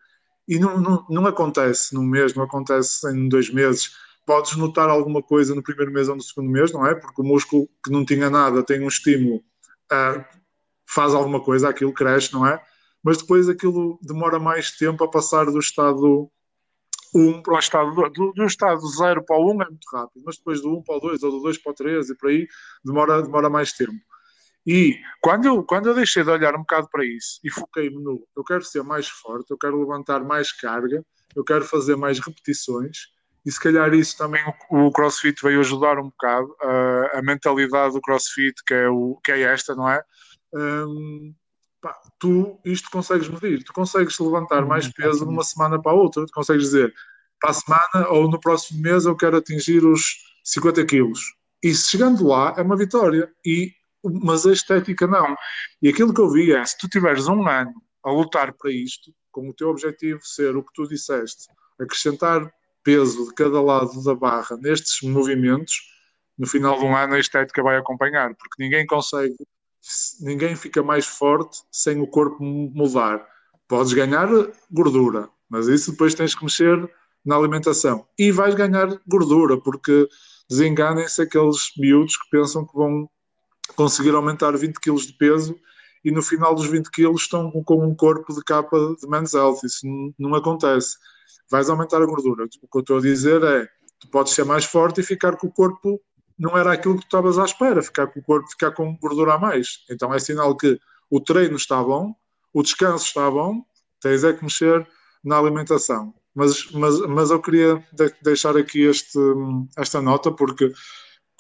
E 0.48 0.58
não, 0.58 0.80
não, 0.80 1.06
não 1.10 1.28
acontece 1.28 1.94
num 1.94 2.04
mês, 2.04 2.34
não 2.34 2.44
acontece 2.44 3.08
em 3.12 3.30
dois 3.30 3.52
meses. 3.52 3.92
Podes 4.26 4.56
notar 4.56 4.90
alguma 4.90 5.22
coisa 5.22 5.54
no 5.54 5.62
primeiro 5.62 5.92
mês 5.92 6.10
ou 6.10 6.16
no 6.16 6.22
segundo 6.22 6.50
mês, 6.50 6.72
não 6.72 6.86
é? 6.88 6.96
Porque 6.96 7.22
o 7.22 7.26
músculo 7.26 7.70
que 7.84 7.92
não 7.92 8.04
tinha 8.04 8.30
nada 8.30 8.64
tem 8.64 8.82
um 8.82 8.88
estímulo 8.88 9.44
uh, 9.92 10.26
faz 10.88 11.14
alguma 11.14 11.40
coisa, 11.40 11.70
aquilo 11.70 11.94
cresce, 11.94 12.34
não 12.34 12.48
é? 12.48 12.60
Mas 13.04 13.20
depois 13.20 13.48
aquilo 13.48 14.00
demora 14.02 14.40
mais 14.40 14.72
tempo 14.72 15.04
a 15.04 15.08
passar 15.08 15.46
do 15.46 15.60
estado 15.60 16.30
1 17.14 17.42
para 17.42 17.56
o 17.56 17.60
estado 17.60 18.10
do, 18.10 18.32
do 18.34 18.46
estado 18.46 18.82
0 18.88 19.24
para 19.24 19.38
o 19.38 19.52
1 19.54 19.62
é 19.62 19.66
muito 19.66 19.88
rápido, 19.92 20.24
mas 20.26 20.38
depois 20.38 20.62
do 20.62 20.78
1 20.78 20.84
para 20.84 20.98
o 20.98 21.00
2 21.00 21.24
ou 21.24 21.32
do 21.32 21.40
2 21.42 21.58
para 21.58 21.72
o 21.72 21.76
3 21.76 22.10
e 22.10 22.16
por 22.16 22.30
aí 22.30 22.48
demora, 22.84 23.22
demora 23.22 23.50
mais 23.50 23.74
tempo. 23.74 24.00
E 24.66 25.00
quando 25.22 25.46
eu, 25.46 25.64
quando 25.64 25.88
eu 25.88 25.96
deixei 25.96 26.24
de 26.24 26.30
olhar 26.30 26.56
um 26.56 26.60
bocado 26.60 26.88
para 26.92 27.06
isso 27.06 27.40
e 27.44 27.50
foquei-me 27.50 28.02
no 28.02 28.28
eu 28.36 28.44
quero 28.44 28.64
ser 28.64 28.84
mais 28.84 29.08
forte, 29.08 29.52
eu 29.52 29.58
quero 29.58 29.80
levantar 29.80 30.24
mais 30.24 30.52
carga, 30.52 31.04
eu 31.36 31.44
quero 31.44 31.66
fazer 31.66 31.96
mais 31.96 32.20
repetições, 32.20 33.08
e 33.46 33.52
se 33.52 33.60
calhar 33.60 33.94
isso 33.94 34.18
também 34.18 34.44
o, 34.70 34.88
o 34.88 34.92
CrossFit 34.92 35.42
veio 35.42 35.62
ajudar 35.62 35.98
um 35.98 36.10
bocado, 36.10 36.56
a, 36.62 37.20
a 37.20 37.22
mentalidade 37.22 37.94
do 37.94 38.02
CrossFit, 38.02 38.64
que 38.66 38.74
é, 38.74 38.90
o, 38.90 39.20
que 39.24 39.32
é 39.32 39.42
esta, 39.42 39.74
não 39.74 39.90
é? 39.90 40.04
hum, 40.54 41.34
pá, 41.82 41.96
tu 42.20 42.60
isto 42.66 42.90
consegues 42.92 43.28
medir, 43.30 43.64
tu 43.64 43.74
consegues 43.74 44.18
levantar 44.20 44.66
mais 44.66 44.88
peso 44.88 45.26
de 45.26 45.32
uma 45.32 45.44
semana 45.44 45.82
para 45.82 45.92
a 45.92 45.96
outra, 45.96 46.26
tu 46.26 46.32
consegues 46.34 46.64
dizer 46.64 46.94
para 47.40 47.52
a 47.52 47.54
semana 47.54 48.10
ou 48.10 48.30
no 48.30 48.40
próximo 48.40 48.82
mês 48.82 49.06
eu 49.06 49.16
quero 49.16 49.38
atingir 49.38 49.86
os 49.86 50.02
50 50.44 50.86
quilos. 50.86 51.22
E 51.64 51.74
chegando 51.74 52.26
lá 52.28 52.54
é 52.58 52.62
uma 52.62 52.78
vitória. 52.78 53.32
E, 53.46 53.72
mas 54.04 54.46
a 54.46 54.52
estética 54.52 55.08
não. 55.08 55.36
E 55.82 55.90
aquilo 55.90 56.14
que 56.14 56.22
eu 56.22 56.30
vi 56.30 56.52
é, 56.54 56.64
se 56.66 56.78
tu 56.78 56.88
tiveres 56.88 57.28
um 57.28 57.48
ano 57.48 57.74
a 58.04 58.12
lutar 58.12 58.54
para 58.54 58.72
isto, 58.72 59.14
com 59.32 59.50
o 59.50 59.54
teu 59.54 59.70
objetivo 59.70 60.20
ser 60.24 60.56
o 60.56 60.64
que 60.64 60.74
tu 60.74 60.88
disseste, 60.88 61.48
acrescentar 61.80 62.52
peso 62.84 63.28
de 63.28 63.34
cada 63.36 63.62
lado 63.62 64.04
da 64.04 64.16
barra 64.16 64.58
nestes 64.58 65.02
movimentos, 65.08 65.76
no 66.38 66.48
final 66.48 66.80
de 66.80 66.86
um 66.86 66.96
ano 66.96 67.14
a 67.14 67.20
estética 67.20 67.62
vai 67.62 67.78
acompanhar, 67.78 68.34
porque 68.36 68.64
ninguém 68.64 68.86
consegue 68.86 69.36
ninguém 70.22 70.56
fica 70.56 70.84
mais 70.84 71.06
forte 71.06 71.62
sem 71.72 72.02
o 72.02 72.08
corpo 72.08 72.44
mudar. 72.44 73.26
Podes 73.68 73.94
ganhar 73.94 74.28
gordura, 74.72 75.30
mas 75.50 75.68
isso 75.68 75.92
depois 75.92 76.14
tens 76.14 76.36
que 76.36 76.44
mexer 76.44 76.90
na 77.26 77.36
alimentação. 77.36 78.08
E 78.18 78.32
vais 78.32 78.56
ganhar 78.56 79.00
gordura, 79.08 79.60
porque 79.60 80.08
desenganem-se 80.50 81.22
aqueles 81.22 81.72
miúdos 81.78 82.18
que 82.18 82.30
pensam 82.30 82.66
que 82.66 82.74
vão 82.74 83.10
conseguir 83.76 84.16
aumentar 84.16 84.58
20 84.58 84.80
kg 84.80 84.96
de 84.96 85.14
peso 85.14 85.56
e 86.04 86.12
no 86.12 86.22
final 86.22 86.56
dos 86.56 86.66
20 86.66 86.90
kg 86.90 87.14
estão 87.14 87.52
com 87.52 87.86
um 87.86 87.94
corpo 87.94 88.34
de 88.34 88.44
capa 88.44 88.96
de 89.00 89.08
men's 89.08 89.34
health. 89.34 89.60
Isso 89.64 89.86
não 90.18 90.34
acontece. 90.34 90.98
Vais 91.52 91.70
aumentar 91.70 92.02
a 92.02 92.06
gordura. 92.06 92.46
O 92.46 92.48
que 92.50 92.78
eu 92.78 92.82
estou 92.82 92.98
a 92.98 93.02
dizer 93.02 93.44
é, 93.44 93.68
tu 94.00 94.10
podes 94.10 94.34
ser 94.34 94.46
mais 94.46 94.66
forte 94.66 95.02
e 95.02 95.04
ficar 95.04 95.36
com 95.38 95.48
o 95.48 95.52
corpo 95.52 96.02
não 96.40 96.58
era 96.58 96.72
aquilo 96.72 96.96
que 96.96 97.02
tu 97.02 97.06
estavas 97.06 97.38
à 97.38 97.44
espera, 97.44 97.82
ficar 97.84 98.08
com 98.08 98.20
o 98.20 98.24
corpo, 98.24 98.50
ficar 98.50 98.72
com 98.72 98.96
gordura 98.98 99.34
a 99.34 99.38
mais. 99.38 99.84
Então 99.90 100.14
é 100.14 100.20
sinal 100.20 100.56
que 100.56 100.80
o 101.10 101.20
treino 101.20 101.58
está 101.58 101.84
bom, 101.84 102.16
o 102.54 102.64
descanso 102.64 103.06
está 103.06 103.30
bom, 103.30 103.62
tens 104.02 104.24
é 104.24 104.34
que 104.34 104.44
mexer 104.44 104.88
na 105.24 105.38
alimentação. 105.38 106.14
Mas, 106.34 106.72
mas, 106.72 107.00
mas 107.02 107.32
eu 107.32 107.42
queria 107.42 107.84
de, 107.92 108.14
deixar 108.22 108.56
aqui 108.56 108.84
este, 108.84 109.20
esta 109.78 110.02
nota, 110.02 110.32
porque 110.32 110.72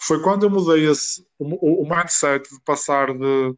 foi 0.01 0.21
quando 0.21 0.43
eu 0.43 0.49
mudei 0.49 0.89
esse, 0.89 1.25
o, 1.37 1.83
o 1.83 1.89
mindset 1.89 2.49
de 2.49 2.61
passar 2.65 3.13
de 3.13 3.55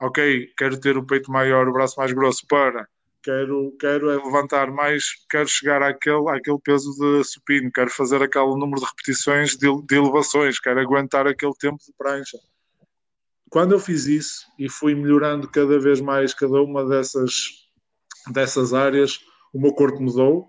ok, 0.00 0.52
quero 0.56 0.78
ter 0.78 0.96
o 0.96 1.04
peito 1.04 1.30
maior, 1.32 1.68
o 1.68 1.72
braço 1.72 1.98
mais 1.98 2.12
grosso 2.12 2.46
para 2.46 2.86
quero, 3.24 3.74
quero 3.80 4.10
é 4.10 4.22
levantar 4.22 4.70
mais, 4.70 5.04
quero 5.30 5.48
chegar 5.48 5.82
àquele, 5.82 6.28
àquele 6.28 6.58
peso 6.62 6.90
de 6.92 7.24
supino, 7.24 7.72
quero 7.72 7.90
fazer 7.90 8.22
aquele 8.22 8.54
número 8.56 8.80
de 8.80 8.86
repetições 8.86 9.56
de, 9.56 9.66
de 9.86 9.96
elevações, 9.96 10.60
quero 10.60 10.78
aguentar 10.78 11.26
aquele 11.26 11.54
tempo 11.58 11.78
de 11.78 11.92
prancha. 11.96 12.38
Quando 13.50 13.72
eu 13.72 13.78
fiz 13.78 14.06
isso 14.06 14.46
e 14.58 14.68
fui 14.68 14.94
melhorando 14.94 15.50
cada 15.50 15.78
vez 15.78 16.00
mais 16.00 16.34
cada 16.34 16.60
uma 16.60 16.86
dessas, 16.86 17.50
dessas 18.30 18.74
áreas, 18.74 19.20
o 19.54 19.60
meu 19.60 19.72
corpo 19.72 20.02
mudou, 20.02 20.48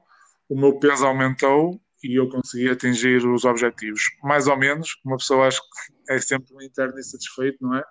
o 0.49 0.59
meu 0.59 0.77
peso 0.77 1.05
aumentou 1.05 1.79
e 2.03 2.19
eu 2.19 2.27
consegui 2.27 2.69
atingir 2.69 3.25
os 3.25 3.45
objetivos. 3.45 4.01
Mais 4.21 4.47
ou 4.47 4.57
menos, 4.57 4.99
uma 5.05 5.17
pessoa 5.17 5.47
acho 5.47 5.61
que 5.61 6.13
é 6.13 6.19
sempre 6.19 6.53
um 6.53 6.61
interno 6.61 6.99
insatisfeito, 6.99 7.57
não 7.61 7.75
é? 7.75 7.83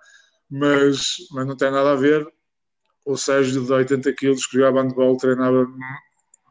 Mas, 0.49 1.15
mas 1.31 1.47
não 1.47 1.57
tem 1.57 1.71
nada 1.71 1.93
a 1.93 1.95
ver 1.95 2.25
o 3.05 3.15
Sérgio 3.15 3.63
de 3.63 3.71
80 3.71 4.13
quilos 4.13 4.47
que 4.47 4.57
jogava 4.57 4.81
handball, 4.81 5.15
treinava, 5.15 5.67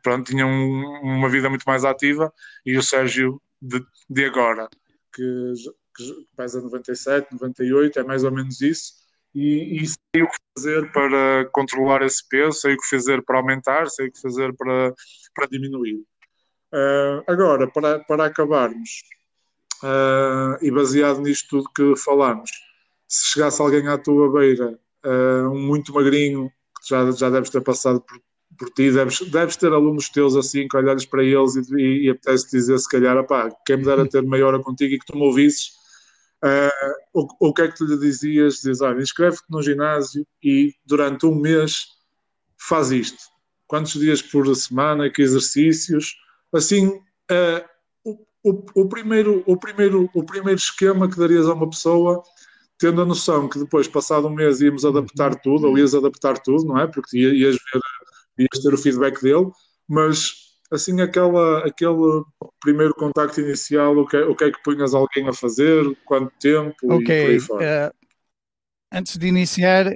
pronto, 0.02 0.30
tinha 0.30 0.46
um, 0.46 1.00
uma 1.02 1.28
vida 1.28 1.50
muito 1.50 1.64
mais 1.64 1.84
ativa, 1.84 2.32
e 2.64 2.78
o 2.78 2.82
Sérgio 2.82 3.42
de, 3.60 3.84
de 4.08 4.24
agora, 4.24 4.68
que, 5.12 5.52
que, 5.96 6.26
pesa 6.36 6.62
97, 6.62 7.32
98, 7.32 7.98
é 7.98 8.04
mais 8.04 8.22
ou 8.22 8.30
menos 8.30 8.60
isso, 8.60 8.94
e, 9.34 9.82
e 9.82 9.86
sei 9.86 10.22
o 10.22 10.28
que 10.28 10.36
fazer 10.56 10.92
para 10.92 11.48
controlar 11.50 12.02
esse 12.02 12.26
peso, 12.28 12.60
sei 12.60 12.74
o 12.74 12.78
que 12.78 12.88
fazer 12.88 13.22
para 13.24 13.38
aumentar, 13.38 13.88
sei 13.88 14.06
o 14.06 14.12
que 14.12 14.20
fazer 14.20 14.54
para, 14.54 14.94
para 15.34 15.48
diminuir. 15.48 16.04
Uh, 16.72 17.22
agora, 17.26 17.68
para, 17.68 17.98
para 18.00 18.26
acabarmos, 18.26 19.02
uh, 19.82 20.56
e 20.62 20.70
baseado 20.70 21.20
nisto 21.20 21.48
tudo 21.48 21.94
que 21.94 22.00
falamos, 22.00 22.50
se 23.08 23.32
chegasse 23.32 23.60
alguém 23.60 23.88
à 23.88 23.98
tua 23.98 24.32
beira 24.32 24.78
uh, 25.04 25.50
um 25.50 25.60
muito 25.60 25.92
magrinho, 25.92 26.50
que 26.80 26.88
já, 26.88 27.10
já 27.12 27.30
deves 27.30 27.50
ter 27.50 27.60
passado 27.62 28.00
por, 28.00 28.20
por 28.58 28.70
ti, 28.70 28.90
deves, 28.90 29.20
deves 29.30 29.56
ter 29.56 29.72
alunos 29.72 30.08
teus 30.08 30.36
assim, 30.36 30.68
que 30.68 30.76
olhares 30.76 31.04
para 31.04 31.22
eles 31.22 31.56
e, 31.56 31.74
e, 31.76 32.06
e 32.06 32.10
apetece 32.10 32.50
dizer 32.50 32.78
se 32.78 32.88
calhar, 32.88 33.16
opá, 33.16 33.50
quem 33.66 33.76
me 33.76 33.84
dera 33.84 34.08
ter 34.08 34.22
meia 34.22 34.46
hora 34.46 34.62
contigo 34.62 34.94
e 34.94 34.98
que 34.98 35.06
tu 35.06 35.16
me 35.16 35.24
ouvisses, 35.24 35.70
uh, 36.44 36.94
o, 37.12 37.48
o 37.48 37.54
que 37.54 37.62
é 37.62 37.68
que 37.68 37.76
tu 37.76 37.84
lhe 37.84 37.98
dizias? 37.98 38.56
Dizes, 38.56 38.80
olha, 38.80 39.00
inscreve-te 39.00 39.44
no 39.48 39.62
ginásio 39.62 40.26
e 40.42 40.74
durante 40.84 41.26
um 41.26 41.34
mês 41.34 41.86
faz 42.58 42.90
isto. 42.90 43.18
Quantos 43.66 43.94
dias 43.94 44.22
por 44.22 44.54
semana, 44.54 45.10
que 45.10 45.22
exercícios, 45.22 46.14
assim, 46.52 46.86
uh, 46.88 47.64
o, 48.04 48.26
o, 48.42 48.82
o, 48.82 48.88
primeiro, 48.88 49.42
o, 49.46 49.56
primeiro, 49.56 50.10
o 50.14 50.24
primeiro 50.24 50.58
esquema 50.58 51.08
que 51.08 51.18
darias 51.18 51.46
a 51.46 51.54
uma 51.54 51.68
pessoa 51.68 52.22
tendo 52.84 53.00
a 53.00 53.06
noção 53.06 53.48
que 53.48 53.58
depois, 53.58 53.88
passado 53.88 54.28
um 54.28 54.34
mês, 54.34 54.60
íamos 54.60 54.84
adaptar 54.84 55.32
uhum. 55.32 55.38
tudo, 55.42 55.68
ou 55.68 55.78
ias 55.78 55.94
adaptar 55.94 56.38
tudo, 56.38 56.66
não 56.66 56.78
é? 56.78 56.86
Porque 56.86 57.16
ias, 57.16 57.56
ver, 57.56 57.80
ias 58.38 58.62
ter 58.62 58.74
o 58.74 58.76
feedback 58.76 59.22
dele, 59.22 59.46
mas 59.88 60.34
assim, 60.70 61.00
aquela, 61.00 61.66
aquele 61.66 62.22
primeiro 62.60 62.94
contacto 62.94 63.40
inicial, 63.40 63.96
o 63.96 64.06
que, 64.06 64.18
é, 64.18 64.24
o 64.24 64.36
que 64.36 64.44
é 64.44 64.50
que 64.50 64.62
punhas 64.62 64.92
alguém 64.92 65.26
a 65.26 65.32
fazer, 65.32 65.82
quanto 66.04 66.30
tempo 66.38 66.74
Ok, 66.82 66.98
e 67.00 67.24
por 67.24 67.30
aí 67.30 67.40
fora. 67.40 67.90
Uh, 67.90 68.06
antes 68.92 69.16
de 69.16 69.28
iniciar, 69.28 69.94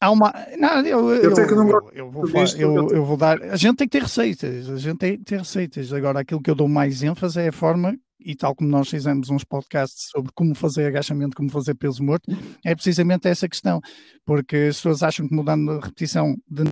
há 0.00 0.10
uma. 0.10 0.34
Não, 0.58 0.80
eu, 0.80 1.10
eu, 1.10 1.30
eu, 1.30 1.36
eu, 1.36 1.90
eu 1.92 2.10
vou 2.10 2.26
falar, 2.26 2.60
eu, 2.60 2.88
eu 2.90 3.04
vou 3.04 3.16
dar. 3.16 3.40
A 3.42 3.56
gente 3.56 3.76
tem 3.76 3.86
que 3.86 3.96
ter 3.96 4.02
receitas, 4.02 4.68
a 4.68 4.76
gente 4.76 4.98
tem 4.98 5.18
que 5.18 5.24
ter 5.24 5.38
receitas. 5.38 5.92
Agora, 5.92 6.18
aquilo 6.18 6.42
que 6.42 6.50
eu 6.50 6.56
dou 6.56 6.68
mais 6.68 7.00
ênfase 7.00 7.40
é 7.40 7.48
a 7.48 7.52
forma 7.52 7.96
e 8.18 8.34
tal 8.34 8.54
como 8.54 8.70
nós 8.70 8.88
fizemos 8.88 9.30
uns 9.30 9.44
podcasts 9.44 10.08
sobre 10.10 10.32
como 10.34 10.54
fazer 10.54 10.86
agachamento, 10.86 11.36
como 11.36 11.50
fazer 11.50 11.74
peso 11.74 12.02
morto, 12.02 12.30
é 12.64 12.74
precisamente 12.74 13.28
essa 13.28 13.48
questão, 13.48 13.80
porque 14.24 14.56
as 14.56 14.76
pessoas 14.76 15.02
acham 15.02 15.28
que 15.28 15.34
mudando 15.34 15.70
a 15.72 15.80
repetição 15.80 16.34
de 16.48 16.64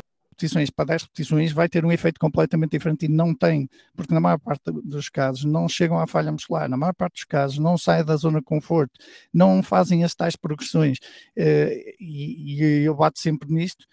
repetições 0.43 0.71
para 0.71 0.87
10 0.87 1.03
repetições 1.03 1.53
vai 1.53 1.69
ter 1.69 1.85
um 1.85 1.93
efeito 1.93 2.19
completamente 2.19 2.71
diferente 2.71 3.07
e 3.07 3.09
não 3.09 3.35
tem, 3.35 3.69
porque 3.95 4.13
na 4.15 4.21
maior 4.21 4.39
parte 4.39 4.63
dos 4.85 5.09
casos 5.09 5.45
não 5.45 5.69
chegam 5.69 5.99
à 5.99 6.07
falha 6.07 6.33
muscular, 6.33 6.69
na 6.69 6.77
maior 6.77 6.95
parte 6.95 7.15
dos 7.15 7.25
casos 7.25 7.59
não 7.59 7.77
saem 7.79 8.05
da 8.05 8.17
zona 8.17 8.39
de 8.39 8.45
conforto, 8.45 8.93
não 9.33 9.63
fazem 9.63 10.05
as 10.05 10.15
tais 10.15 10.37
progressões. 10.37 10.99
Uh, 11.37 11.95
e, 12.01 12.55
e 12.57 12.85
eu 12.85 12.95
bato 12.95 13.21
sempre 13.21 13.53
nisto, 13.53 13.87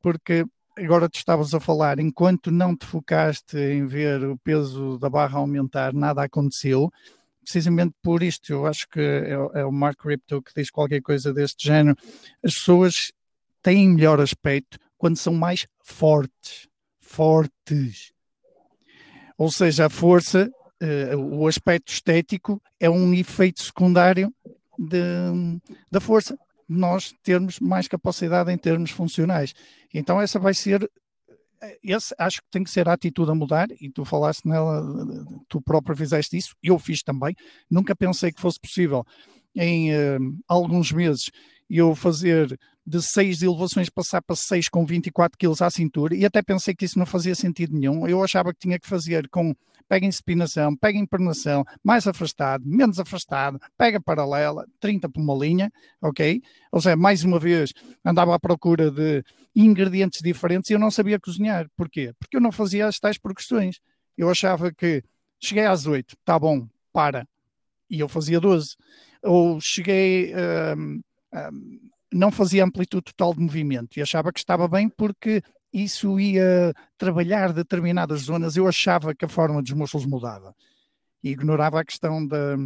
porque 0.00 0.44
agora 0.84 1.08
tu 1.08 1.16
estavas 1.16 1.54
a 1.54 1.60
falar, 1.60 1.98
enquanto 1.98 2.50
não 2.50 2.76
te 2.76 2.86
focaste 2.86 3.56
em 3.56 3.86
ver 3.86 4.24
o 4.24 4.38
peso 4.38 4.98
da 4.98 5.10
barra 5.10 5.38
aumentar, 5.38 5.92
nada 5.92 6.22
aconteceu. 6.22 6.90
Precisamente 7.42 7.94
por 8.02 8.22
isto, 8.22 8.52
eu 8.52 8.66
acho 8.66 8.88
que 8.88 9.00
é, 9.00 9.60
é 9.60 9.64
o 9.64 9.72
Mark 9.72 10.04
Ripto 10.04 10.42
que 10.42 10.52
diz 10.54 10.70
qualquer 10.70 11.00
coisa 11.00 11.32
deste 11.32 11.66
género. 11.66 11.96
As 12.42 12.54
pessoas 12.54 13.12
têm 13.62 13.88
melhor 13.88 14.20
aspecto 14.20 14.78
quando 14.96 15.16
são 15.16 15.34
mais 15.34 15.66
fortes. 15.82 16.68
Fortes. 17.00 18.12
Ou 19.36 19.50
seja, 19.50 19.86
a 19.86 19.90
força, 19.90 20.50
uh, 20.82 21.16
o 21.16 21.46
aspecto 21.46 21.92
estético 21.92 22.62
é 22.78 22.88
um 22.88 23.12
efeito 23.14 23.62
secundário 23.62 24.32
de, 24.78 24.98
da 25.90 26.00
força 26.00 26.38
nós 26.70 27.12
termos 27.24 27.58
mais 27.58 27.88
capacidade 27.88 28.52
em 28.52 28.56
termos 28.56 28.92
funcionais. 28.92 29.52
Então, 29.92 30.20
essa 30.20 30.38
vai 30.38 30.54
ser. 30.54 30.88
Esse, 31.82 32.14
acho 32.16 32.40
que 32.40 32.48
tem 32.50 32.64
que 32.64 32.70
ser 32.70 32.88
a 32.88 32.92
atitude 32.92 33.30
a 33.30 33.34
mudar, 33.34 33.68
e 33.80 33.90
tu 33.90 34.04
falaste 34.04 34.46
nela, 34.46 34.82
tu 35.46 35.60
próprio 35.60 35.96
fizeste 35.96 36.36
isso, 36.36 36.54
eu 36.62 36.78
fiz 36.78 37.02
também. 37.02 37.34
Nunca 37.68 37.94
pensei 37.94 38.32
que 38.32 38.40
fosse 38.40 38.58
possível 38.58 39.04
em 39.54 39.92
uh, 39.92 40.38
alguns 40.48 40.92
meses 40.92 41.30
eu 41.68 41.94
fazer 41.94 42.58
de 42.86 43.02
6 43.02 43.38
de 43.38 43.46
elevações 43.46 43.90
passar 43.90 44.22
para 44.22 44.34
6 44.34 44.68
com 44.68 44.86
24 44.86 45.36
quilos 45.36 45.60
à 45.60 45.70
cintura 45.70 46.14
e 46.14 46.24
até 46.24 46.40
pensei 46.40 46.74
que 46.74 46.84
isso 46.84 46.98
não 46.98 47.06
fazia 47.06 47.34
sentido 47.34 47.76
nenhum. 47.76 48.06
Eu 48.06 48.22
achava 48.22 48.52
que 48.52 48.58
tinha 48.58 48.78
que 48.78 48.88
fazer 48.88 49.28
com 49.28 49.54
pega 49.90 50.06
em 50.06 50.12
supinação, 50.12 50.76
pega 50.76 50.96
em 50.96 51.04
pernação, 51.04 51.64
mais 51.82 52.06
afastado, 52.06 52.64
menos 52.64 53.00
afastado, 53.00 53.60
pega 53.76 54.00
paralela, 54.00 54.64
30 54.78 55.08
por 55.08 55.20
uma 55.20 55.34
linha, 55.34 55.72
ok? 56.00 56.40
Ou 56.70 56.80
seja, 56.80 56.94
mais 56.94 57.24
uma 57.24 57.40
vez 57.40 57.72
andava 58.04 58.32
à 58.32 58.38
procura 58.38 58.88
de 58.88 59.24
ingredientes 59.52 60.20
diferentes 60.22 60.70
e 60.70 60.74
eu 60.74 60.78
não 60.78 60.92
sabia 60.92 61.18
cozinhar. 61.18 61.68
Porquê? 61.76 62.14
Porque 62.20 62.36
eu 62.36 62.40
não 62.40 62.52
fazia 62.52 62.86
as 62.86 63.00
tais 63.00 63.18
progressões. 63.18 63.80
Eu 64.16 64.30
achava 64.30 64.72
que 64.72 65.02
cheguei 65.40 65.66
às 65.66 65.86
8, 65.86 66.16
tá 66.24 66.38
bom, 66.38 66.68
para. 66.92 67.26
E 67.90 67.98
eu 67.98 68.08
fazia 68.08 68.38
12. 68.38 68.76
Ou 69.24 69.60
cheguei. 69.60 70.32
Um, 70.76 71.00
um, 71.34 71.90
não 72.12 72.30
fazia 72.30 72.64
amplitude 72.64 73.06
total 73.06 73.34
de 73.34 73.40
movimento 73.40 73.96
e 73.96 74.02
achava 74.02 74.32
que 74.32 74.38
estava 74.38 74.66
bem 74.68 74.88
porque 74.88 75.42
isso 75.72 76.18
ia 76.18 76.74
trabalhar 76.98 77.52
determinadas 77.52 78.22
zonas. 78.22 78.56
Eu 78.56 78.66
achava 78.66 79.14
que 79.14 79.24
a 79.24 79.28
forma 79.28 79.62
dos 79.62 79.72
músculos 79.72 80.06
mudava 80.06 80.54
e 81.22 81.30
ignorava 81.30 81.80
a 81.80 81.84
questão 81.84 82.26
da, 82.26 82.56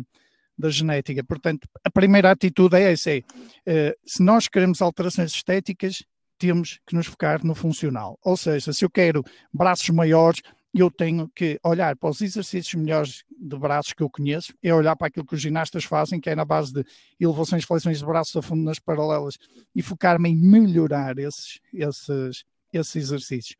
da 0.58 0.70
genética. 0.70 1.22
Portanto, 1.24 1.68
a 1.84 1.90
primeira 1.90 2.30
atitude 2.30 2.76
é 2.76 2.92
essa: 2.92 3.10
é, 3.10 3.18
uh, 3.20 3.94
se 4.06 4.22
nós 4.22 4.48
queremos 4.48 4.80
alterações 4.80 5.32
estéticas, 5.32 6.02
temos 6.38 6.80
que 6.86 6.94
nos 6.94 7.06
focar 7.06 7.44
no 7.44 7.54
funcional. 7.54 8.18
Ou 8.22 8.36
seja, 8.36 8.72
se 8.72 8.84
eu 8.84 8.90
quero 8.90 9.22
braços 9.52 9.88
maiores, 9.90 10.40
eu 10.74 10.90
tenho 10.90 11.28
que 11.28 11.58
olhar 11.62 11.96
para 11.96 12.10
os 12.10 12.20
exercícios 12.20 12.74
melhores 12.74 13.22
de 13.30 13.56
braços 13.56 13.92
que 13.92 14.02
eu 14.02 14.10
conheço, 14.10 14.52
é 14.60 14.74
olhar 14.74 14.96
para 14.96 15.06
aquilo 15.06 15.24
que 15.24 15.34
os 15.34 15.40
ginastas 15.40 15.84
fazem, 15.84 16.20
que 16.20 16.28
é 16.28 16.34
na 16.34 16.44
base 16.44 16.72
de 16.72 16.84
elevações, 17.20 17.64
flexões 17.64 18.00
de 18.00 18.04
braços 18.04 18.34
a 18.34 18.42
fundo 18.42 18.64
nas 18.64 18.80
paralelas, 18.80 19.38
e 19.74 19.80
focar-me 19.82 20.30
em 20.30 20.36
melhorar 20.36 21.16
esses, 21.18 21.60
esses, 21.72 22.44
esses 22.78 22.96
exercícios. 22.96 23.56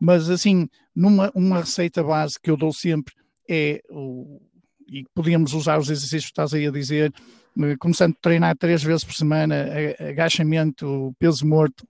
Mas 0.00 0.28
assim, 0.28 0.68
numa 0.94 1.30
uma 1.34 1.60
receita 1.60 2.02
base 2.02 2.38
que 2.40 2.50
eu 2.50 2.56
dou 2.56 2.72
sempre 2.72 3.14
é 3.48 3.80
o, 3.90 4.40
e 4.88 5.04
podíamos 5.14 5.54
usar 5.54 5.78
os 5.78 5.90
exercícios 5.90 6.26
que 6.26 6.32
estás 6.32 6.52
aí 6.52 6.66
a 6.66 6.70
dizer, 6.70 7.12
eh, 7.60 7.76
começando 7.78 8.12
a 8.12 8.20
treinar 8.20 8.56
três 8.56 8.82
vezes 8.82 9.04
por 9.04 9.14
semana, 9.14 9.66
agachamento, 9.98 11.14
peso 11.18 11.46
morto, 11.46 11.86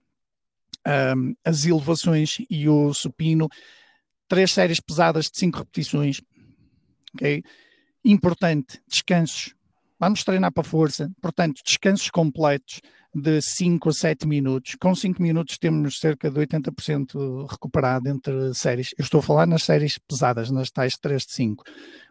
um, 0.87 1.35
as 1.43 1.65
elevações 1.65 2.37
e 2.49 2.69
o 2.69 2.93
supino, 2.93 3.49
três 4.27 4.51
séries 4.51 4.79
pesadas 4.79 5.29
de 5.29 5.37
cinco 5.37 5.59
repetições. 5.59 6.21
ok? 7.15 7.43
Importante, 8.03 8.79
descansos. 8.87 9.55
Vamos 10.05 10.23
treinar 10.23 10.51
para 10.51 10.63
força, 10.63 11.11
portanto, 11.19 11.63
descansos 11.65 12.11
completos 12.11 12.79
de 13.11 13.41
5 13.41 13.89
a 13.89 13.91
7 13.91 14.27
minutos. 14.27 14.75
Com 14.79 14.93
5 14.93 15.19
minutos 15.19 15.57
temos 15.57 15.99
cerca 15.99 16.29
de 16.29 16.39
80% 16.41 17.49
recuperado 17.49 18.07
entre 18.07 18.53
séries. 18.53 18.93
Eu 18.99 19.01
estou 19.01 19.17
a 19.17 19.23
falar 19.23 19.47
nas 19.47 19.63
séries 19.63 19.97
pesadas, 19.97 20.51
nas 20.51 20.69
tais 20.69 20.95
3 20.95 21.25
de 21.25 21.33
5. 21.33 21.63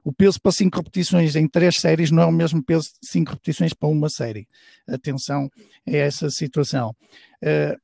O 0.03 0.12
peso 0.12 0.40
para 0.40 0.51
5 0.51 0.76
repetições 0.76 1.36
em 1.36 1.47
3 1.47 1.76
séries 1.76 2.11
não 2.11 2.24
é 2.24 2.26
o 2.26 2.32
mesmo 2.32 2.61
peso 2.64 2.88
de 3.01 3.09
5 3.09 3.30
repetições 3.30 3.72
para 3.72 3.88
uma 3.88 4.11
série. 4.11 4.49
Atenção 4.88 5.49
a 5.86 5.92
essa 5.92 6.28
situação. 6.30 6.97
Uh, 7.45 7.78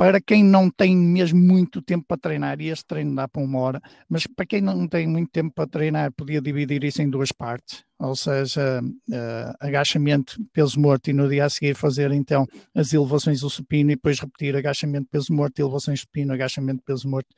para 0.00 0.18
quem 0.18 0.42
não 0.42 0.70
tem 0.70 0.96
mesmo 0.96 1.38
muito 1.38 1.82
tempo 1.82 2.06
para 2.08 2.16
treinar, 2.16 2.58
e 2.58 2.70
este 2.70 2.86
treino 2.86 3.14
dá 3.14 3.28
para 3.28 3.42
uma 3.42 3.58
hora, 3.58 3.82
mas 4.08 4.26
para 4.26 4.46
quem 4.46 4.62
não 4.62 4.88
tem 4.88 5.06
muito 5.06 5.30
tempo 5.30 5.52
para 5.54 5.68
treinar, 5.68 6.10
podia 6.12 6.40
dividir 6.40 6.82
isso 6.84 7.02
em 7.02 7.10
duas 7.10 7.30
partes, 7.32 7.84
ou 7.98 8.16
seja, 8.16 8.80
uh, 8.82 9.54
agachamento, 9.60 10.42
peso 10.54 10.80
morto, 10.80 11.10
e 11.10 11.12
no 11.12 11.28
dia 11.28 11.44
a 11.44 11.50
seguir 11.50 11.74
fazer 11.74 12.12
então 12.12 12.46
as 12.74 12.94
elevações 12.94 13.40
do 13.40 13.50
supino, 13.50 13.90
e 13.90 13.94
depois 13.94 14.18
repetir 14.18 14.56
agachamento, 14.56 15.06
peso 15.10 15.34
morto, 15.34 15.58
elevações 15.58 16.00
supino, 16.00 16.32
agachamento, 16.32 16.82
peso 16.82 17.06
morto, 17.06 17.36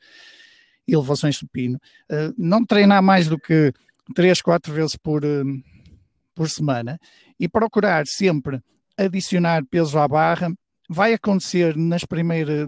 elevações 0.87 1.35
supino. 1.35 1.77
Uh, 2.09 2.33
não 2.37 2.65
treinar 2.65 3.03
mais 3.03 3.27
do 3.27 3.37
que 3.37 3.73
3, 4.15 4.41
4 4.41 4.73
vezes 4.73 4.95
por, 4.95 5.25
uh, 5.25 5.43
por 6.33 6.49
semana, 6.49 6.97
e 7.37 7.49
procurar 7.49 8.05
sempre 8.07 8.61
adicionar 8.97 9.65
peso 9.69 9.99
à 9.99 10.07
barra 10.07 10.49
vai 10.93 11.13
acontecer 11.13 11.75
nas 11.75 12.03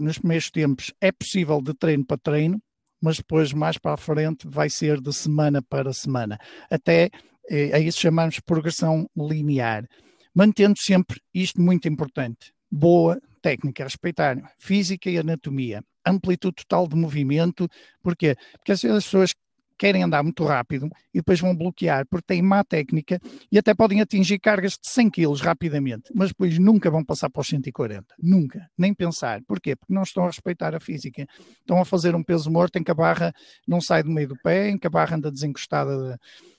nos 0.00 0.18
primeiros 0.18 0.50
tempos, 0.50 0.92
é 1.00 1.12
possível 1.12 1.62
de 1.62 1.72
treino 1.72 2.04
para 2.04 2.18
treino, 2.18 2.60
mas 3.00 3.18
depois, 3.18 3.52
mais 3.52 3.78
para 3.78 3.94
a 3.94 3.96
frente, 3.96 4.48
vai 4.48 4.68
ser 4.68 5.00
de 5.00 5.12
semana 5.12 5.62
para 5.62 5.92
semana. 5.92 6.36
Até 6.68 7.10
é, 7.48 7.72
a 7.72 7.78
isso 7.78 8.00
chamamos 8.00 8.40
progressão 8.40 9.08
linear. 9.16 9.86
Mantendo 10.34 10.74
sempre 10.78 11.20
isto 11.32 11.60
muito 11.60 11.88
importante: 11.88 12.52
boa 12.70 13.20
técnica, 13.40 13.84
respeitar 13.84 14.36
física 14.58 15.08
e 15.08 15.18
anatomia, 15.18 15.82
amplitude 16.04 16.56
total 16.56 16.88
de 16.88 16.96
movimento. 16.96 17.68
Porquê? 18.02 18.34
Porque 18.54 18.72
as 18.72 18.80
pessoas 18.80 19.32
querem 19.78 20.02
andar 20.02 20.22
muito 20.22 20.44
rápido 20.44 20.88
e 21.12 21.18
depois 21.18 21.40
vão 21.40 21.54
bloquear 21.54 22.06
porque 22.06 22.26
têm 22.26 22.42
má 22.42 22.64
técnica 22.64 23.20
e 23.50 23.58
até 23.58 23.74
podem 23.74 24.00
atingir 24.00 24.38
cargas 24.38 24.72
de 24.72 24.88
100 24.88 25.10
kg 25.10 25.34
rapidamente, 25.42 26.10
mas 26.14 26.28
depois 26.28 26.58
nunca 26.58 26.90
vão 26.90 27.04
passar 27.04 27.30
para 27.30 27.40
os 27.40 27.48
140. 27.48 28.14
Nunca. 28.20 28.68
Nem 28.76 28.94
pensar. 28.94 29.40
Porquê? 29.46 29.76
Porque 29.76 29.92
não 29.92 30.02
estão 30.02 30.24
a 30.24 30.26
respeitar 30.26 30.74
a 30.74 30.80
física. 30.80 31.26
Estão 31.60 31.80
a 31.80 31.84
fazer 31.84 32.14
um 32.14 32.22
peso 32.22 32.50
morto 32.50 32.76
em 32.76 32.84
que 32.84 32.90
a 32.90 32.94
barra 32.94 33.32
não 33.66 33.80
sai 33.80 34.02
do 34.02 34.10
meio 34.10 34.28
do 34.28 34.36
pé, 34.42 34.70
em 34.70 34.78
que 34.78 34.86
a 34.86 34.90
barra 34.90 35.16
anda 35.16 35.30
desencostada 35.30 36.18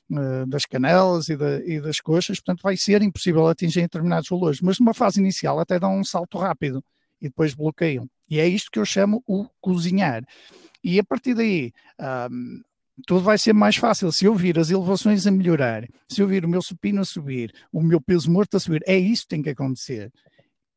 de, 0.09 0.18
uh, 0.18 0.45
das 0.47 0.65
canelas 0.65 1.30
e, 1.30 1.36
de, 1.36 1.63
e, 1.65 1.82
das 1.82 1.99
coxas, 1.99 2.39
portanto 2.39 2.61
vai 2.61 2.78
ser 2.78 3.01
impossível 3.01 3.47
atingir 3.47 3.82
determinados 3.82 4.30
valores. 4.30 4.61
Mas 4.61 4.80
numa 4.80 4.93
fase 4.93 5.20
inicial 5.20 5.59
até 5.59 5.80
dão 5.80 5.97
um 5.97 6.03
salto 6.03 6.38
rápido 6.38 6.84
e 7.22 7.28
depois 7.28 7.53
bloqueiam. 7.53 8.07
E 8.30 8.39
é 8.39 8.47
isto 8.47 8.70
que 8.72 8.80
eu 8.80 8.86
chamo 8.86 9.24
o 9.26 9.47
cozinhar. 9.61 10.24
E 10.84 10.99
a 10.99 11.03
partir 11.03 11.34
daí, 11.34 11.72
um, 12.32 12.61
tudo 13.06 13.22
vai 13.22 13.38
ser 13.38 13.54
mais 13.54 13.76
fácil. 13.76 14.12
Se 14.12 14.26
eu 14.26 14.34
vir 14.34 14.58
as 14.58 14.70
elevações 14.70 15.28
a 15.28 15.32
melhorar, 15.32 15.88
se 16.10 16.22
eu 16.22 16.28
vir 16.28 16.45
o 16.45 16.50
meu 16.50 16.62
supino 16.62 17.02
a 17.02 17.06
subir, 17.06 17.54
o 17.72 17.82
meu 17.82 18.02
peso 18.02 18.32
morto 18.32 18.58
a 18.58 18.60
subir, 18.60 18.82
é 18.88 18.98
isso 18.98 19.24
que 19.24 19.30
tem 19.30 19.41
que 19.41 19.50
acontecer. 19.50 20.12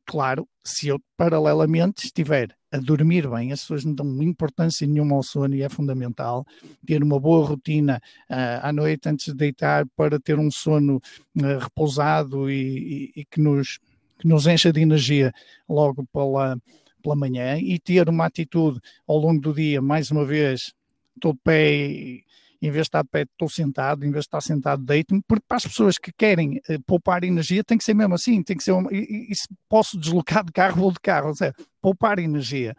Claro, 0.05 0.49
se 0.64 0.89
eu 0.89 0.99
paralelamente 1.16 2.07
estiver 2.07 2.49
a 2.73 2.79
dormir 2.79 3.29
bem, 3.29 3.53
as 3.53 3.61
pessoas 3.61 3.85
não 3.85 3.95
dão 3.95 4.23
importância 4.23 4.87
nenhuma 4.87 5.16
ao 5.16 5.23
sono 5.23 5.55
e 5.55 5.62
é 5.62 5.68
fundamental 5.68 6.45
ter 6.85 7.03
uma 7.03 7.18
boa 7.18 7.47
rotina 7.47 8.01
uh, 8.29 8.61
à 8.62 8.73
noite 8.73 9.09
antes 9.09 9.27
de 9.27 9.35
deitar 9.35 9.87
para 9.97 10.18
ter 10.18 10.39
um 10.39 10.51
sono 10.51 10.97
uh, 10.97 11.59
repousado 11.61 12.51
e, 12.51 13.12
e, 13.14 13.21
e, 13.21 13.25
que, 13.25 13.41
nos, 13.41 13.79
que 14.18 14.27
nos 14.27 14.47
encha 14.47 14.73
de 14.73 14.81
energia 14.81 15.33
logo 15.68 16.05
pela, 16.12 16.59
pela 17.03 17.16
manhã 17.16 17.57
e 17.59 17.79
ter 17.79 18.09
uma 18.09 18.27
atitude 18.27 18.81
ao 19.07 19.16
longo 19.16 19.41
do 19.41 19.53
dia, 19.55 19.81
mais 19.81 20.11
uma 20.11 20.25
vez, 20.25 20.73
estou 21.21 21.33
de 21.33 21.41
pé 21.43 22.25
em 22.62 22.71
vez 22.71 22.83
de 22.85 22.89
estar 22.89 23.03
de 23.03 23.09
pé 23.09 23.23
estou 23.23 23.49
sentado, 23.49 24.05
em 24.05 24.11
vez 24.11 24.25
de 24.25 24.29
estar 24.29 24.41
sentado 24.41 24.85
deito-me, 24.85 25.23
porque 25.27 25.45
para 25.49 25.57
as 25.57 25.66
pessoas 25.66 25.97
que 25.97 26.12
querem 26.12 26.61
uh, 26.68 26.81
poupar 26.87 27.25
energia 27.25 27.64
tem 27.64 27.79
que 27.79 27.85
ser 27.85 27.95
mesmo 27.95 28.14
assim, 28.14 28.43
tem 28.43 28.57
que 28.57 28.62
ser, 28.62 28.73
uma, 28.73 28.93
e, 28.93 29.29
e, 29.31 29.35
se 29.35 29.49
posso 29.68 29.99
deslocar 29.99 30.45
de 30.45 30.53
carro, 30.53 30.77
vou 30.77 30.93
de 30.93 31.01
carro, 31.01 31.29
ou 31.29 31.35
seja, 31.35 31.55
poupar 31.81 32.18
energia. 32.18 32.77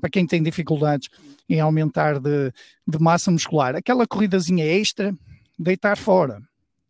Para 0.00 0.10
quem 0.10 0.26
tem 0.26 0.42
dificuldades 0.42 1.08
em 1.48 1.60
aumentar 1.60 2.18
de, 2.18 2.52
de 2.86 2.98
massa 2.98 3.30
muscular, 3.30 3.76
aquela 3.76 4.06
corridazinha 4.06 4.64
extra, 4.64 5.14
deitar 5.58 5.96
fora. 5.96 6.40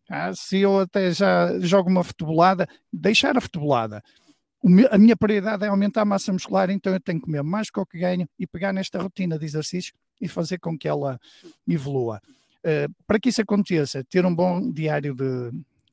Ah, 0.09 0.33
se 0.35 0.59
eu 0.59 0.81
até 0.81 1.13
já 1.13 1.59
jogo 1.61 1.91
uma 1.91 2.03
futebolada, 2.03 2.67
deixar 2.93 3.37
a 3.37 3.41
futebolada 3.41 4.03
a 4.91 4.99
minha 4.99 5.17
prioridade 5.17 5.65
é 5.65 5.69
aumentar 5.69 6.03
a 6.03 6.05
massa 6.05 6.33
muscular, 6.33 6.69
então 6.69 6.93
eu 6.93 7.01
tenho 7.01 7.19
que 7.19 7.25
comer 7.25 7.43
mais 7.43 7.69
do 7.75 7.87
que 7.87 7.99
ganho 7.99 8.29
e 8.39 8.47
pegar 8.47 8.75
nesta 8.75 9.01
rotina 9.01 9.39
de 9.39 9.47
exercício 9.47 9.95
e 10.21 10.29
fazer 10.29 10.59
com 10.59 10.77
que 10.77 10.89
ela 10.89 11.19
evolua. 11.69 12.21
Uh, 12.59 12.93
para 13.07 13.19
que 13.19 13.31
isso 13.31 13.41
aconteça, 13.41 14.05
ter 14.05 14.25
um 14.27 14.35
bom 14.35 14.71
diário 14.71 15.15
de, 15.15 15.51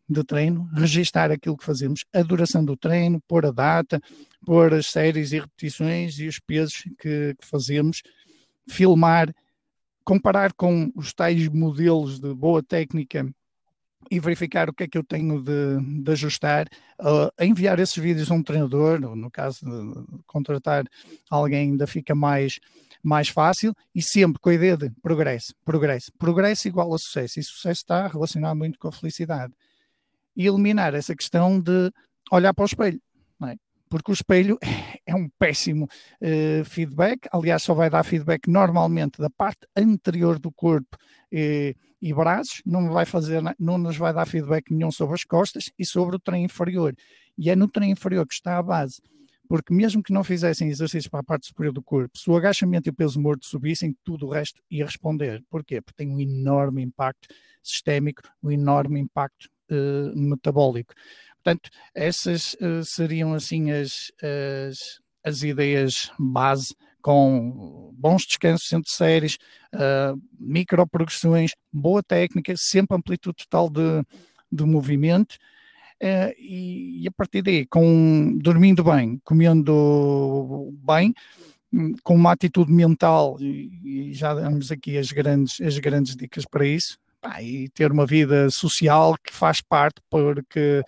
de 0.09 0.23
treino, 0.23 0.69
registar 0.73 1.31
aquilo 1.31 1.57
que 1.57 1.63
fazemos, 1.63 2.03
a 2.13 2.21
duração 2.21 2.63
do 2.63 2.75
treino, 2.75 3.21
pôr 3.27 3.45
a 3.45 3.51
data, 3.51 4.01
pôr 4.45 4.73
as 4.73 4.87
séries 4.87 5.31
e 5.31 5.39
repetições 5.39 6.19
e 6.19 6.27
os 6.27 6.39
pesos 6.39 6.83
que, 6.99 7.35
que 7.39 7.45
fazemos, 7.45 8.01
filmar, 8.67 9.33
comparar 10.03 10.53
com 10.53 10.91
os 10.95 11.13
tais 11.13 11.47
modelos 11.49 12.19
de 12.19 12.33
boa 12.33 12.63
técnica 12.63 13.29
e 14.09 14.19
verificar 14.19 14.69
o 14.69 14.73
que 14.73 14.83
é 14.83 14.87
que 14.87 14.97
eu 14.97 15.03
tenho 15.03 15.41
de, 15.41 16.01
de 16.01 16.11
ajustar, 16.11 16.67
uh, 17.01 17.43
enviar 17.43 17.79
esses 17.79 17.97
vídeos 17.97 18.31
a 18.31 18.33
um 18.33 18.43
treinador, 18.43 18.99
no 18.99 19.29
caso 19.29 19.65
de 19.65 20.23
contratar 20.25 20.85
alguém 21.29 21.71
ainda 21.71 21.85
fica 21.85 22.15
mais, 22.15 22.59
mais 23.07 23.29
fácil, 23.29 23.73
e 23.95 24.01
sempre 24.01 24.39
com 24.39 24.49
a 24.49 24.53
ideia 24.53 24.75
de 24.75 24.89
progresso, 25.01 25.53
progresso, 25.63 26.11
progresso 26.19 26.67
igual 26.67 26.93
a 26.93 26.97
sucesso, 26.97 27.39
e 27.39 27.43
sucesso 27.43 27.81
está 27.81 28.07
relacionado 28.07 28.57
muito 28.57 28.77
com 28.77 28.89
a 28.89 28.91
felicidade. 28.91 29.53
E 30.35 30.45
eliminar 30.45 30.93
essa 30.93 31.15
questão 31.15 31.59
de 31.59 31.91
olhar 32.31 32.53
para 32.53 32.63
o 32.63 32.65
espelho, 32.65 33.01
é? 33.43 33.55
porque 33.89 34.11
o 34.11 34.13
espelho 34.13 34.59
é 35.05 35.15
um 35.15 35.29
péssimo 35.39 35.85
uh, 35.85 36.65
feedback, 36.65 37.29
aliás 37.31 37.63
só 37.63 37.73
vai 37.73 37.89
dar 37.89 38.03
feedback 38.03 38.49
normalmente 38.49 39.19
da 39.19 39.29
parte 39.29 39.65
anterior 39.75 40.37
do 40.37 40.51
corpo, 40.51 40.97
uh, 40.97 41.87
e 41.99 42.13
braços, 42.13 42.61
não, 42.65 42.89
vai 42.89 43.05
fazer, 43.05 43.41
não 43.57 43.77
nos 43.77 43.97
vai 43.97 44.13
dar 44.13 44.25
feedback 44.27 44.71
nenhum 44.71 44.91
sobre 44.91 45.15
as 45.15 45.23
costas 45.23 45.71
e 45.79 45.85
sobre 45.85 46.17
o 46.17 46.19
trem 46.19 46.43
inferior. 46.43 46.93
E 47.37 47.49
é 47.49 47.55
no 47.55 47.67
trem 47.67 47.91
inferior 47.91 48.27
que 48.27 48.33
está 48.33 48.57
a 48.57 48.63
base. 48.63 49.01
Porque 49.47 49.73
mesmo 49.73 50.03
que 50.03 50.13
não 50.13 50.23
fizessem 50.23 50.69
exercícios 50.69 51.07
para 51.07 51.21
a 51.21 51.23
parte 51.23 51.47
superior 51.47 51.73
do 51.73 51.81
corpo, 51.81 52.17
se 52.17 52.29
o 52.29 52.35
agachamento 52.35 52.89
e 52.89 52.91
o 52.91 52.93
peso 52.93 53.19
morto 53.19 53.45
subissem, 53.45 53.95
tudo 54.03 54.27
o 54.27 54.29
resto 54.29 54.61
ia 54.69 54.85
responder. 54.85 55.43
Porquê? 55.49 55.81
Porque 55.81 55.95
tem 55.95 56.09
um 56.09 56.19
enorme 56.19 56.81
impacto 56.81 57.33
sistémico, 57.63 58.21
um 58.43 58.51
enorme 58.51 58.99
impacto 58.99 59.49
uh, 59.71 60.17
metabólico. 60.17 60.93
Portanto, 61.35 61.69
essas 61.95 62.55
uh, 62.55 62.83
seriam 62.83 63.33
assim 63.33 63.71
as, 63.71 64.11
as, 64.21 64.99
as 65.23 65.43
ideias 65.43 66.11
base 66.19 66.75
com 67.01 67.93
bons 67.93 68.25
descansos 68.25 68.71
entre 68.73 68.91
séries, 68.91 69.37
uh, 69.73 70.21
microprogressões, 70.37 71.51
boa 71.71 72.03
técnica, 72.03 72.53
sempre 72.57 72.97
amplitude 72.97 73.37
total 73.47 73.69
de, 73.69 74.03
de 74.51 74.65
movimento. 74.65 75.37
Uh, 76.01 76.31
e, 76.37 77.03
e, 77.03 77.07
a 77.07 77.11
partir 77.11 77.41
daí, 77.41 77.65
com, 77.65 78.37
dormindo 78.39 78.83
bem, 78.83 79.19
comendo 79.23 80.71
bem, 80.85 81.13
com 82.03 82.15
uma 82.15 82.31
atitude 82.31 82.71
mental, 82.71 83.37
e, 83.39 84.09
e 84.09 84.13
já 84.13 84.33
damos 84.33 84.71
aqui 84.71 84.97
as 84.97 85.11
grandes, 85.11 85.59
as 85.59 85.77
grandes 85.79 86.15
dicas 86.15 86.45
para 86.45 86.65
isso, 86.65 86.97
pá, 87.19 87.41
e 87.41 87.67
ter 87.69 87.91
uma 87.91 88.05
vida 88.05 88.49
social 88.51 89.15
que 89.23 89.33
faz 89.33 89.59
parte, 89.59 89.99
porque 90.09 90.83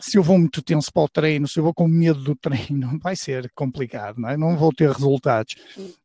se 0.00 0.18
eu 0.18 0.22
vou 0.22 0.38
muito 0.38 0.62
tenso 0.62 0.92
para 0.92 1.02
o 1.02 1.08
treino, 1.08 1.48
se 1.48 1.58
eu 1.58 1.64
vou 1.64 1.74
com 1.74 1.88
medo 1.88 2.22
do 2.22 2.34
treino, 2.36 2.98
vai 3.00 3.16
ser 3.16 3.50
complicado, 3.54 4.18
não 4.18 4.28
é? 4.28 4.36
Não 4.36 4.56
vou 4.56 4.72
ter 4.72 4.90
resultados. 4.90 5.54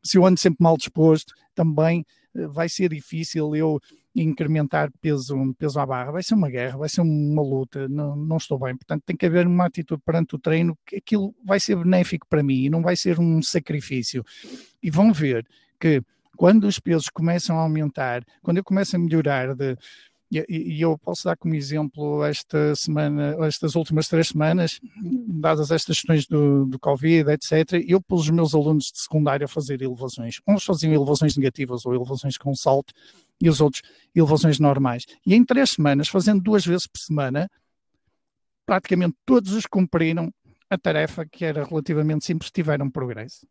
Se 0.04 0.18
eu 0.18 0.26
ando 0.26 0.40
sempre 0.40 0.64
mal 0.64 0.78
disposto, 0.78 1.34
também 1.56 2.06
eh, 2.36 2.48
vai 2.48 2.70
ser 2.70 2.90
difícil 2.90 3.56
eu 3.56 3.80
incrementar 4.16 4.92
peso, 5.02 5.36
peso 5.58 5.80
à 5.80 5.86
barra. 5.86 6.12
Vai 6.12 6.24
ser 6.24 6.36
uma 6.36 6.50
guerra, 6.50 6.78
vai 6.78 6.90
ser 6.90 7.02
uma 7.02 7.42
luta, 7.42 7.88
não, 7.88 8.16
não 8.16 8.38
estou 8.38 8.60
bem. 8.60 8.76
Portanto, 8.76 9.04
tem 9.06 9.16
que 9.16 9.26
haver 9.26 9.48
uma 9.48 9.66
atitude 9.66 10.02
perante 10.06 10.36
o 10.36 10.40
treino 10.40 10.78
que 10.86 10.98
aquilo 10.98 11.34
vai 11.44 11.60
ser 11.60 11.76
benéfico 11.76 12.28
para 12.28 12.44
mim 12.44 12.66
e 12.66 12.70
não 12.70 12.82
vai 12.82 12.96
ser 12.96 13.20
um 13.20 13.42
sacrifício. 13.42 14.24
E 14.82 14.90
vão 14.92 15.12
ver 15.12 15.48
que 15.80 16.02
quando 16.38 16.66
os 16.66 16.80
pesos 16.80 17.10
começam 17.10 17.58
a 17.58 17.62
aumentar, 17.62 18.24
quando 18.42 18.58
eu 18.58 18.64
começo 18.64 18.96
a 18.96 19.00
melhorar 19.00 19.56
de 19.56 19.78
e, 20.50 20.82
eu 20.82 20.98
posso 20.98 21.26
dar 21.26 21.38
como 21.38 21.56
exemplo 21.56 22.24
esta 22.24 22.76
semana, 22.76 23.36
estas 23.46 23.76
últimas 23.76 24.08
três 24.08 24.30
semanas, 24.30 24.80
dadas 25.28 25.72
estas 25.72 25.98
questões 25.98 26.26
do, 26.28 26.66
do 26.66 26.80
Covid, 26.80 27.32
etc., 27.32 27.84
eu 27.88 28.02
pus 28.02 28.22
os 28.22 28.30
meus 28.30 28.56
alunos 28.56 28.86
de 28.86 29.02
secundário 29.02 29.46
a 29.46 29.48
fazer 29.48 29.82
elevações. 29.82 30.40
Uns 30.48 30.64
faziam 30.64 30.94
elevações 30.94 31.36
negativas 31.36 31.86
ou 31.86 31.94
elevações 31.94 32.38
com 32.38 32.56
salto 32.56 32.94
e 33.42 33.50
os 33.50 33.60
outros 33.62 33.82
elevações 34.16 34.60
normais. 34.60 35.06
E 35.26 35.36
em 35.36 35.44
três 35.44 35.72
semanas, 35.72 36.08
fazendo 36.08 36.42
duas 36.42 36.66
vezes 36.66 36.88
por 36.88 37.00
semana, 37.00 37.50
praticamente 38.66 39.16
todos 39.26 39.52
os 39.54 39.66
cumpriram 39.66 40.32
a 40.70 40.78
tarefa 40.78 41.26
que 41.26 41.46
era 41.46 41.64
relativamente 41.64 42.26
simples, 42.26 42.52
tiveram 42.52 42.90
progresso. 42.90 43.46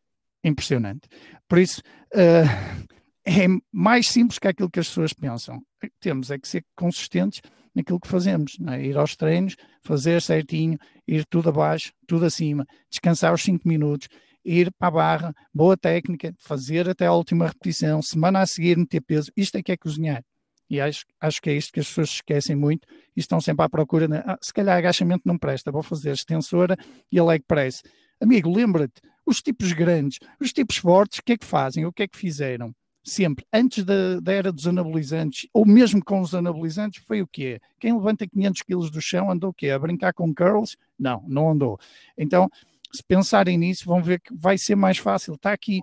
Impressionante. 0.44 1.08
Por 1.48 1.58
isso, 1.58 1.80
uh, 2.14 2.86
é 3.24 3.46
mais 3.70 4.08
simples 4.08 4.38
que 4.38 4.48
aquilo 4.48 4.70
que 4.70 4.80
as 4.80 4.88
pessoas 4.88 5.12
pensam. 5.12 5.60
Temos 6.00 6.30
é 6.30 6.38
que 6.38 6.48
ser 6.48 6.64
consistentes 6.76 7.40
naquilo 7.74 8.00
que 8.00 8.08
fazemos, 8.08 8.58
é? 8.68 8.84
ir 8.84 8.96
aos 8.96 9.16
treinos, 9.16 9.56
fazer 9.82 10.20
certinho, 10.20 10.78
ir 11.06 11.24
tudo 11.26 11.48
abaixo, 11.48 11.92
tudo 12.06 12.26
acima, 12.26 12.66
descansar 12.90 13.32
os 13.32 13.42
5 13.42 13.66
minutos, 13.66 14.08
ir 14.44 14.70
para 14.78 14.88
a 14.88 14.90
barra, 14.90 15.34
boa 15.54 15.76
técnica, 15.76 16.34
fazer 16.38 16.88
até 16.88 17.06
a 17.06 17.12
última 17.12 17.46
repetição, 17.46 18.02
semana 18.02 18.40
a 18.40 18.46
seguir 18.46 18.76
meter 18.76 19.00
peso, 19.00 19.30
isto 19.36 19.56
é 19.56 19.62
que 19.62 19.72
é 19.72 19.76
cozinhar. 19.76 20.22
E 20.68 20.80
acho, 20.80 21.04
acho 21.20 21.40
que 21.40 21.50
é 21.50 21.54
isto 21.54 21.72
que 21.72 21.80
as 21.80 21.86
pessoas 21.86 22.10
esquecem 22.10 22.56
muito 22.56 22.86
e 23.16 23.20
estão 23.20 23.40
sempre 23.40 23.64
à 23.64 23.68
procura 23.68 24.08
de, 24.08 24.16
ah, 24.16 24.38
se 24.40 24.52
calhar 24.52 24.76
agachamento 24.76 25.22
não 25.24 25.38
presta, 25.38 25.70
vou 25.70 25.82
fazer 25.82 26.12
extensora 26.12 26.76
e 27.10 27.18
a 27.18 27.24
leg 27.24 27.42
press. 27.46 27.82
Amigo, 28.20 28.50
lembra-te, 28.50 29.00
os 29.26 29.42
tipos 29.42 29.72
grandes, 29.72 30.18
os 30.40 30.52
tipos 30.52 30.76
fortes, 30.76 31.18
o 31.18 31.22
que 31.22 31.32
é 31.32 31.36
que 31.36 31.44
fazem? 31.44 31.84
O 31.84 31.92
que 31.92 32.04
é 32.04 32.08
que 32.08 32.18
fizeram? 32.18 32.74
Sempre, 33.02 33.44
antes 33.52 33.84
da, 33.84 34.20
da, 34.20 34.32
era 34.32 34.52
dos 34.52 34.66
anabolizantes, 34.66 35.48
ou 35.52 35.66
mesmo 35.66 36.04
com 36.04 36.20
os 36.20 36.34
anabolizantes, 36.34 37.02
foi 37.04 37.20
o 37.22 37.26
quê? 37.26 37.60
Quem 37.80 37.94
levanta 37.94 38.26
500 38.26 38.62
quilos 38.62 38.90
do 38.90 39.00
chão 39.00 39.30
andou 39.30 39.50
o 39.50 39.54
quê? 39.54 39.70
A 39.70 39.78
brincar 39.78 40.12
com 40.12 40.34
curls? 40.34 40.76
Não, 40.98 41.24
não 41.26 41.50
andou. 41.50 41.78
Então, 42.16 42.48
se 42.92 43.02
pensarem 43.02 43.58
nisso, 43.58 43.84
vão 43.86 44.02
ver 44.02 44.20
que 44.20 44.34
vai 44.34 44.56
ser 44.56 44.76
mais 44.76 44.98
fácil. 44.98 45.34
Está 45.34 45.52
aqui, 45.52 45.80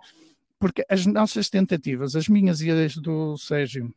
porque 0.60 0.86
as 0.90 1.06
nossas 1.06 1.50
tentativas, 1.50 2.16
as 2.16 2.28
minhas 2.28 2.62
e 2.62 2.70
as 2.70 2.96
do 2.96 3.38
Sérgio, 3.38 3.94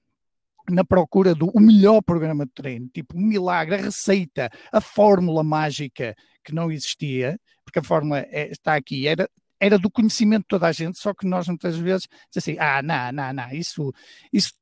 na 0.71 0.85
procura 0.85 1.35
do 1.35 1.53
melhor 1.61 2.01
programa 2.03 2.47
de 2.47 2.53
treino, 2.53 2.89
tipo 2.89 3.19
milagre, 3.19 3.75
a 3.75 3.79
receita, 3.79 4.51
a 4.73 4.81
fórmula 4.81 5.43
mágica 5.43 6.15
que 6.45 6.55
não 6.55 6.71
existia, 6.71 7.39
porque 7.65 7.79
a 7.79 7.83
fórmula 7.83 8.21
é, 8.21 8.51
está 8.51 8.75
aqui, 8.75 9.07
era 9.07 9.29
era 9.63 9.79
do 9.79 9.89
conhecimento 9.89 10.43
de 10.43 10.49
toda 10.49 10.67
a 10.67 10.73
gente, 10.73 10.99
só 10.99 11.15
que 11.15 11.25
nós 11.25 11.47
muitas 11.47 11.77
vezes 11.77 12.09
dizemos 12.29 12.37
assim, 12.37 12.57
ah, 12.59 12.83
não, 12.83 13.13
não, 13.13 13.33
não, 13.33 13.53
isso, 13.53 13.95
isso 14.33 14.53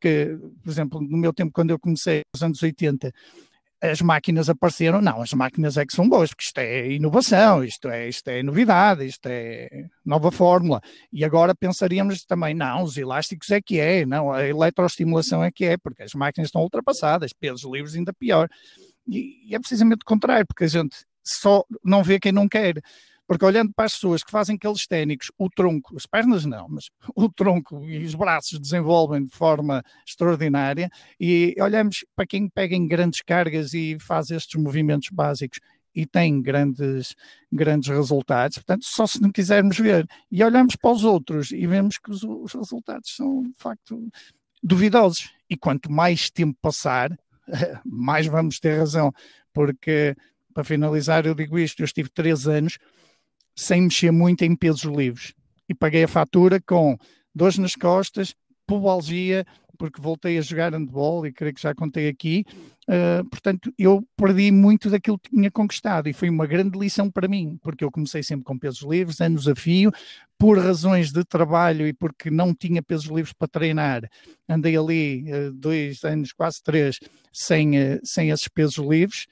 que, 0.00 0.38
por 0.62 0.70
exemplo, 0.70 1.00
no 1.00 1.18
meu 1.18 1.32
tempo, 1.32 1.50
quando 1.52 1.70
eu 1.70 1.80
comecei, 1.80 2.22
nos 2.32 2.44
anos 2.44 2.62
80, 2.62 3.12
as 3.80 4.00
máquinas 4.00 4.48
apareceram, 4.48 5.02
não, 5.02 5.20
as 5.20 5.32
máquinas 5.32 5.76
é 5.76 5.84
que 5.84 5.92
são 5.92 6.08
boas, 6.08 6.30
porque 6.30 6.44
isto 6.44 6.58
é 6.58 6.92
inovação, 6.92 7.64
isto 7.64 7.88
é, 7.88 8.08
isto 8.08 8.28
é 8.28 8.40
novidade, 8.40 9.04
isto 9.04 9.26
é 9.26 9.68
nova 10.04 10.30
fórmula. 10.30 10.80
E 11.12 11.24
agora 11.24 11.52
pensaríamos 11.52 12.24
também, 12.24 12.54
não, 12.54 12.84
os 12.84 12.96
elásticos 12.96 13.50
é 13.50 13.60
que 13.60 13.80
é, 13.80 14.06
não, 14.06 14.30
a 14.30 14.46
eletroestimulação 14.46 15.42
é 15.42 15.50
que 15.50 15.64
é, 15.64 15.76
porque 15.76 16.04
as 16.04 16.14
máquinas 16.14 16.46
estão 16.46 16.62
ultrapassadas, 16.62 17.32
pesos 17.32 17.64
livres 17.68 17.96
ainda 17.96 18.12
pior. 18.12 18.48
E, 19.08 19.50
e 19.50 19.56
é 19.56 19.58
precisamente 19.58 20.02
o 20.02 20.06
contrário, 20.06 20.46
porque 20.46 20.62
a 20.62 20.68
gente 20.68 21.04
só 21.24 21.64
não 21.84 22.04
vê 22.04 22.20
quem 22.20 22.30
não 22.30 22.48
quer. 22.48 22.80
Porque 23.26 23.44
olhando 23.44 23.72
para 23.74 23.86
as 23.86 23.94
pessoas 23.94 24.22
que 24.22 24.30
fazem 24.30 24.56
aqueles 24.56 24.86
técnicos, 24.86 25.30
o 25.38 25.48
tronco, 25.48 25.96
as 25.96 26.06
pernas 26.06 26.44
não, 26.44 26.68
mas 26.68 26.90
o 27.14 27.28
tronco 27.28 27.82
e 27.84 28.04
os 28.04 28.14
braços 28.14 28.58
desenvolvem 28.58 29.24
de 29.24 29.34
forma 29.34 29.82
extraordinária 30.06 30.90
e 31.18 31.54
olhamos 31.60 32.04
para 32.14 32.26
quem 32.26 32.48
pega 32.48 32.74
em 32.74 32.86
grandes 32.86 33.22
cargas 33.22 33.72
e 33.74 33.96
faz 34.00 34.30
estes 34.30 34.60
movimentos 34.60 35.08
básicos 35.10 35.60
e 35.94 36.06
tem 36.06 36.40
grandes, 36.40 37.14
grandes 37.50 37.88
resultados. 37.88 38.58
Portanto, 38.58 38.84
só 38.84 39.06
se 39.06 39.20
não 39.20 39.30
quisermos 39.30 39.78
ver. 39.78 40.06
E 40.30 40.42
olhamos 40.42 40.76
para 40.76 40.90
os 40.90 41.04
outros 41.04 41.50
e 41.50 41.66
vemos 41.66 41.98
que 41.98 42.10
os, 42.10 42.22
os 42.22 42.52
resultados 42.52 43.14
são, 43.14 43.42
de 43.42 43.54
facto, 43.58 44.08
duvidosos. 44.62 45.30
E 45.48 45.56
quanto 45.56 45.92
mais 45.92 46.30
tempo 46.30 46.56
passar, 46.60 47.10
mais 47.84 48.26
vamos 48.26 48.58
ter 48.58 48.78
razão. 48.78 49.12
Porque, 49.52 50.16
para 50.54 50.64
finalizar, 50.64 51.26
eu 51.26 51.34
digo 51.34 51.58
isto: 51.58 51.80
eu 51.80 51.84
estive 51.84 52.08
três 52.08 52.46
anos 52.48 52.78
sem 53.54 53.82
mexer 53.82 54.10
muito 54.10 54.42
em 54.42 54.54
pesos 54.54 54.82
livres. 54.82 55.34
E 55.68 55.74
paguei 55.74 56.04
a 56.04 56.08
fatura 56.08 56.60
com 56.60 56.96
dores 57.34 57.58
nas 57.58 57.74
costas, 57.74 58.34
pubalgia, 58.66 59.46
porque 59.78 60.00
voltei 60.00 60.38
a 60.38 60.40
jogar 60.40 60.72
handball 60.72 61.26
e 61.26 61.32
creio 61.32 61.52
que 61.54 61.60
já 61.60 61.74
contei 61.74 62.08
aqui. 62.08 62.44
Uh, 62.88 63.28
portanto, 63.28 63.72
eu 63.78 64.06
perdi 64.16 64.50
muito 64.52 64.88
daquilo 64.88 65.18
que 65.18 65.30
tinha 65.30 65.50
conquistado 65.50 66.08
e 66.08 66.12
foi 66.12 66.28
uma 66.28 66.46
grande 66.46 66.78
lição 66.78 67.10
para 67.10 67.26
mim, 67.26 67.58
porque 67.60 67.82
eu 67.82 67.90
comecei 67.90 68.22
sempre 68.22 68.44
com 68.44 68.58
pesos 68.58 68.82
livres, 68.82 69.20
anos 69.20 69.48
a 69.48 69.54
fio, 69.54 69.90
por 70.38 70.58
razões 70.58 71.10
de 71.10 71.24
trabalho 71.24 71.86
e 71.86 71.92
porque 71.92 72.30
não 72.30 72.54
tinha 72.54 72.82
pesos 72.82 73.06
livres 73.06 73.32
para 73.32 73.48
treinar. 73.48 74.08
Andei 74.48 74.76
ali 74.76 75.24
uh, 75.32 75.52
dois 75.52 76.04
anos, 76.04 76.32
quase 76.32 76.62
três, 76.62 76.98
sem, 77.32 77.76
uh, 77.76 78.00
sem 78.04 78.30
esses 78.30 78.48
pesos 78.48 78.76
livres 78.76 79.26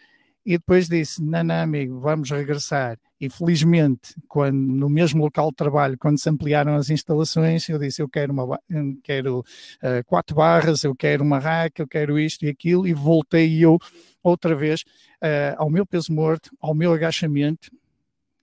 e 0.51 0.59
depois 0.59 0.89
disse: 0.89 1.23
Não, 1.23 1.45
não, 1.45 1.63
amigo, 1.63 2.01
vamos 2.01 2.29
regressar. 2.29 2.99
E 3.21 3.31
felizmente, 3.31 4.17
quando, 4.27 4.57
no 4.57 4.91
mesmo 4.91 5.23
local 5.23 5.51
de 5.51 5.55
trabalho, 5.55 5.97
quando 5.97 6.19
se 6.19 6.29
ampliaram 6.29 6.75
as 6.75 6.91
instalações, 6.91 7.69
eu 7.69 7.79
disse: 7.79 8.03
Eu 8.03 8.09
quero, 8.09 8.33
uma, 8.33 8.59
quero 9.05 9.39
uh, 9.39 10.05
quatro 10.07 10.35
barras, 10.35 10.83
eu 10.83 10.93
quero 10.93 11.23
uma 11.23 11.39
raca, 11.39 11.81
eu 11.81 11.87
quero 11.87 12.19
isto 12.19 12.45
e 12.45 12.49
aquilo, 12.49 12.85
e 12.85 12.93
voltei 12.93 13.65
eu 13.65 13.79
outra 14.25 14.57
vez 14.57 14.81
uh, 15.23 15.55
ao 15.57 15.71
meu 15.71 15.87
peso 15.87 16.13
morto, 16.13 16.51
ao 16.61 16.75
meu 16.75 16.93
agachamento, 16.93 17.71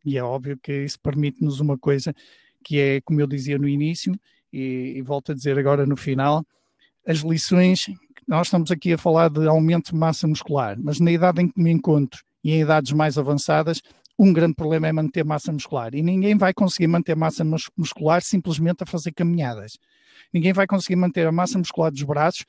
e 0.05 0.17
é 0.17 0.23
óbvio 0.23 0.57
que 0.57 0.85
isso 0.85 0.97
permite-nos 1.01 1.59
uma 1.59 1.77
coisa 1.77 2.15
que 2.63 2.79
é, 2.79 3.01
como 3.01 3.19
eu 3.19 3.27
dizia 3.27 3.57
no 3.57 3.67
início, 3.67 4.17
e, 4.53 4.93
e 4.95 5.01
volto 5.01 5.33
a 5.33 5.35
dizer 5.35 5.59
agora 5.59 5.85
no 5.85 5.97
final, 5.97 6.45
as 7.05 7.17
lições, 7.17 7.87
nós 8.27 8.47
estamos 8.47 8.71
aqui 8.71 8.93
a 8.93 8.97
falar 8.97 9.29
de 9.29 9.47
aumento 9.47 9.91
de 9.91 9.97
massa 9.97 10.27
muscular, 10.27 10.77
mas 10.79 10.99
na 10.99 11.11
idade 11.11 11.41
em 11.41 11.47
que 11.47 11.61
me 11.61 11.71
encontro 11.71 12.21
e 12.43 12.51
em 12.51 12.61
idades 12.61 12.91
mais 12.91 13.17
avançadas, 13.17 13.81
um 14.19 14.33
grande 14.33 14.55
problema 14.55 14.87
é 14.87 14.91
manter 14.91 15.23
massa 15.23 15.51
muscular. 15.51 15.93
E 15.93 16.01
ninguém 16.01 16.35
vai 16.35 16.53
conseguir 16.53 16.87
manter 16.87 17.15
massa 17.15 17.43
muscular 17.77 18.21
simplesmente 18.21 18.83
a 18.83 18.85
fazer 18.85 19.11
caminhadas. 19.13 19.77
Ninguém 20.33 20.53
vai 20.53 20.65
conseguir 20.67 20.95
manter 20.95 21.27
a 21.27 21.31
massa 21.31 21.57
muscular 21.57 21.91
dos 21.91 22.03
braços 22.03 22.45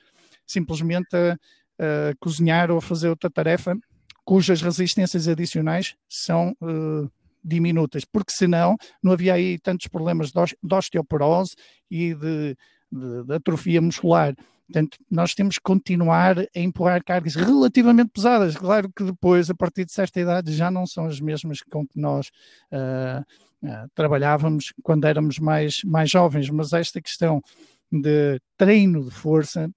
simplesmente 0.46 1.14
a, 1.14 1.32
a 1.78 2.14
cozinhar 2.18 2.70
ou 2.70 2.78
a 2.78 2.82
fazer 2.82 3.08
outra 3.08 3.30
tarefa 3.30 3.76
cujas 4.24 4.60
resistências 4.60 5.26
adicionais 5.26 5.94
são 6.06 6.54
uh, 6.60 7.10
diminutas, 7.42 8.04
porque 8.04 8.30
senão 8.30 8.76
não 9.02 9.12
havia 9.12 9.32
aí 9.32 9.58
tantos 9.58 9.86
problemas 9.86 10.30
de 10.30 10.74
osteoporose 10.74 11.54
e 11.90 12.14
de, 12.14 12.56
de, 12.92 13.24
de 13.24 13.34
atrofia 13.34 13.80
muscular. 13.80 14.34
Portanto, 14.68 14.98
nós 15.10 15.34
temos 15.34 15.56
que 15.56 15.62
continuar 15.62 16.38
a 16.38 16.46
empurrar 16.54 17.02
cargas 17.02 17.34
relativamente 17.34 18.10
pesadas. 18.12 18.54
Claro 18.54 18.92
que 18.94 19.02
depois, 19.02 19.48
a 19.48 19.54
partir 19.54 19.86
de 19.86 19.92
certa 19.92 20.20
idade, 20.20 20.52
já 20.52 20.70
não 20.70 20.86
são 20.86 21.06
as 21.06 21.18
mesmas 21.20 21.62
com 21.62 21.86
que 21.86 21.98
nós 21.98 22.30
uh, 22.70 23.24
uh, 23.66 23.88
trabalhávamos 23.94 24.74
quando 24.82 25.06
éramos 25.06 25.38
mais, 25.38 25.82
mais 25.84 26.10
jovens, 26.10 26.50
mas 26.50 26.74
esta 26.74 27.00
questão 27.00 27.42
de 27.90 28.38
treino 28.58 29.04
de 29.04 29.10
força 29.10 29.70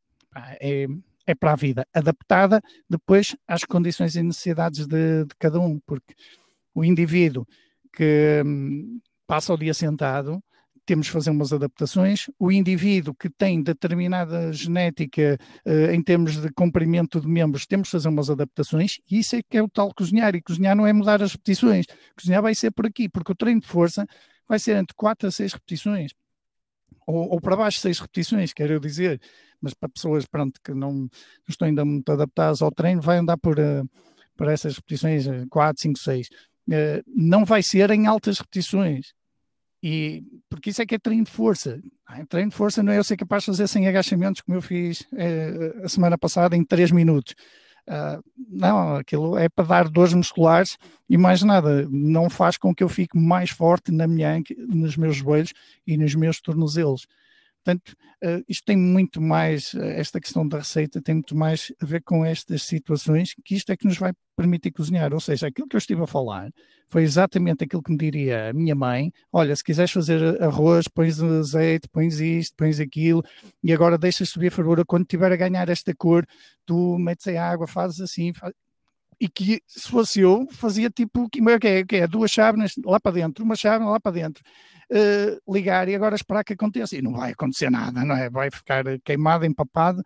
é, 0.59 0.87
é 1.25 1.35
para 1.35 1.53
a 1.53 1.55
vida, 1.55 1.87
adaptada 1.93 2.61
depois 2.89 3.33
às 3.47 3.63
condições 3.63 4.17
e 4.17 4.23
necessidades 4.23 4.85
de, 4.85 5.23
de 5.23 5.35
cada 5.39 5.57
um, 5.57 5.79
porque 5.85 6.13
o 6.75 6.83
indivíduo 6.83 7.47
que 7.93 8.41
hum, 8.45 8.99
passa 9.25 9.53
o 9.53 9.57
dia 9.57 9.73
sentado, 9.73 10.43
temos 10.85 11.07
de 11.07 11.11
fazer 11.11 11.29
umas 11.29 11.53
adaptações. 11.53 12.29
O 12.39 12.51
indivíduo 12.51 13.13
que 13.13 13.29
tem 13.29 13.61
determinada 13.61 14.51
genética 14.51 15.37
uh, 15.65 15.91
em 15.91 16.01
termos 16.01 16.41
de 16.41 16.51
comprimento 16.51 17.19
de 17.19 17.27
membros, 17.27 17.65
temos 17.65 17.87
de 17.87 17.91
fazer 17.91 18.09
umas 18.09 18.29
adaptações. 18.29 18.99
E 19.09 19.19
isso 19.19 19.35
é 19.35 19.41
que 19.41 19.57
é 19.57 19.63
o 19.63 19.69
tal 19.69 19.93
cozinhar. 19.93 20.35
E 20.35 20.41
cozinhar 20.41 20.75
não 20.75 20.85
é 20.85 20.93
mudar 20.93 21.21
as 21.21 21.31
repetições. 21.33 21.85
Cozinhar 22.15 22.41
vai 22.41 22.55
ser 22.55 22.71
por 22.71 22.85
aqui, 22.85 23.07
porque 23.09 23.31
o 23.31 23.35
treino 23.35 23.61
de 23.61 23.67
força 23.67 24.05
vai 24.47 24.59
ser 24.59 24.75
entre 24.77 24.95
4 24.95 25.27
a 25.27 25.31
6 25.31 25.53
repetições. 25.53 26.11
Ou, 27.07 27.31
ou 27.31 27.41
para 27.41 27.55
baixo, 27.55 27.79
6 27.79 27.99
repetições, 27.99 28.53
quero 28.53 28.79
dizer. 28.79 29.21
Mas 29.61 29.73
para 29.73 29.89
pessoas 29.89 30.25
pronto, 30.25 30.59
que 30.63 30.73
não, 30.73 30.93
não 30.93 31.09
estão 31.47 31.67
ainda 31.67 31.85
muito 31.85 32.11
adaptadas 32.11 32.61
ao 32.61 32.71
treino, 32.71 33.01
vai 33.01 33.17
andar 33.17 33.37
por, 33.37 33.59
uh, 33.59 33.87
por 34.35 34.47
essas 34.47 34.75
repetições 34.75 35.25
4, 35.49 35.81
5, 35.81 35.99
6 35.99 36.27
uh, 36.69 37.03
não 37.07 37.45
vai 37.45 37.63
ser 37.63 37.91
em 37.91 38.07
altas 38.07 38.39
repetições. 38.39 39.13
E 39.83 40.23
porque 40.49 40.69
isso 40.69 40.81
é 40.81 40.85
que 40.85 40.95
é 40.95 40.99
treino 40.99 41.23
de 41.23 41.31
força. 41.31 41.81
É? 42.11 42.23
Treino 42.25 42.51
de 42.51 42.55
força 42.55 42.83
não 42.83 42.93
é 42.93 42.97
eu 42.97 43.03
ser 43.03 43.17
capaz 43.17 43.43
de 43.43 43.47
fazer 43.47 43.67
100 43.67 43.87
agachamentos 43.87 44.41
como 44.41 44.57
eu 44.57 44.61
fiz 44.61 45.01
uh, 45.01 45.83
a 45.83 45.89
semana 45.89 46.17
passada 46.17 46.55
em 46.55 46.63
3 46.63 46.91
minutos. 46.91 47.33
Uh, 47.87 48.23
não, 48.47 48.95
aquilo 48.95 49.37
é 49.37 49.49
para 49.49 49.65
dar 49.65 49.89
dores 49.89 50.13
musculares 50.13 50.77
e 51.09 51.17
mais 51.17 51.41
nada, 51.41 51.87
não 51.89 52.29
faz 52.29 52.57
com 52.57 52.75
que 52.75 52.83
eu 52.83 52.89
fique 52.89 53.17
mais 53.17 53.49
forte 53.49 53.91
na 53.91 54.07
minha, 54.07 54.41
nos 54.69 54.95
meus 54.95 55.15
joelhos 55.15 55.51
e 55.85 55.97
nos 55.97 56.13
meus 56.13 56.39
tornozelos. 56.39 57.07
Portanto, 57.63 57.95
uh, 58.23 58.43
isto 58.49 58.65
tem 58.65 58.75
muito 58.75 59.21
mais, 59.21 59.73
uh, 59.73 59.83
esta 59.83 60.19
questão 60.19 60.47
da 60.47 60.57
receita 60.57 61.01
tem 61.01 61.15
muito 61.15 61.35
mais 61.35 61.71
a 61.79 61.85
ver 61.85 62.01
com 62.03 62.25
estas 62.25 62.63
situações, 62.63 63.35
que 63.45 63.55
isto 63.55 63.71
é 63.71 63.77
que 63.77 63.85
nos 63.85 63.97
vai 63.97 64.13
permitir 64.35 64.71
cozinhar. 64.71 65.13
Ou 65.13 65.19
seja, 65.19 65.47
aquilo 65.47 65.67
que 65.67 65.75
eu 65.75 65.79
estive 65.79 66.01
a 66.01 66.07
falar 66.07 66.51
foi 66.89 67.03
exatamente 67.03 67.63
aquilo 67.63 67.83
que 67.83 67.91
me 67.91 67.97
diria 67.97 68.49
a 68.49 68.53
minha 68.53 68.73
mãe: 68.75 69.11
olha, 69.31 69.55
se 69.55 69.63
quiseres 69.63 69.91
fazer 69.91 70.41
arroz, 70.41 70.87
pões 70.87 71.21
azeite, 71.21 71.87
pões 71.89 72.19
isto, 72.19 72.55
pões 72.57 72.79
aquilo, 72.79 73.23
e 73.63 73.71
agora 73.71 73.97
deixas 73.97 74.29
subir 74.29 74.47
a 74.47 74.51
fervura. 74.51 74.83
Quando 74.83 75.05
tiver 75.05 75.31
a 75.31 75.37
ganhar 75.37 75.69
esta 75.69 75.93
cor, 75.95 76.25
tu 76.65 76.97
metes 76.97 77.27
a 77.27 77.49
água, 77.49 77.67
fazes 77.67 78.01
assim. 78.01 78.33
Faz... 78.33 78.53
E 79.21 79.29
que 79.29 79.61
se 79.67 79.87
fosse 79.87 80.21
eu, 80.21 80.47
fazia 80.49 80.89
tipo 80.89 81.29
que 81.29 81.39
é, 81.67 81.85
que 81.85 81.95
é 81.97 82.07
duas 82.07 82.31
chávenas 82.31 82.73
lá 82.83 82.99
para 82.99 83.11
dentro, 83.11 83.45
uma 83.45 83.55
chave 83.55 83.85
lá 83.85 83.99
para 83.99 84.13
dentro 84.13 84.43
uh, 84.91 85.53
ligar 85.53 85.87
e 85.87 85.93
agora 85.93 86.15
esperar 86.15 86.43
que 86.43 86.53
aconteça. 86.53 86.97
E 86.97 87.03
não 87.03 87.13
vai 87.13 87.33
acontecer 87.33 87.69
nada, 87.69 88.03
não 88.03 88.15
é? 88.15 88.31
Vai 88.31 88.49
ficar 88.49 88.83
queimado, 89.03 89.45
empapado, 89.45 90.03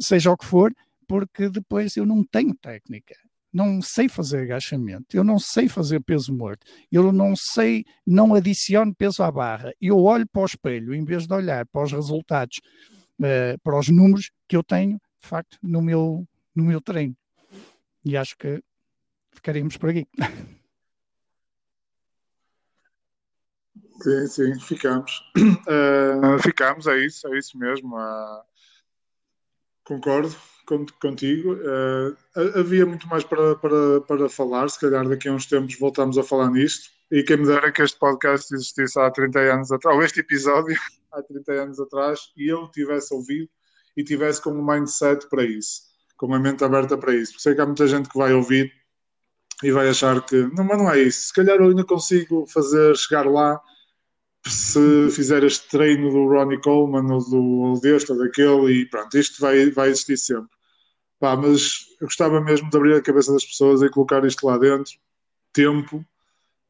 seja 0.00 0.30
o 0.30 0.36
que 0.36 0.46
for, 0.46 0.72
porque 1.08 1.48
depois 1.48 1.96
eu 1.96 2.06
não 2.06 2.22
tenho 2.22 2.54
técnica. 2.54 3.16
Não 3.52 3.82
sei 3.82 4.08
fazer 4.08 4.42
agachamento, 4.42 5.14
eu 5.14 5.24
não 5.24 5.40
sei 5.40 5.68
fazer 5.68 6.00
peso 6.00 6.32
morto, 6.32 6.64
eu 6.90 7.12
não 7.12 7.34
sei, 7.36 7.84
não 8.06 8.32
adiciono 8.32 8.94
peso 8.94 9.24
à 9.24 9.30
barra. 9.32 9.72
Eu 9.80 9.98
olho 9.98 10.26
para 10.26 10.42
o 10.42 10.46
espelho, 10.46 10.94
em 10.94 11.04
vez 11.04 11.26
de 11.26 11.34
olhar 11.34 11.66
para 11.66 11.82
os 11.82 11.92
resultados, 11.92 12.60
uh, 13.18 13.58
para 13.60 13.76
os 13.76 13.88
números 13.88 14.30
que 14.48 14.56
eu 14.56 14.62
tenho, 14.62 15.00
de 15.20 15.28
facto, 15.28 15.58
no 15.60 15.82
meu, 15.82 16.24
no 16.54 16.64
meu 16.64 16.80
treino. 16.80 17.14
E 18.04 18.16
acho 18.16 18.36
que 18.36 18.62
ficaríamos 19.30 19.76
por 19.76 19.90
aqui. 19.90 20.06
Sim, 24.02 24.26
sim, 24.26 24.60
ficamos. 24.60 25.12
Uh, 25.36 26.38
ficamos, 26.42 26.86
é 26.86 26.98
isso, 26.98 27.28
é 27.28 27.38
isso 27.38 27.56
mesmo. 27.56 27.96
Uh, 27.96 28.42
concordo 29.84 30.34
contigo. 31.00 31.54
Uh, 31.54 32.58
havia 32.58 32.84
muito 32.84 33.06
mais 33.06 33.22
para, 33.22 33.54
para, 33.56 34.00
para 34.00 34.28
falar, 34.28 34.68
se 34.68 34.80
calhar 34.80 35.08
daqui 35.08 35.28
a 35.28 35.32
uns 35.32 35.46
tempos 35.46 35.78
voltamos 35.78 36.18
a 36.18 36.22
falar 36.22 36.50
nisto. 36.50 36.90
E 37.12 37.22
quem 37.22 37.36
me 37.36 37.46
dera 37.46 37.70
que 37.70 37.82
este 37.82 37.98
podcast 37.98 38.52
existisse 38.54 38.98
há 38.98 39.10
30 39.10 39.38
anos 39.38 39.70
atrás, 39.70 39.96
ou 39.96 40.02
este 40.02 40.20
episódio 40.20 40.76
há 41.12 41.22
30 41.22 41.52
anos 41.52 41.78
atrás, 41.78 42.32
e 42.36 42.50
eu 42.50 42.68
tivesse 42.70 43.12
ouvido 43.14 43.50
e 43.96 44.02
tivesse 44.02 44.40
com 44.40 44.50
um 44.50 44.64
mindset 44.64 45.28
para 45.28 45.44
isso, 45.44 45.82
com 46.26 46.34
a 46.34 46.38
mente 46.38 46.62
aberta 46.62 46.96
para 46.96 47.14
isso. 47.14 47.40
Sei 47.40 47.52
que 47.52 47.60
há 47.60 47.66
muita 47.66 47.86
gente 47.88 48.08
que 48.08 48.16
vai 48.16 48.32
ouvir 48.32 48.72
e 49.60 49.72
vai 49.72 49.88
achar 49.88 50.24
que 50.24 50.36
não, 50.54 50.62
mas 50.64 50.78
não 50.78 50.88
é 50.88 51.00
isso. 51.00 51.26
Se 51.26 51.32
calhar 51.32 51.56
eu 51.56 51.68
ainda 51.68 51.84
consigo 51.84 52.46
fazer 52.46 52.96
chegar 52.96 53.26
lá 53.26 53.60
se 54.46 55.10
fizer 55.10 55.42
este 55.42 55.68
treino 55.68 56.10
do 56.10 56.28
Ronnie 56.28 56.60
Coleman 56.60 57.12
ou, 57.12 57.28
do, 57.28 57.42
ou 57.42 57.80
deste 57.80 58.12
ou 58.12 58.18
daquele 58.18 58.72
e 58.72 58.86
pronto, 58.86 59.18
isto 59.18 59.40
vai, 59.40 59.70
vai 59.70 59.88
existir 59.88 60.16
sempre. 60.16 60.50
Pá, 61.18 61.36
mas 61.36 61.86
eu 62.00 62.06
gostava 62.06 62.40
mesmo 62.40 62.70
de 62.70 62.76
abrir 62.76 62.94
a 62.94 63.02
cabeça 63.02 63.32
das 63.32 63.44
pessoas 63.44 63.82
e 63.82 63.90
colocar 63.90 64.24
isto 64.24 64.46
lá 64.46 64.56
dentro. 64.58 64.92
Tempo, 65.52 66.04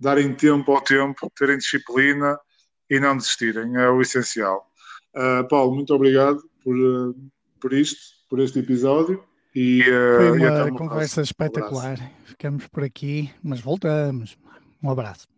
darem 0.01 0.35
tempo 0.35 0.73
ao 0.73 0.81
tempo, 0.81 1.31
terem 1.37 1.59
disciplina 1.59 2.39
e 2.89 2.99
não 2.99 3.17
desistirem, 3.17 3.77
é 3.77 3.89
o 3.91 4.01
essencial. 4.01 4.67
Uh, 5.15 5.47
Paulo, 5.49 5.75
muito 5.75 5.95
obrigado 5.95 6.43
por, 6.63 6.75
uh, 6.75 7.15
por 7.61 7.73
isto, 7.75 8.01
por 8.29 8.41
este 8.41 8.59
episódio. 8.59 9.23
E, 9.55 9.83
uh, 9.83 10.17
Foi 10.17 10.39
uma, 10.39 10.65
uma 10.65 10.79
conversa 10.79 11.23
espetacular. 11.23 11.99
Um 12.01 12.25
Ficamos 12.27 12.67
por 12.69 12.83
aqui, 12.83 13.31
mas 13.43 13.61
voltamos. 13.61 14.37
Um 14.83 14.91
abraço. 14.91 15.29